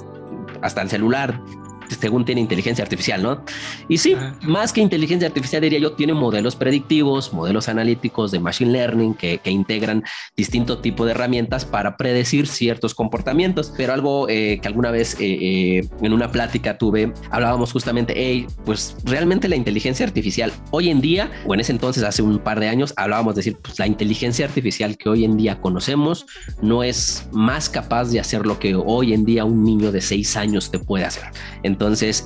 hasta 0.62 0.82
el 0.82 0.90
celular 0.90 1.40
según 1.88 2.24
tiene 2.24 2.40
inteligencia 2.40 2.82
artificial, 2.82 3.22
¿no? 3.22 3.44
Y 3.88 3.98
sí, 3.98 4.16
más 4.42 4.72
que 4.72 4.80
inteligencia 4.80 5.28
artificial, 5.28 5.62
diría 5.62 5.78
yo, 5.78 5.92
tiene 5.92 6.14
modelos 6.14 6.56
predictivos, 6.56 7.32
modelos 7.32 7.68
analíticos 7.68 8.30
de 8.30 8.40
machine 8.40 8.72
learning 8.72 9.14
que, 9.14 9.40
integran 9.46 10.02
distinto 10.36 10.78
tipo 10.78 11.06
de 11.06 11.12
herramientas 11.12 11.64
para 11.64 11.96
predecir 11.96 12.46
ciertos 12.46 12.94
comportamientos. 12.94 13.72
Pero 13.76 13.92
algo 13.92 14.28
eh, 14.28 14.58
que 14.60 14.68
alguna 14.68 14.90
vez 14.90 15.14
eh, 15.14 15.78
eh, 15.80 15.88
en 16.02 16.12
una 16.12 16.30
plática 16.30 16.76
tuve, 16.76 17.12
hablábamos 17.30 17.72
justamente, 17.72 18.12
hey, 18.16 18.46
pues 18.64 18.96
realmente 19.04 19.48
la 19.48 19.56
inteligencia 19.56 20.04
artificial 20.04 20.52
hoy 20.70 20.90
en 20.90 21.00
día, 21.00 21.30
o 21.46 21.54
en 21.54 21.60
ese 21.60 21.72
entonces, 21.72 22.02
hace 22.02 22.22
un 22.22 22.38
par 22.38 22.60
de 22.60 22.68
años, 22.68 22.92
hablábamos 22.96 23.34
de 23.34 23.40
decir, 23.40 23.56
pues 23.62 23.78
la 23.78 23.86
inteligencia 23.86 24.44
artificial 24.44 24.96
que 24.96 25.08
hoy 25.08 25.24
en 25.24 25.36
día 25.36 25.60
conocemos 25.60 26.26
no 26.60 26.82
es 26.82 27.28
más 27.32 27.68
capaz 27.68 28.10
de 28.10 28.20
hacer 28.20 28.46
lo 28.46 28.58
que 28.58 28.74
hoy 28.74 29.12
en 29.12 29.24
día 29.24 29.44
un 29.44 29.64
niño 29.64 29.92
de 29.92 30.00
seis 30.00 30.36
años 30.36 30.70
te 30.70 30.78
puede 30.78 31.04
hacer. 31.04 31.24
Entonces, 31.62 31.75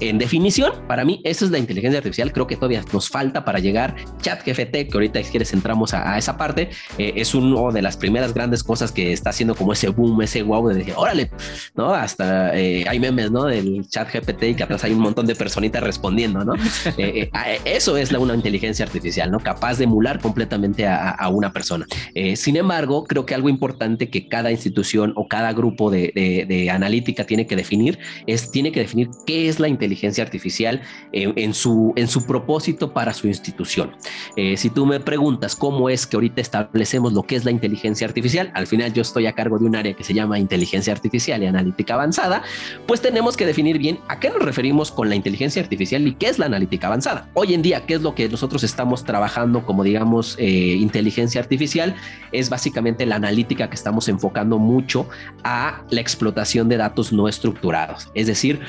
en 0.01 0.19
definición, 0.19 0.73
para 0.87 1.05
mí, 1.05 1.21
eso 1.25 1.45
es 1.45 1.51
la 1.51 1.59
inteligencia 1.59 1.99
artificial. 1.99 2.33
Creo 2.33 2.47
que 2.47 2.57
todavía 2.57 2.83
nos 2.93 3.09
falta 3.09 3.45
para 3.45 3.59
llegar. 3.59 3.97
ChatGPT, 4.21 4.89
que 4.89 4.91
ahorita 4.93 5.23
si 5.23 5.31
quieres 5.31 5.53
entramos 5.53 5.93
a, 5.95 6.17
esa 6.19 6.37
parte, 6.37 6.71
eh, 6.99 7.13
es 7.17 7.35
una 7.35 7.73
de 7.73 7.83
las 7.83 7.97
primeras 7.97 8.33
grandes 8.33 8.63
cosas 8.63 8.93
que 8.93 9.13
está 9.13 9.31
haciendo 9.31 9.55
como 9.55 9.73
ese 9.73 9.89
boom, 9.89 10.23
ese 10.23 10.43
wow 10.43 10.69
de 10.69 10.77
decir, 10.77 10.95
órale, 10.97 11.31
¿no? 11.75 11.95
Hasta 11.95 12.57
eh, 12.57 12.85
hay 12.89 13.01
memes, 13.01 13.31
¿no? 13.31 13.45
Del 13.45 13.87
ChatGPT 13.89 14.43
y 14.45 14.55
que 14.55 14.63
atrás 14.63 14.85
hay 14.85 14.93
un 14.93 15.01
montón 15.01 15.27
de 15.27 15.35
personitas 15.35 15.83
respondiendo, 15.83 16.45
¿no? 16.45 16.55
Eh, 16.99 17.31
eso 17.65 17.97
es 17.97 18.13
la, 18.13 18.19
una 18.19 18.35
inteligencia 18.35 18.85
artificial, 18.85 19.31
¿no? 19.31 19.39
Capaz 19.41 19.79
de 19.79 19.85
emular 19.85 20.21
completamente 20.21 20.87
a, 20.87 21.29
una 21.31 21.53
persona. 21.53 21.87
sin 22.35 22.57
embargo, 22.57 23.05
creo 23.05 23.25
que 23.25 23.35
algo 23.35 23.49
importante 23.49 24.11
que 24.11 24.29
cada 24.29 24.51
institución 24.51 25.13
o 25.17 25.29
cada 25.29 25.53
grupo 25.53 25.91
de, 25.91 26.13
de 26.47 26.71
analítica 26.71 27.25
tiene 27.25 27.47
que 27.47 27.57
definir 27.57 27.99
es, 28.27 28.51
tiene 28.51 28.73
que 28.73 28.81
definir 28.81 29.09
qué 29.27 29.40
es 29.49 29.61
la 29.61 29.69
inteligencia 29.69 30.25
artificial 30.25 30.83
en, 31.13 31.55
su, 31.55 31.93
en 31.97 32.09
su 32.09 32.27
propósito 32.27 32.93
para 32.93 33.13
su 33.13 33.27
institución. 33.27 33.93
Eh, 34.37 34.57
si 34.57 34.71
tú 34.71 34.87
me 34.87 35.01
preguntas 35.01 35.57
cómo 35.57 35.89
es 35.91 36.07
que 36.07 36.17
ahorita 36.17 36.41
establecemos 36.41 37.13
lo 37.13 37.23
que 37.23 37.37
es 37.37 37.45
la 37.45 37.51
inteligencia 37.51 38.07
artificial, 38.07 38.51
al 38.55 38.67
final 38.67 38.93
yo 38.93 39.03
estoy 39.03 39.27
a 39.27 39.33
cargo 39.33 39.59
de 39.59 39.67
un 39.67 39.77
área 39.77 39.95
que 39.95 40.05
se 40.05 40.15
llama 40.15 40.39
inteligencia 40.39 40.93
artificial 40.93 41.43
y 41.43 41.47
analítica 41.47 41.95
avanzada, 41.95 42.43
pues 42.87 43.01
tenemos 43.01 43.37
que 43.37 43.47
definir 43.47 43.79
bien 43.79 43.99
a 44.09 44.21
qué 44.21 44.31
nos 44.31 44.43
referimos 44.43 44.91
con 44.91 45.09
la 45.09 45.15
inteligencia 45.15 45.63
artificial 45.63 46.07
y 46.07 46.15
qué 46.15 46.29
es 46.29 46.39
la 46.39 46.47
analítica 46.47 46.87
avanzada. 46.87 47.29
Hoy 47.35 47.55
en 47.55 47.63
día, 47.63 47.87
¿qué 47.87 47.95
es 47.95 48.03
lo 48.03 48.15
que 48.15 48.29
nosotros 48.29 48.65
estamos 48.65 49.05
trabajando 49.05 49.65
como 49.65 49.85
digamos 49.85 50.37
eh, 50.39 50.49
inteligencia 50.49 51.41
artificial? 51.41 51.95
Es 52.33 52.51
básicamente 52.51 53.07
la 53.07 53.17
analítica 53.17 53.69
que 53.69 53.75
estamos 53.75 54.09
enfocando 54.09 54.59
mucho 54.59 55.09
a 55.45 55.83
la 55.91 56.01
explotación 56.01 56.69
de 56.69 56.77
datos 56.77 57.13
no 57.13 57.29
estructurados. 57.29 58.09
Es 58.15 58.27
decir, 58.27 58.61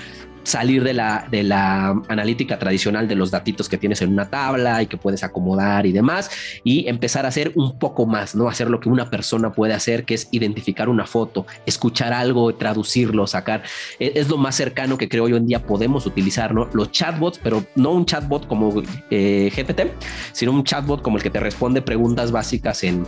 salir 0.44 0.84
de 0.84 0.94
la, 0.94 1.28
de 1.30 1.44
la 1.44 1.90
analítica 2.08 2.58
tradicional 2.60 3.08
de 3.08 3.16
los 3.16 3.32
datitos 3.32 3.70
que 3.70 3.78
tienes 3.78 4.02
en 4.02 4.12
una 4.12 4.30
tabla 4.30 4.82
y 4.82 4.88
que 4.88 4.98
puedes 4.98 5.24
acomodar 5.24 5.86
y 5.86 5.92
demás, 5.92 6.32
y 6.64 6.88
empezar 6.88 7.26
a 7.26 7.30
hacer 7.30 7.52
un 7.56 7.78
poco 7.78 8.06
más, 8.06 8.36
¿no? 8.36 8.48
Hacer 8.48 8.70
lo 8.70 8.80
que 8.80 8.90
una 8.90 9.10
persona 9.10 9.52
puede 9.52 9.74
hacer, 9.74 10.06
que 10.06 10.16
es 10.16 10.28
identificar 10.32 10.90
una 10.90 11.06
foto, 11.06 11.46
escuchar 11.66 12.14
algo, 12.14 12.54
traducirlo, 12.56 13.28
sacar. 13.28 13.64
E, 14.00 14.14
es, 14.16 14.30
lo 14.30 14.38
más 14.38 14.56
cercano 14.56 14.98
que 14.98 15.10
creo 15.10 15.26
hoy 15.26 15.36
en 15.36 15.46
día 15.46 15.64
podemos 15.64 16.06
utilizar, 16.06 16.54
¿no? 16.54 16.70
Los 16.74 16.92
chatbots, 16.92 17.40
pero 17.42 17.64
no 17.76 17.92
un 17.92 18.06
chatbot 18.06 18.48
como 18.48 18.82
eh, 19.10 19.52
GPT, 19.56 19.92
sino 20.32 20.52
un 20.52 20.64
chatbot 20.64 21.02
como 21.02 21.18
el 21.18 21.24
que 21.24 21.30
te 21.30 21.40
responde 21.40 21.82
preguntas 21.82 22.32
básicas 22.32 22.84
en 22.84 23.06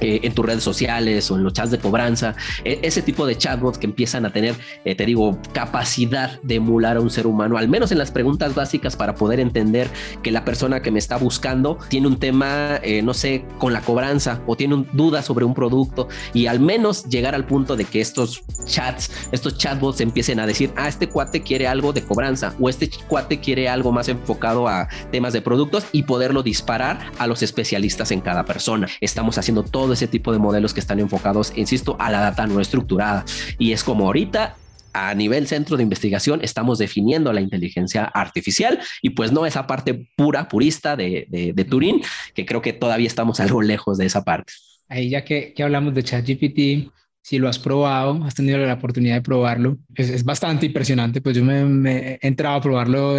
eh, 0.00 0.20
en 0.22 0.32
tus 0.34 0.44
redes 0.44 0.62
sociales 0.62 1.30
o 1.30 1.36
en 1.36 1.44
los 1.44 1.52
chats 1.52 1.70
de 1.70 1.78
cobranza, 1.78 2.34
e, 2.64 2.80
ese 2.82 3.02
tipo 3.02 3.26
de 3.26 3.36
chatbots 3.36 3.78
que 3.78 3.86
empiezan 3.86 4.26
a 4.26 4.32
tener, 4.32 4.54
eh, 4.84 4.94
te 4.94 5.06
digo, 5.06 5.38
capacidad 5.52 6.40
de 6.42 6.56
emular 6.56 6.96
a 6.96 7.00
un 7.00 7.10
ser 7.10 7.26
humano, 7.26 7.56
al 7.56 7.68
menos 7.68 7.92
en 7.92 7.98
las 7.98 8.10
preguntas 8.10 8.54
básicas 8.54 8.96
para 8.96 9.14
poder 9.14 9.40
entender 9.40 9.88
que 10.22 10.30
la 10.30 10.44
persona 10.44 10.80
que 10.82 10.90
me 10.90 10.98
está 10.98 11.16
buscando 11.16 11.78
tiene 11.88 12.06
un 12.06 12.18
tema, 12.18 12.80
eh, 12.82 13.02
no 13.02 13.14
sé, 13.14 13.44
con 13.58 13.72
la 13.72 13.80
cobranza 13.80 14.40
o 14.46 14.56
tiene 14.56 14.86
dudas 14.92 15.24
sobre 15.24 15.44
un 15.44 15.54
producto 15.54 16.08
y 16.32 16.46
al 16.46 16.60
menos 16.60 17.04
llegar 17.06 17.34
al 17.34 17.46
punto 17.46 17.76
de 17.76 17.84
que 17.84 18.00
estos 18.00 18.42
chats, 18.66 19.10
estos 19.32 19.58
chatbots 19.58 20.00
empiecen 20.00 20.40
a 20.40 20.46
decir, 20.46 20.72
ah, 20.76 20.88
este 20.88 21.08
cuate 21.08 21.42
quiere 21.42 21.66
algo 21.66 21.92
de 21.92 22.02
cobranza 22.02 22.54
o 22.60 22.68
este 22.68 22.90
cuate 23.08 23.40
quiere 23.40 23.68
algo 23.68 23.92
más 23.92 24.08
enfocado 24.08 24.68
a 24.68 24.88
temas 25.10 25.32
de 25.32 25.42
productos 25.42 25.84
y 25.92 26.04
poderlo 26.04 26.42
disparar 26.42 27.12
a 27.18 27.26
los 27.26 27.42
especialistas 27.42 28.10
en 28.10 28.20
cada 28.20 28.44
persona. 28.44 28.88
Estamos 29.00 29.38
haciendo 29.38 29.62
todo 29.62 29.89
ese 29.92 30.06
tipo 30.06 30.32
de 30.32 30.38
modelos 30.38 30.74
que 30.74 30.80
están 30.80 31.00
enfocados, 31.00 31.52
insisto, 31.56 31.96
a 31.98 32.10
la 32.10 32.20
data 32.20 32.46
no 32.46 32.60
estructurada. 32.60 33.24
Y 33.58 33.72
es 33.72 33.84
como 33.84 34.06
ahorita 34.06 34.56
a 34.92 35.14
nivel 35.14 35.46
centro 35.46 35.76
de 35.76 35.82
investigación 35.82 36.40
estamos 36.42 36.78
definiendo 36.78 37.32
la 37.32 37.40
inteligencia 37.40 38.04
artificial 38.04 38.80
y 39.02 39.10
pues 39.10 39.32
no 39.32 39.46
esa 39.46 39.66
parte 39.66 40.08
pura, 40.16 40.48
purista 40.48 40.96
de, 40.96 41.26
de, 41.30 41.64
Turín, 41.64 42.02
que 42.34 42.46
creo 42.46 42.60
que 42.62 42.72
todavía 42.72 43.06
estamos 43.06 43.40
algo 43.40 43.62
lejos 43.62 43.98
de 43.98 44.06
esa 44.06 44.24
parte. 44.24 44.52
Ahí 44.88 45.10
ya 45.10 45.24
que, 45.24 45.52
que 45.54 45.62
hablamos 45.62 45.94
de 45.94 46.02
ChatGPT, 46.02 46.92
si 47.22 47.38
lo 47.38 47.48
has 47.48 47.58
probado, 47.58 48.24
has 48.24 48.34
tenido 48.34 48.58
la 48.58 48.74
oportunidad 48.74 49.16
de 49.16 49.22
probarlo, 49.22 49.78
es, 49.94 50.24
bastante 50.24 50.66
impresionante, 50.66 51.20
pues 51.20 51.36
yo 51.36 51.44
me, 51.44 52.14
he 52.14 52.18
entrado 52.22 52.56
a 52.56 52.60
probarlo 52.60 53.16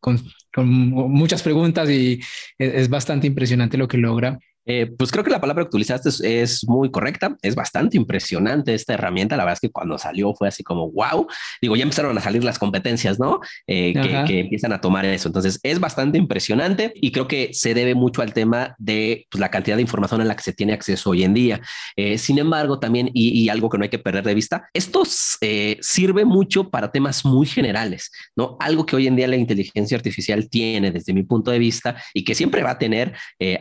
con, 0.00 0.22
con, 0.52 0.68
muchas 0.68 1.42
preguntas 1.42 1.90
y 1.90 2.20
es, 2.58 2.74
es 2.74 2.88
bastante 2.88 3.26
impresionante 3.26 3.76
lo 3.76 3.88
que 3.88 3.98
logra 3.98 4.38
Eh, 4.66 4.86
pues 4.86 5.10
creo 5.10 5.24
que 5.24 5.30
la 5.30 5.40
palabra 5.40 5.64
que 5.64 5.68
utilizaste 5.68 6.08
es, 6.40 6.66
muy 6.66 6.90
correcta, 6.90 7.36
es 7.42 7.54
bastante 7.54 7.96
impresionante 7.96 8.74
esta 8.74 8.94
herramienta, 8.94 9.36
la 9.36 9.44
verdad 9.44 9.54
es 9.54 9.60
que 9.60 9.70
cuando 9.70 9.98
salió 9.98 10.34
fue 10.34 10.48
así 10.48 10.62
como, 10.62 10.90
wow, 10.90 11.26
digo, 11.60 11.76
ya 11.76 11.82
empezaron 11.82 12.16
a 12.16 12.20
salir 12.20 12.42
las 12.44 12.58
competencias, 12.58 13.18
¿no? 13.18 13.40
Eh, 13.66 13.92
que, 14.26 14.40
empiezan 14.40 14.72
a 14.72 14.80
tomar 14.80 15.04
eso, 15.04 15.28
entonces 15.28 15.60
es 15.62 15.78
bastante 15.78 16.18
impresionante 16.18 16.92
y 16.94 17.12
creo 17.12 17.28
que 17.28 17.50
se 17.52 17.74
debe 17.74 17.94
mucho 17.94 18.22
al 18.22 18.32
tema 18.32 18.74
de 18.78 19.26
pues, 19.30 19.40
la 19.40 19.50
cantidad 19.50 19.76
de 19.76 19.82
información 19.82 20.20
a 20.20 20.24
la 20.24 20.36
que 20.36 20.42
se 20.42 20.52
tiene 20.52 20.72
acceso 20.72 21.10
hoy 21.10 21.24
en 21.24 21.34
día. 21.34 21.60
Eh, 21.96 22.18
sin 22.18 22.38
embargo, 22.38 22.78
también, 22.78 23.10
y, 23.12 23.48
algo 23.48 23.68
que 23.68 23.78
no 23.78 23.84
hay 23.84 23.90
que 23.90 23.98
perder 23.98 24.24
de 24.24 24.34
vista, 24.34 24.68
esto 24.72 25.04
sirve 25.04 26.24
mucho 26.24 26.70
para 26.70 26.90
temas 26.90 27.24
muy 27.24 27.46
generales, 27.46 28.10
¿no? 28.34 28.56
Algo 28.58 28.86
que 28.86 28.96
hoy 28.96 29.06
en 29.06 29.16
día 29.16 29.28
la 29.28 29.36
inteligencia 29.36 29.96
artificial 29.96 30.48
tiene 30.48 30.90
desde 30.90 31.12
mi 31.12 31.22
punto 31.22 31.50
de 31.50 31.58
vista 31.58 31.96
y 32.14 32.24
que 32.24 32.34
siempre 32.34 32.62
va 32.62 32.70
a 32.70 32.78
tener, 32.78 33.12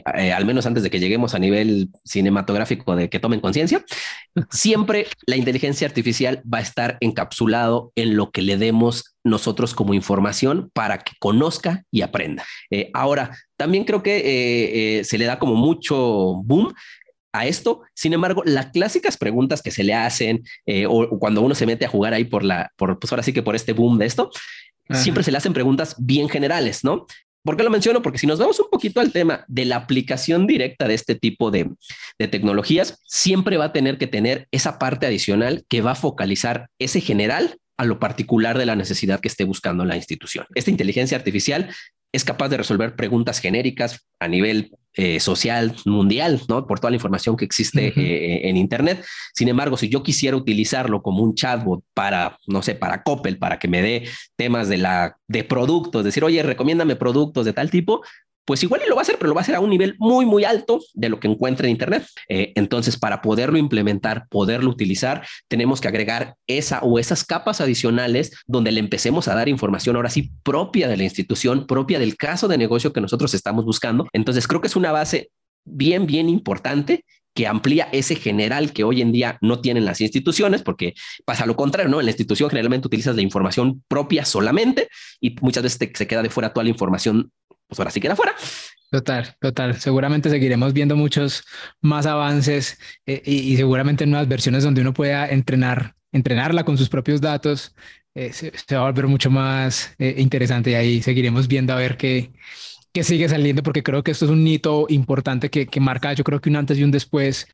al 0.05 0.45
menos 0.45 0.65
antes 0.65 0.83
de 0.83 0.92
que 0.93 0.99
lleguemos 0.99 1.33
a 1.33 1.39
nivel 1.39 1.89
cinematográfico 2.05 2.95
de 2.95 3.09
que 3.09 3.19
tomen 3.19 3.39
conciencia, 3.39 3.83
siempre 4.51 5.07
la 5.25 5.37
inteligencia 5.37 5.87
artificial 5.87 6.43
va 6.45 6.59
a 6.59 6.61
estar 6.61 6.97
encapsulado 6.99 7.91
en 7.95 8.15
lo 8.15 8.29
que 8.29 8.43
le 8.43 8.57
demos 8.57 9.15
nosotros 9.23 9.73
como 9.73 9.95
información 9.95 10.69
para 10.71 10.99
que 10.99 11.13
conozca 11.19 11.83
y 11.89 12.03
aprenda. 12.03 12.45
Eh, 12.69 12.91
ahora, 12.93 13.35
también 13.57 13.85
creo 13.85 14.03
que 14.03 14.17
eh, 14.17 14.99
eh, 14.99 15.03
se 15.03 15.17
le 15.17 15.25
da 15.25 15.39
como 15.39 15.55
mucho 15.55 15.95
boom 16.43 16.71
a 17.31 17.47
esto. 17.47 17.81
Sin 17.95 18.13
embargo, 18.13 18.43
las 18.45 18.67
clásicas 18.67 19.17
preguntas 19.17 19.63
que 19.63 19.71
se 19.71 19.83
le 19.83 19.95
hacen 19.95 20.43
o 20.87 21.17
cuando 21.17 21.41
uno 21.41 21.55
se 21.55 21.65
mete 21.65 21.85
a 21.85 21.89
jugar 21.89 22.13
ahí 22.13 22.25
por 22.25 22.43
la, 22.43 22.71
por, 22.77 22.99
pues 22.99 23.11
ahora 23.11 23.23
sí 23.23 23.33
que 23.33 23.41
por 23.41 23.55
este 23.55 23.73
boom 23.73 23.97
de 23.97 24.05
esto, 24.05 24.29
siempre 24.91 25.23
se 25.23 25.31
le 25.31 25.39
hacen 25.39 25.53
preguntas 25.53 25.95
bien 25.97 26.29
generales, 26.29 26.83
¿no? 26.83 27.07
¿Por 27.43 27.57
qué 27.57 27.63
lo 27.63 27.69
menciono? 27.69 28.01
Porque 28.01 28.19
si 28.19 28.25
nos 28.25 28.39
vamos 28.39 28.59
un 28.61 28.69
poquito 28.71 29.01
al 29.01 29.11
tema 29.11 29.43
de 29.49 29.65
la 29.65 29.75
aplicación 29.75 30.47
directa 30.47 30.87
de 30.87 30.93
este 30.93 31.15
tipo 31.15 31.51
de, 31.51 31.69
tecnologías, 32.17 32.99
siempre 33.05 33.57
va 33.57 33.65
a 33.65 33.73
tener 33.73 33.97
que 33.97 34.07
tener 34.07 34.47
esa 34.51 34.79
parte 34.79 35.05
adicional 35.05 35.65
que 35.67 35.81
va 35.81 35.91
a 35.91 35.95
focalizar 35.95 36.69
ese 36.79 37.01
general 37.01 37.57
a 37.77 37.83
lo 37.83 37.99
particular 37.99 38.57
de 38.57 38.65
la 38.65 38.77
necesidad 38.77 39.19
que 39.19 39.27
esté 39.27 39.43
buscando 39.43 39.83
la 39.83 39.97
institución. 39.97 40.45
Esta 40.55 40.71
inteligencia 40.71 41.17
artificial 41.17 41.69
es 42.13 42.23
capaz 42.23 42.47
de 42.47 42.57
resolver 42.57 42.95
preguntas 42.95 43.39
genéricas 43.39 44.07
a 44.19 44.29
nivel 44.29 44.71
eh, 44.95 45.19
social 45.19 45.75
mundial, 45.85 46.41
¿no? 46.47 46.67
Por 46.67 46.79
toda 46.79 46.91
la 46.91 46.97
información 46.97 47.35
que 47.35 47.45
existe 47.45 47.87
eh, 47.87 48.47
en 48.47 48.57
Internet. 48.57 49.03
Sin 49.33 49.47
embargo, 49.47 49.75
si 49.75 49.89
yo 49.89 50.03
quisiera 50.03 50.37
utilizarlo 50.37 51.01
como 51.01 51.23
un 51.23 51.33
chatbot 51.33 51.83
para, 51.93 52.37
no 52.47 52.61
sé, 52.61 52.75
para 52.75 53.01
Coppel, 53.01 53.39
para 53.39 53.57
que 53.57 53.67
me 53.67 53.81
dé 53.81 54.07
temas 54.35 54.69
de 54.69 54.77
la 54.77 55.17
de 55.27 55.43
productos, 55.43 56.03
decir, 56.03 56.23
oye, 56.23 56.43
recomiéndame 56.43 56.95
productos 56.95 57.45
de 57.45 57.53
tal 57.53 57.71
tipo, 57.71 58.03
pues 58.45 58.63
igual 58.63 58.81
y 58.85 58.89
lo 58.89 58.95
va 58.95 59.01
a 59.01 59.03
hacer, 59.03 59.17
pero 59.17 59.29
lo 59.29 59.35
va 59.35 59.41
a 59.41 59.43
hacer 59.43 59.55
a 59.55 59.59
un 59.59 59.69
nivel 59.69 59.95
muy, 59.99 60.25
muy 60.25 60.43
alto 60.43 60.79
de 60.93 61.09
lo 61.09 61.19
que 61.19 61.27
encuentra 61.27 61.67
en 61.67 61.71
Internet. 61.71 62.05
Eh, 62.27 62.51
entonces, 62.55 62.97
para 62.97 63.21
poderlo 63.21 63.57
implementar, 63.57 64.27
poderlo 64.29 64.69
utilizar, 64.69 65.25
tenemos 65.47 65.81
que 65.81 65.87
agregar 65.87 66.35
esa 66.47 66.79
o 66.79 66.99
esas 66.99 67.23
capas 67.23 67.61
adicionales 67.61 68.31
donde 68.47 68.71
le 68.71 68.79
empecemos 68.79 69.27
a 69.27 69.35
dar 69.35 69.49
información 69.49 69.95
ahora 69.95 70.09
sí 70.09 70.31
propia 70.43 70.87
de 70.87 70.97
la 70.97 71.03
institución, 71.03 71.67
propia 71.67 71.99
del 71.99 72.17
caso 72.17 72.47
de 72.47 72.57
negocio 72.57 72.93
que 72.93 73.01
nosotros 73.01 73.33
estamos 73.33 73.65
buscando. 73.65 74.07
Entonces, 74.13 74.47
creo 74.47 74.61
que 74.61 74.67
es 74.67 74.75
una 74.75 74.91
base 74.91 75.29
bien, 75.65 76.05
bien 76.05 76.29
importante 76.29 77.05
que 77.33 77.47
amplía 77.47 77.89
ese 77.91 78.15
general 78.15 78.73
que 78.73 78.83
hoy 78.83 79.01
en 79.01 79.11
día 79.11 79.37
no 79.41 79.59
tienen 79.59 79.85
las 79.85 80.01
instituciones, 80.01 80.61
porque 80.61 80.93
pasa 81.25 81.45
lo 81.45 81.55
contrario, 81.55 81.89
¿no? 81.89 81.99
En 81.99 82.05
la 82.05 82.11
institución 82.11 82.49
generalmente 82.49 82.87
utilizas 82.87 83.15
la 83.15 83.21
información 83.21 83.83
propia 83.87 84.23
solamente 84.25 84.87
y 85.19 85.35
muchas 85.41 85.63
veces 85.63 85.89
se 85.93 86.07
queda 86.07 86.21
de 86.21 86.29
fuera 86.29 86.53
toda 86.53 86.63
la 86.63 86.69
información 86.69 87.31
pues 87.73 87.79
ahora 87.79 87.91
sí 87.91 87.99
queda 87.99 88.15
fuera. 88.15 88.33
Total, 88.93 89.35
total. 89.41 89.81
Seguramente 89.81 90.29
seguiremos 90.29 90.71
viendo 90.71 90.95
muchos 90.95 91.43
más 91.81 92.05
avances 92.05 92.77
eh, 93.07 93.23
y, 93.25 93.57
seguramente 93.57 94.05
nuevas 94.05 94.27
versiones 94.27 94.63
donde 94.63 94.81
uno 94.81 94.93
pueda 94.93 95.27
entrenar, 95.27 95.95
entrenarla 96.11 96.63
con 96.63 96.77
sus 96.77 96.89
propios 96.89 97.19
datos. 97.19 97.75
Eh, 98.13 98.31
se, 98.33 98.51
va 98.75 98.81
a 98.81 98.91
volver 98.91 99.07
mucho 99.07 99.31
más 99.31 99.95
eh, 99.97 100.13
interesante 100.19 100.69
y 100.69 100.73
ahí 100.75 101.01
seguiremos 101.01 101.47
viendo 101.47 101.73
a 101.73 101.77
ver 101.77 101.97
qué, 101.97 102.33
qué 102.93 103.03
sigue 103.03 103.27
saliendo, 103.27 103.63
porque 103.63 103.81
creo 103.81 104.03
que 104.03 104.11
esto 104.11 104.25
es 104.25 104.31
un 104.31 104.45
hito 104.45 104.85
importante 104.89 105.49
que, 105.49 105.65
que 105.65 105.79
marca, 105.79 106.13
yo 106.13 106.23
creo 106.23 106.39
que 106.39 106.51
un 106.51 106.57
antes 106.57 106.77
y 106.77 106.83
un 106.83 106.91
después. 106.91 107.47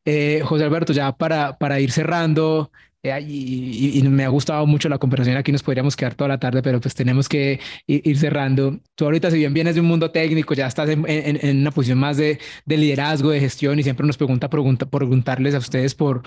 José 0.44 0.64
Alberto, 0.66 0.92
ya 0.92 1.14
para, 1.14 1.58
para 1.58 1.80
ir 1.80 1.92
cerrando, 1.94 2.70
eh, 3.02 3.22
y, 3.22 4.02
me 4.10 4.26
ha 4.26 4.28
gustado 4.28 4.66
mucho 4.66 4.90
la 4.90 4.98
conversación. 4.98 5.38
Aquí 5.38 5.54
nos 5.54 5.64
podríamos 5.64 5.96
quedar 5.96 6.16
toda 6.16 6.28
la 6.28 6.38
tarde, 6.38 6.62
pero 6.62 6.82
pues 6.82 6.94
tenemos 6.94 7.30
que 7.30 7.60
ir, 7.88 8.18
cerrando. 8.18 8.78
Tú 8.96 9.06
ahorita, 9.06 9.32
si 9.32 9.38
bien 9.38 9.54
vienes 9.54 9.76
de 9.76 9.82
un 9.82 9.88
mundo 9.88 10.12
técnico, 10.12 10.54
ya 10.54 10.68
estás 10.68 10.90
en, 10.90 11.60
una 11.62 11.72
posición 11.72 11.98
más 11.98 12.18
de, 12.18 12.40
de, 12.66 12.78
liderazgo, 12.78 13.30
de 13.30 13.40
gestión 13.40 13.80
y 13.80 13.84
siempre 13.84 14.06
nos 14.06 14.18
pregunta, 14.18 14.50
pregunta 14.50 14.86
preguntarles 14.86 15.56
a 15.56 15.60
ustedes 15.60 15.96
por, 15.96 16.24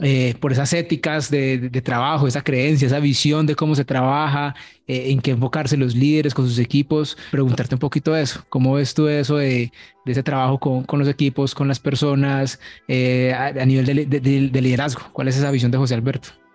eh, 0.00 0.34
por 0.40 0.50
esas 0.50 0.72
éticas 0.72 1.30
de, 1.30 1.58
de, 1.58 1.82
trabajo, 1.82 2.26
esa 2.26 2.42
creencia, 2.42 2.86
esa 2.86 2.98
visión 2.98 3.46
de 3.46 3.54
cómo 3.54 3.76
se 3.76 3.84
trabaja, 3.84 4.56
eh, 4.88 5.12
en 5.12 5.20
qué 5.20 5.32
enfocarse 5.32 5.76
los 5.76 5.94
líderes 5.94 6.34
con 6.34 6.48
sus 6.48 6.58
equipos. 6.58 7.16
Preguntarte 7.30 7.76
un 7.76 7.78
poquito 7.78 8.16
eso. 8.16 8.44
¿Cómo 8.48 8.74
ves 8.74 8.92
tú 8.92 9.06
eso 9.06 9.36
de, 9.36 9.70
de 10.04 10.12
ese 10.12 10.24
trabajo 10.24 10.58
con, 10.58 10.82
con, 10.82 10.98
los 10.98 11.06
equipos, 11.06 11.54
con 11.54 11.68
las 11.68 11.78
personas, 11.78 12.58
a, 12.88 13.46
a, 13.46 13.66
nivel 13.66 13.86
de, 13.86 14.60
liderazgo? 14.62 15.02
¿Cuál 15.12 15.28
es 15.28 15.36
esa 15.36 15.52
visión 15.52 15.70
de 15.70 15.78
José 15.78 15.94
Alberto? 15.94 16.07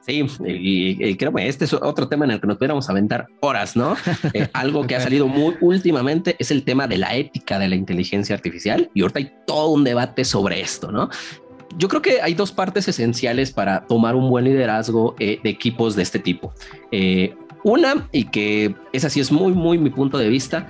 Sí, 0.06 0.26
y, 0.46 1.16
creo 1.16 1.34
que 1.34 1.48
este 1.48 1.64
es 1.64 1.74
otro 1.74 2.10
tema 2.10 2.26
en 2.26 2.32
el 2.32 2.42
que 2.42 2.48
nos 2.48 2.58
pudiéramos 2.58 2.90
aventar 2.90 3.28
horas, 3.40 3.78
¿no? 3.78 3.96
Eh, 4.34 4.50
algo 4.54 4.86
que 4.86 4.98
ha 4.98 5.00
salido 5.00 5.28
muy 5.28 5.56
últimamente 5.62 6.36
es 6.40 6.52
el 6.52 6.64
tema 6.64 6.88
de 6.88 6.98
la 6.98 7.16
ética 7.16 7.58
de 7.58 7.70
la 7.70 7.76
inteligencia 7.76 8.36
artificial 8.36 8.90
y 8.94 9.02
ahorita 9.02 9.20
hay 9.20 9.32
todo 9.48 9.70
un 9.70 9.86
debate 9.86 10.26
sobre 10.26 10.60
esto, 10.60 10.92
¿no? 10.92 11.10
Yo 11.78 11.88
creo 11.88 12.02
que 12.02 12.22
hay 12.22 12.34
dos 12.34 12.52
partes 12.52 12.88
esenciales 12.88 13.52
para 13.52 13.86
tomar 13.86 14.16
un 14.16 14.30
buen 14.30 14.44
liderazgo 14.44 15.16
eh, 15.20 15.40
de 15.42 15.50
equipos 15.50 15.96
de 15.96 16.04
este 16.04 16.20
tipo. 16.20 16.54
Eh, 16.92 17.34
una, 17.64 18.10
y 18.12 18.26
que 18.26 18.76
es 18.92 19.06
así, 19.06 19.22
es 19.22 19.32
muy, 19.32 19.54
muy 19.54 19.78
mi 19.78 19.90
punto 19.90 20.18
de 20.18 20.28
vista. 20.28 20.68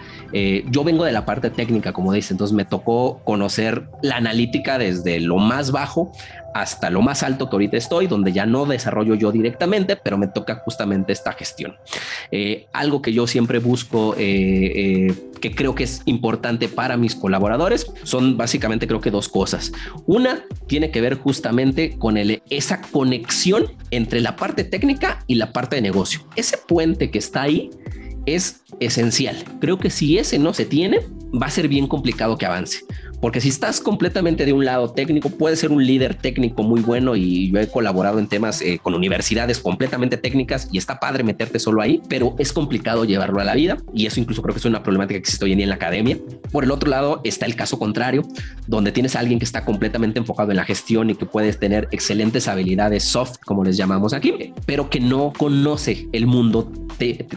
yo 0.70 0.84
vengo 0.84 1.04
de 1.04 1.12
la 1.12 1.26
parte 1.26 1.50
técnica, 1.50 1.92
como 1.92 2.14
dice, 2.14 2.36
entonces 2.36 2.56
me 2.56 2.66
tocó 2.66 3.20
conocer 3.24 3.90
la 4.04 4.18
analítica 4.18 4.78
desde 4.78 5.20
lo 5.20 5.38
más 5.38 5.72
bajo 5.72 6.12
hasta 6.54 6.90
lo 6.90 7.02
más 7.02 7.24
alto 7.24 7.50
que 7.50 7.56
ahorita 7.56 7.78
estoy, 7.78 8.08
donde 8.08 8.32
ya 8.32 8.46
no 8.46 8.66
desarrollo 8.66 9.16
yo 9.16 9.32
directamente, 9.32 9.96
pero 9.96 10.18
me 10.18 10.28
toca 10.28 10.56
justamente 10.56 11.14
esta 11.14 11.34
gestión. 11.34 11.76
Eh, 12.32 12.68
algo 12.74 13.02
que 13.02 13.14
yo 13.14 13.28
siempre 13.28 13.60
busco, 13.60 14.16
eh, 14.18 15.08
eh, 15.10 15.16
que 15.42 15.54
creo 15.54 15.76
que 15.76 15.84
es 15.84 16.02
importante 16.06 16.70
para 16.70 16.98
mis 16.98 17.16
colaboradores, 17.16 17.92
son 18.04 18.38
básicamente 18.38 18.88
creo 18.88 19.02
que 19.02 19.12
dos 19.12 19.30
cosas. 19.30 19.72
Una 20.06 20.44
tiene 20.68 20.92
que 20.92 21.02
ver 21.02 21.16
justamente 21.16 21.98
con 21.98 22.18
esa 22.50 22.82
conexión 22.82 23.72
entre 23.92 24.22
la 24.22 24.36
parte 24.36 24.64
técnica 24.64 25.24
y 25.28 25.36
la 25.36 25.52
parte 25.52 25.76
de 25.76 25.82
negocio. 25.82 26.22
Ese 26.36 26.58
puente 26.58 27.12
que 27.12 27.20
está 27.20 27.44
ahí 27.44 27.70
es 28.26 28.62
esencial. 28.80 29.44
Creo 29.60 29.78
que 29.78 29.90
si 29.90 30.18
ese 30.18 30.40
no 30.40 30.54
se 30.54 30.66
tiene, 30.66 31.00
va 31.34 31.48
a 31.48 31.52
ser 31.52 31.68
bien 31.68 31.88
complicado 31.88 32.38
que 32.38 32.46
avance. 32.46 32.80
Porque 33.24 33.40
si 33.40 33.48
estás 33.48 33.80
completamente 33.80 34.46
de 34.46 34.52
un 34.52 34.66
lado 34.66 34.90
técnico, 34.90 35.30
puedes 35.30 35.58
ser 35.58 35.72
un 35.72 35.88
líder 35.88 36.14
técnico 36.14 36.62
muy 36.62 36.82
bueno 36.82 37.16
y 37.16 37.50
yo 37.50 37.58
he 37.58 37.70
colaborado 37.70 38.20
en 38.20 38.28
temas 38.28 38.62
eh, 38.62 38.82
con 38.84 38.96
universidades 38.96 39.60
completamente 39.60 40.18
técnicas 40.18 40.68
y 40.74 40.78
está 40.78 41.00
padre 41.00 41.24
meterte 41.24 41.58
solo 41.58 41.82
ahí, 41.82 42.02
pero 42.10 42.36
es 42.38 42.52
complicado 42.52 43.06
llevarlo 43.06 43.40
a 43.40 43.46
la 43.46 43.56
vida 43.56 43.78
y 43.94 44.08
eso 44.08 44.20
incluso 44.20 44.42
creo 44.42 44.54
que 44.54 44.60
es 44.60 44.66
una 44.66 44.84
problemática 44.84 45.14
que 45.14 45.20
existe 45.20 45.46
hoy 45.46 45.54
en 45.54 45.60
día 45.60 45.64
en 45.64 45.70
la 45.70 45.76
academia. 45.76 46.18
Por 46.52 46.66
el 46.66 46.72
otro 46.72 46.90
lado 46.90 47.22
está 47.24 47.46
el 47.46 47.56
caso 47.56 47.80
contrario, 47.80 48.24
donde 48.68 48.92
tienes 48.92 49.16
a 49.16 49.22
alguien 49.22 49.40
que 49.40 49.46
está 49.46 49.64
completamente 49.64 50.20
enfocado 50.20 50.52
en 50.52 50.58
la 50.58 50.66
gestión 50.66 51.10
y 51.10 51.16
que 51.16 51.26
puedes 51.26 51.58
tener 51.58 51.88
excelentes 51.92 52.50
habilidades 52.50 53.06
soft, 53.06 53.38
como 53.46 53.64
les 53.64 53.78
llamamos 53.78 54.12
aquí, 54.12 54.52
pero 54.66 54.90
que 54.90 55.00
no 55.00 55.32
conoce 55.32 56.10
el 56.12 56.28
mundo 56.28 56.70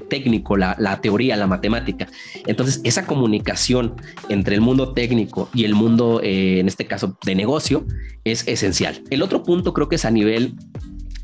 técnico, 0.09 0.57
la, 0.57 0.74
la 0.80 1.01
teoría, 1.01 1.37
la 1.37 1.47
matemática. 1.47 2.09
Entonces 2.49 2.80
esa 2.82 3.07
comunicación 3.07 3.95
entre 4.28 4.57
el 4.57 4.61
mundo 4.61 4.93
técnico 4.93 5.49
y 5.55 5.64
el 5.64 5.76
mundo, 5.77 6.20
eh, 6.22 6.61
en 6.61 6.68
este 6.68 6.87
caso 6.87 7.18
de 7.24 7.35
negocio, 7.35 7.87
es 8.24 8.47
esencial. 8.49 9.03
El 9.11 9.22
otro 9.22 9.43
punto 9.43 9.72
creo 9.72 9.89
que 9.89 9.97
es 9.97 10.05
a 10.05 10.11
nivel 10.11 10.57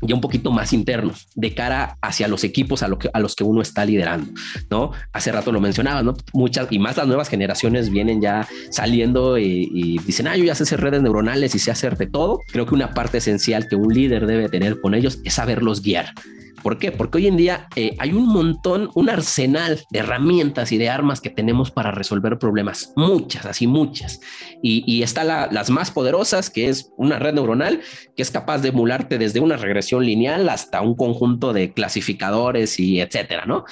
ya 0.05 0.15
un 0.15 0.21
poquito 0.21 0.51
más 0.51 0.73
interno, 0.73 1.13
de 1.35 1.53
cara 1.53 1.97
hacia 2.01 2.27
los 2.27 2.43
equipos 2.43 2.83
a, 2.83 2.87
lo 2.87 2.99
que, 2.99 3.09
a 3.13 3.19
los 3.19 3.35
que 3.35 3.43
uno 3.43 3.61
está 3.61 3.85
liderando, 3.85 4.31
¿no? 4.69 4.91
Hace 5.13 5.31
rato 5.31 5.51
lo 5.51 5.61
mencionaba, 5.61 6.03
¿no? 6.03 6.13
Muchas 6.33 6.67
y 6.71 6.79
más 6.79 6.97
las 6.97 7.07
nuevas 7.07 7.29
generaciones 7.29 7.89
vienen 7.89 8.21
ya 8.21 8.47
saliendo 8.69 9.37
y, 9.37 9.69
y, 9.73 9.97
dicen, 9.99 10.27
ah, 10.27 10.35
yo 10.35 10.43
ya 10.43 10.55
sé 10.55 10.63
hacer 10.63 10.81
redes 10.81 11.01
neuronales 11.01 11.55
y 11.55 11.59
sé 11.59 11.71
hacer 11.71 11.97
de 11.97 12.07
todo. 12.07 12.39
Creo 12.51 12.65
que 12.65 12.75
una 12.75 12.93
parte 12.93 13.19
esencial 13.19 13.67
que 13.67 13.75
un 13.75 13.93
líder 13.93 14.27
debe 14.27 14.49
tener 14.49 14.81
con 14.81 14.93
ellos 14.93 15.19
es 15.23 15.35
saberlos 15.35 15.81
guiar. 15.81 16.13
¿Por 16.61 16.77
qué? 16.77 16.91
Porque 16.91 17.17
hoy 17.17 17.27
en 17.27 17.37
día 17.37 17.67
eh, 17.75 17.95
hay 17.99 18.13
un 18.13 18.27
montón, 18.27 18.89
un 18.95 19.09
arsenal 19.09 19.81
de 19.89 19.99
herramientas 19.99 20.71
y 20.71 20.77
de 20.77 20.89
armas 20.89 21.19
que 21.19 21.29
tenemos 21.29 21.71
para 21.71 21.91
resolver 21.91 22.37
problemas, 22.37 22.93
muchas, 22.95 23.45
así 23.45 23.67
muchas. 23.67 24.21
Y, 24.61 24.83
y 24.85 25.03
está 25.03 25.23
las 25.23 25.69
más 25.69 25.91
poderosas, 25.91 26.49
que 26.49 26.69
es 26.69 26.91
una 26.97 27.19
red 27.19 27.33
neuronal, 27.33 27.81
que 28.15 28.21
es 28.21 28.31
capaz 28.31 28.59
de 28.59 28.69
emularte 28.69 29.17
desde 29.17 29.39
una 29.39 29.57
regresión 29.57 30.05
lineal 30.05 30.47
hasta 30.49 30.81
un 30.81 30.95
conjunto 30.95 31.53
de 31.53 31.73
clasificadores 31.73 32.79
y 32.79 33.01
etcétera, 33.01 33.45
¿no? 33.45 33.65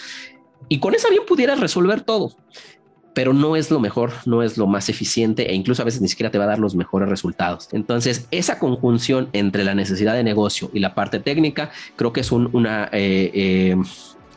Y 0.70 0.80
con 0.80 0.96
esa 0.96 1.10
bien 1.10 1.24
pudieras 1.28 1.60
resolver 1.60 2.02
todo. 2.02 2.36
Pero 3.14 3.34
no 3.34 3.55
es 3.55 3.72
lo 3.72 3.80
mejor, 3.80 4.12
no 4.26 4.43
es 4.43 4.57
lo 4.57 4.68
más 4.68 4.89
eficiente 4.89 5.49
e 5.49 5.53
incluso 5.53 5.82
a 5.82 5.86
veces 5.86 6.01
ni 6.01 6.07
siquiera 6.07 6.32
te 6.32 6.38
va 6.38 6.45
a 6.45 6.47
dar 6.47 6.59
los 6.59 6.76
mejores 6.76 7.09
resultados. 7.09 7.68
Entonces, 7.72 8.28
esa 8.32 8.59
conjunción 8.59 9.30
entre 9.34 9.64
la 9.64 9.76
necesidad 9.76 10.14
de 10.14 10.24
negocio 10.24 10.70
y 10.74 10.80
la 10.80 10.95
parte 10.95 11.20
técnica 11.20 11.72
creo 11.95 12.14
que 12.14 12.22
es 12.22 12.32
un, 12.32 12.49
una, 12.53 12.86
eh, 12.91 13.32
eh, 13.34 13.76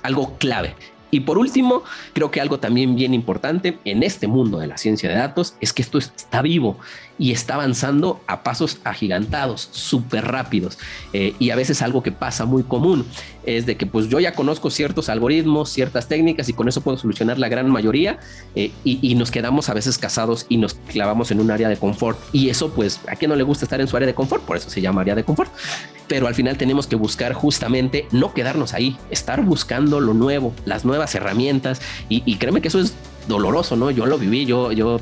algo 0.03 0.37
clave. 0.39 0.75
Y 1.11 1.21
por 1.21 1.39
último, 1.39 1.85
creo 2.13 2.31
que 2.31 2.41
algo 2.41 2.59
también 2.59 2.97
bien 2.97 3.15
importante 3.15 3.79
en 3.85 4.03
este 4.03 4.27
mundo 4.27 4.59
de 4.59 4.67
la 4.67 4.77
ciencia 4.77 5.09
de 5.09 5.15
datos 5.15 5.55
es 5.61 5.73
que 5.73 5.83
esto 5.83 5.99
está 5.99 6.43
vivo 6.43 6.77
y 7.19 7.33
está 7.33 7.55
avanzando 7.55 8.21
a 8.27 8.43
pasos 8.43 8.79
agigantados, 8.85 9.69
súper 9.73 10.25
rápidos. 10.27 10.79
Eh, 11.13 11.35
y 11.39 11.51
a 11.51 11.57
veces 11.57 11.83
algo 11.83 12.03
que 12.03 12.13
pasa 12.13 12.45
muy 12.45 12.65
común 12.65 13.07
es 13.45 13.67
de 13.67 13.77
que 13.77 13.87
pues 13.87 14.09
yo 14.09 14.21
ya 14.21 14.33
conozco 14.33 14.71
ciertos 14.71 15.09
algoritmos, 15.09 15.71
ciertas 15.71 16.09
técnicas 16.09 16.49
y 16.49 16.53
con 16.53 16.69
eso 16.69 16.81
puedo 16.81 16.97
solucionar 16.97 17.39
la 17.39 17.49
gran 17.49 17.71
mayoría 17.71 18.19
eh, 18.55 18.73
y, 18.85 19.15
nos 19.15 19.31
quedamos 19.31 19.69
a 19.69 19.75
veces 19.75 19.97
casados 19.97 20.47
y 20.49 20.57
nos 20.57 20.75
clavamos 20.75 21.31
en 21.31 21.41
un 21.41 21.51
área 21.51 21.69
de 21.69 21.77
confort. 21.77 22.19
Y 22.33 22.49
eso 22.49 22.71
pues 22.71 23.01
a 23.07 23.15
quien 23.15 23.29
no 23.29 23.37
le 23.37 23.45
gusta 23.45 23.65
estar 23.65 23.81
en 23.81 23.87
su 23.87 23.97
área 23.97 24.07
de 24.07 24.15
confort, 24.15 24.43
por 24.43 24.57
eso 24.57 24.69
se 24.69 24.81
llama 24.81 25.03
área 25.03 25.15
de 25.15 25.25
confort. 25.25 25.53
Pero 26.09 26.27
al 26.27 26.35
final 26.35 26.57
tenemos 26.59 26.87
que 26.87 26.97
buscar 26.97 27.33
justamente 27.33 28.07
no 28.13 28.35
quedarnos 28.35 28.75
ahí, 28.75 28.97
estar 29.11 29.43
buscando 29.43 30.01
lo 30.01 30.15
nuevo, 30.15 30.53
las 30.65 30.85
nuevas 30.85 31.15
herramientas 31.15 31.81
y, 32.09 32.37
créeme 32.37 32.61
que 32.61 32.69
eso 32.69 32.81
es 32.81 32.95
doloroso, 33.27 33.77
¿no? 33.77 33.91
Yo 33.91 34.07
lo 34.07 34.19
viví, 34.19 34.45
yo, 34.45 34.73
yo 34.73 35.01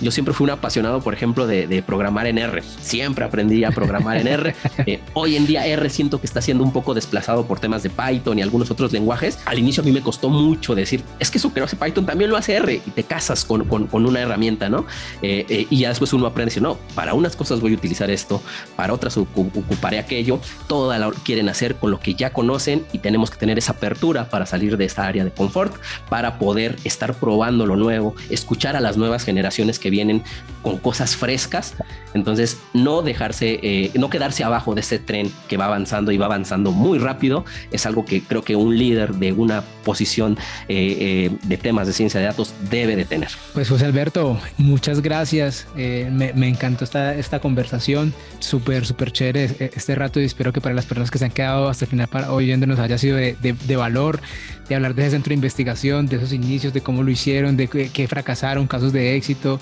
yo 0.00 0.10
siempre 0.10 0.34
fui 0.34 0.44
un 0.44 0.50
apasionado, 0.50 1.00
por 1.00 1.14
ejemplo, 1.14 1.46
de, 1.46 1.82
programar 1.86 2.26
en 2.26 2.38
R. 2.38 2.62
Siempre 2.80 3.24
aprendí 3.24 3.64
a 3.64 3.70
programar 3.70 4.18
en 4.18 4.28
R. 4.28 4.54
Eh, 4.86 5.00
hoy 5.12 5.36
en 5.36 5.46
día 5.46 5.66
R 5.66 5.90
siento 5.90 6.20
que 6.20 6.26
está 6.26 6.40
siendo 6.40 6.62
un 6.62 6.72
poco 6.72 6.94
desplazado 6.94 7.46
por 7.46 7.58
temas 7.58 7.82
de 7.82 7.90
Python 7.90 8.38
y 8.38 8.42
algunos 8.42 8.70
otros 8.70 8.92
lenguajes. 8.92 9.38
Al 9.44 9.58
inicio 9.58 9.82
a 9.82 9.86
mí 9.86 9.92
me 9.92 10.00
costó 10.00 10.28
mucho 10.28 10.74
decir, 10.74 11.02
es 11.18 11.30
que 11.30 11.38
eso 11.38 11.52
que 11.52 11.60
no 11.60 11.66
hace 11.66 11.76
Python 11.76 12.06
también 12.06 12.30
lo 12.30 12.36
hace 12.36 12.54
R 12.54 12.74
y 12.74 12.90
te 12.90 13.02
casas 13.02 13.44
con, 13.44 13.64
con, 13.64 14.06
una 14.06 14.20
herramienta, 14.20 14.68
¿no? 14.68 14.86
Eh, 15.20 15.44
eh, 15.48 15.66
y 15.68 15.80
ya 15.80 15.88
después 15.88 16.12
uno 16.12 16.26
aprende, 16.26 16.50
decir, 16.50 16.62
no, 16.62 16.78
para 16.94 17.14
unas 17.14 17.34
cosas 17.34 17.60
voy 17.60 17.72
a 17.72 17.76
utilizar 17.76 18.10
esto, 18.10 18.40
para 18.76 18.92
otras 18.92 19.16
ocuparé 19.16 19.98
aquello. 19.98 20.40
Toda 20.68 20.98
la 20.98 21.10
quieren 21.24 21.48
hacer 21.48 21.74
con 21.74 21.90
lo 21.90 21.98
que 21.98 22.14
ya 22.14 22.32
conocen 22.32 22.86
y 22.92 22.98
tenemos 22.98 23.30
que 23.30 23.36
tener 23.36 23.58
esa 23.58 23.72
apertura 23.72 24.28
para 24.30 24.46
salir 24.46 24.76
de 24.76 24.84
esta 24.84 25.06
área 25.06 25.24
de 25.24 25.30
confort, 25.30 25.74
para 26.08 26.38
poder 26.38 26.76
estar 26.84 27.14
probando 27.14 27.66
lo 27.66 27.76
nuevo, 27.76 28.14
escuchar 28.30 28.76
a 28.76 28.80
las 28.80 28.96
nuevas 28.96 29.24
generaciones 29.24 29.78
que 29.78 29.87
vienen 29.90 30.22
con 30.62 30.78
cosas 30.78 31.16
frescas. 31.16 31.74
Entonces, 32.14 32.58
no 32.72 33.02
dejarse, 33.02 33.60
eh, 33.62 33.90
no 33.94 34.10
quedarse 34.10 34.42
abajo 34.42 34.74
de 34.74 34.80
ese 34.80 34.98
tren 34.98 35.30
que 35.46 35.56
va 35.56 35.66
avanzando 35.66 36.10
y 36.10 36.16
va 36.16 36.26
avanzando 36.26 36.72
muy 36.72 36.98
rápido, 36.98 37.44
es 37.70 37.86
algo 37.86 38.04
que 38.04 38.22
creo 38.22 38.42
que 38.42 38.56
un 38.56 38.76
líder 38.76 39.14
de 39.14 39.32
una 39.32 39.62
posición 39.84 40.38
eh, 40.68 41.30
eh, 41.30 41.36
de 41.42 41.56
temas 41.58 41.86
de 41.86 41.92
ciencia 41.92 42.18
de 42.20 42.26
datos 42.26 42.54
debe 42.70 42.96
de 42.96 43.04
tener. 43.04 43.28
Pues 43.52 43.68
José 43.68 43.84
Alberto, 43.84 44.40
muchas 44.56 45.00
gracias. 45.00 45.66
Me, 45.74 46.32
me, 46.34 46.48
encantó 46.48 46.84
esta, 46.84 47.14
esta 47.14 47.40
conversación, 47.40 48.12
súper, 48.38 48.86
súper 48.86 49.12
chévere 49.12 49.70
este 49.74 49.94
rato 49.94 50.20
y 50.20 50.24
espero 50.24 50.52
que 50.52 50.60
para 50.60 50.74
las 50.74 50.86
personas 50.86 51.10
que 51.10 51.18
se 51.18 51.26
han 51.26 51.30
quedado 51.30 51.68
hasta 51.68 51.84
el 51.84 51.90
final 51.90 52.08
para 52.08 52.32
oyéndonos 52.32 52.78
haya 52.78 52.98
sido 52.98 53.16
de, 53.16 53.36
de, 53.40 53.76
valor, 53.76 54.20
de 54.68 54.74
hablar 54.74 54.94
de 54.94 55.02
ese 55.02 55.12
centro 55.12 55.30
de 55.30 55.34
investigación, 55.34 56.06
de 56.06 56.16
esos 56.16 56.32
inicios, 56.32 56.72
de 56.72 56.80
cómo 56.80 57.02
lo 57.02 57.10
hicieron, 57.10 57.56
de 57.56 57.68
que 57.68 58.08
fracasaron, 58.08 58.66
casos 58.66 58.92
de 58.92 59.16
éxito 59.16 59.60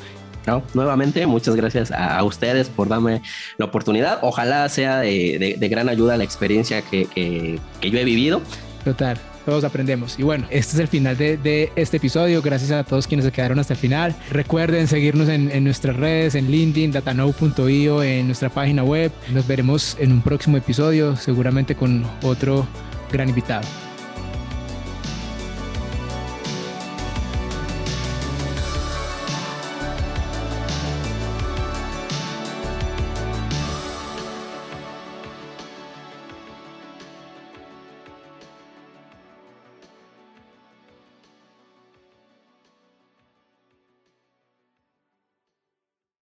nuevamente, 0.75 1.27
muchas 1.27 1.57
gracias 1.57 1.91
a, 1.91 2.23
ustedes 2.25 2.69
por 2.69 2.89
darme 2.89 3.23
la 3.59 3.67
oportunidad. 3.67 4.19
Ojalá 4.23 4.69
sea 4.69 5.01
de, 5.01 5.57
gran 5.71 5.89
ayuda 5.89 6.17
la 6.17 6.25
experiencia 6.25 6.83
que, 6.83 7.61
yo 7.83 7.99
he 7.99 8.05
vivido. 8.05 8.41
Total, 8.85 9.19
todos 9.45 9.65
aprendemos. 9.65 10.19
Y 10.19 10.23
bueno, 10.23 10.47
este 10.51 10.75
es 10.75 10.81
el 10.81 10.89
final 10.89 11.17
de, 11.17 11.73
este 11.77 11.97
episodio. 11.97 12.43
Gracias 12.43 12.71
a 12.71 12.85
todos 12.85 13.07
quienes 13.07 13.25
se 13.25 13.33
quedaron 13.33 13.59
hasta 13.59 13.75
el 13.75 13.79
final. 13.79 14.15
Recuerden 14.31 14.89
seguirnos 14.89 15.29
en, 15.29 15.51
en 15.51 15.65
nuestras 15.65 15.97
redes, 15.97 16.35
en 16.35 16.51
LinkedIn, 16.51 16.93
datanow.io, 16.93 18.03
en 18.03 18.27
nuestra 18.27 18.49
página 18.49 18.85
web. 18.85 19.13
Nos 19.33 19.47
veremos 19.47 19.97
en 19.99 20.13
un 20.13 20.23
próximo 20.23 20.57
episodio, 20.57 21.17
seguramente 21.17 21.75
con 21.75 22.05
otro 22.23 22.67
gran 23.13 23.29
invitado. 23.29 23.67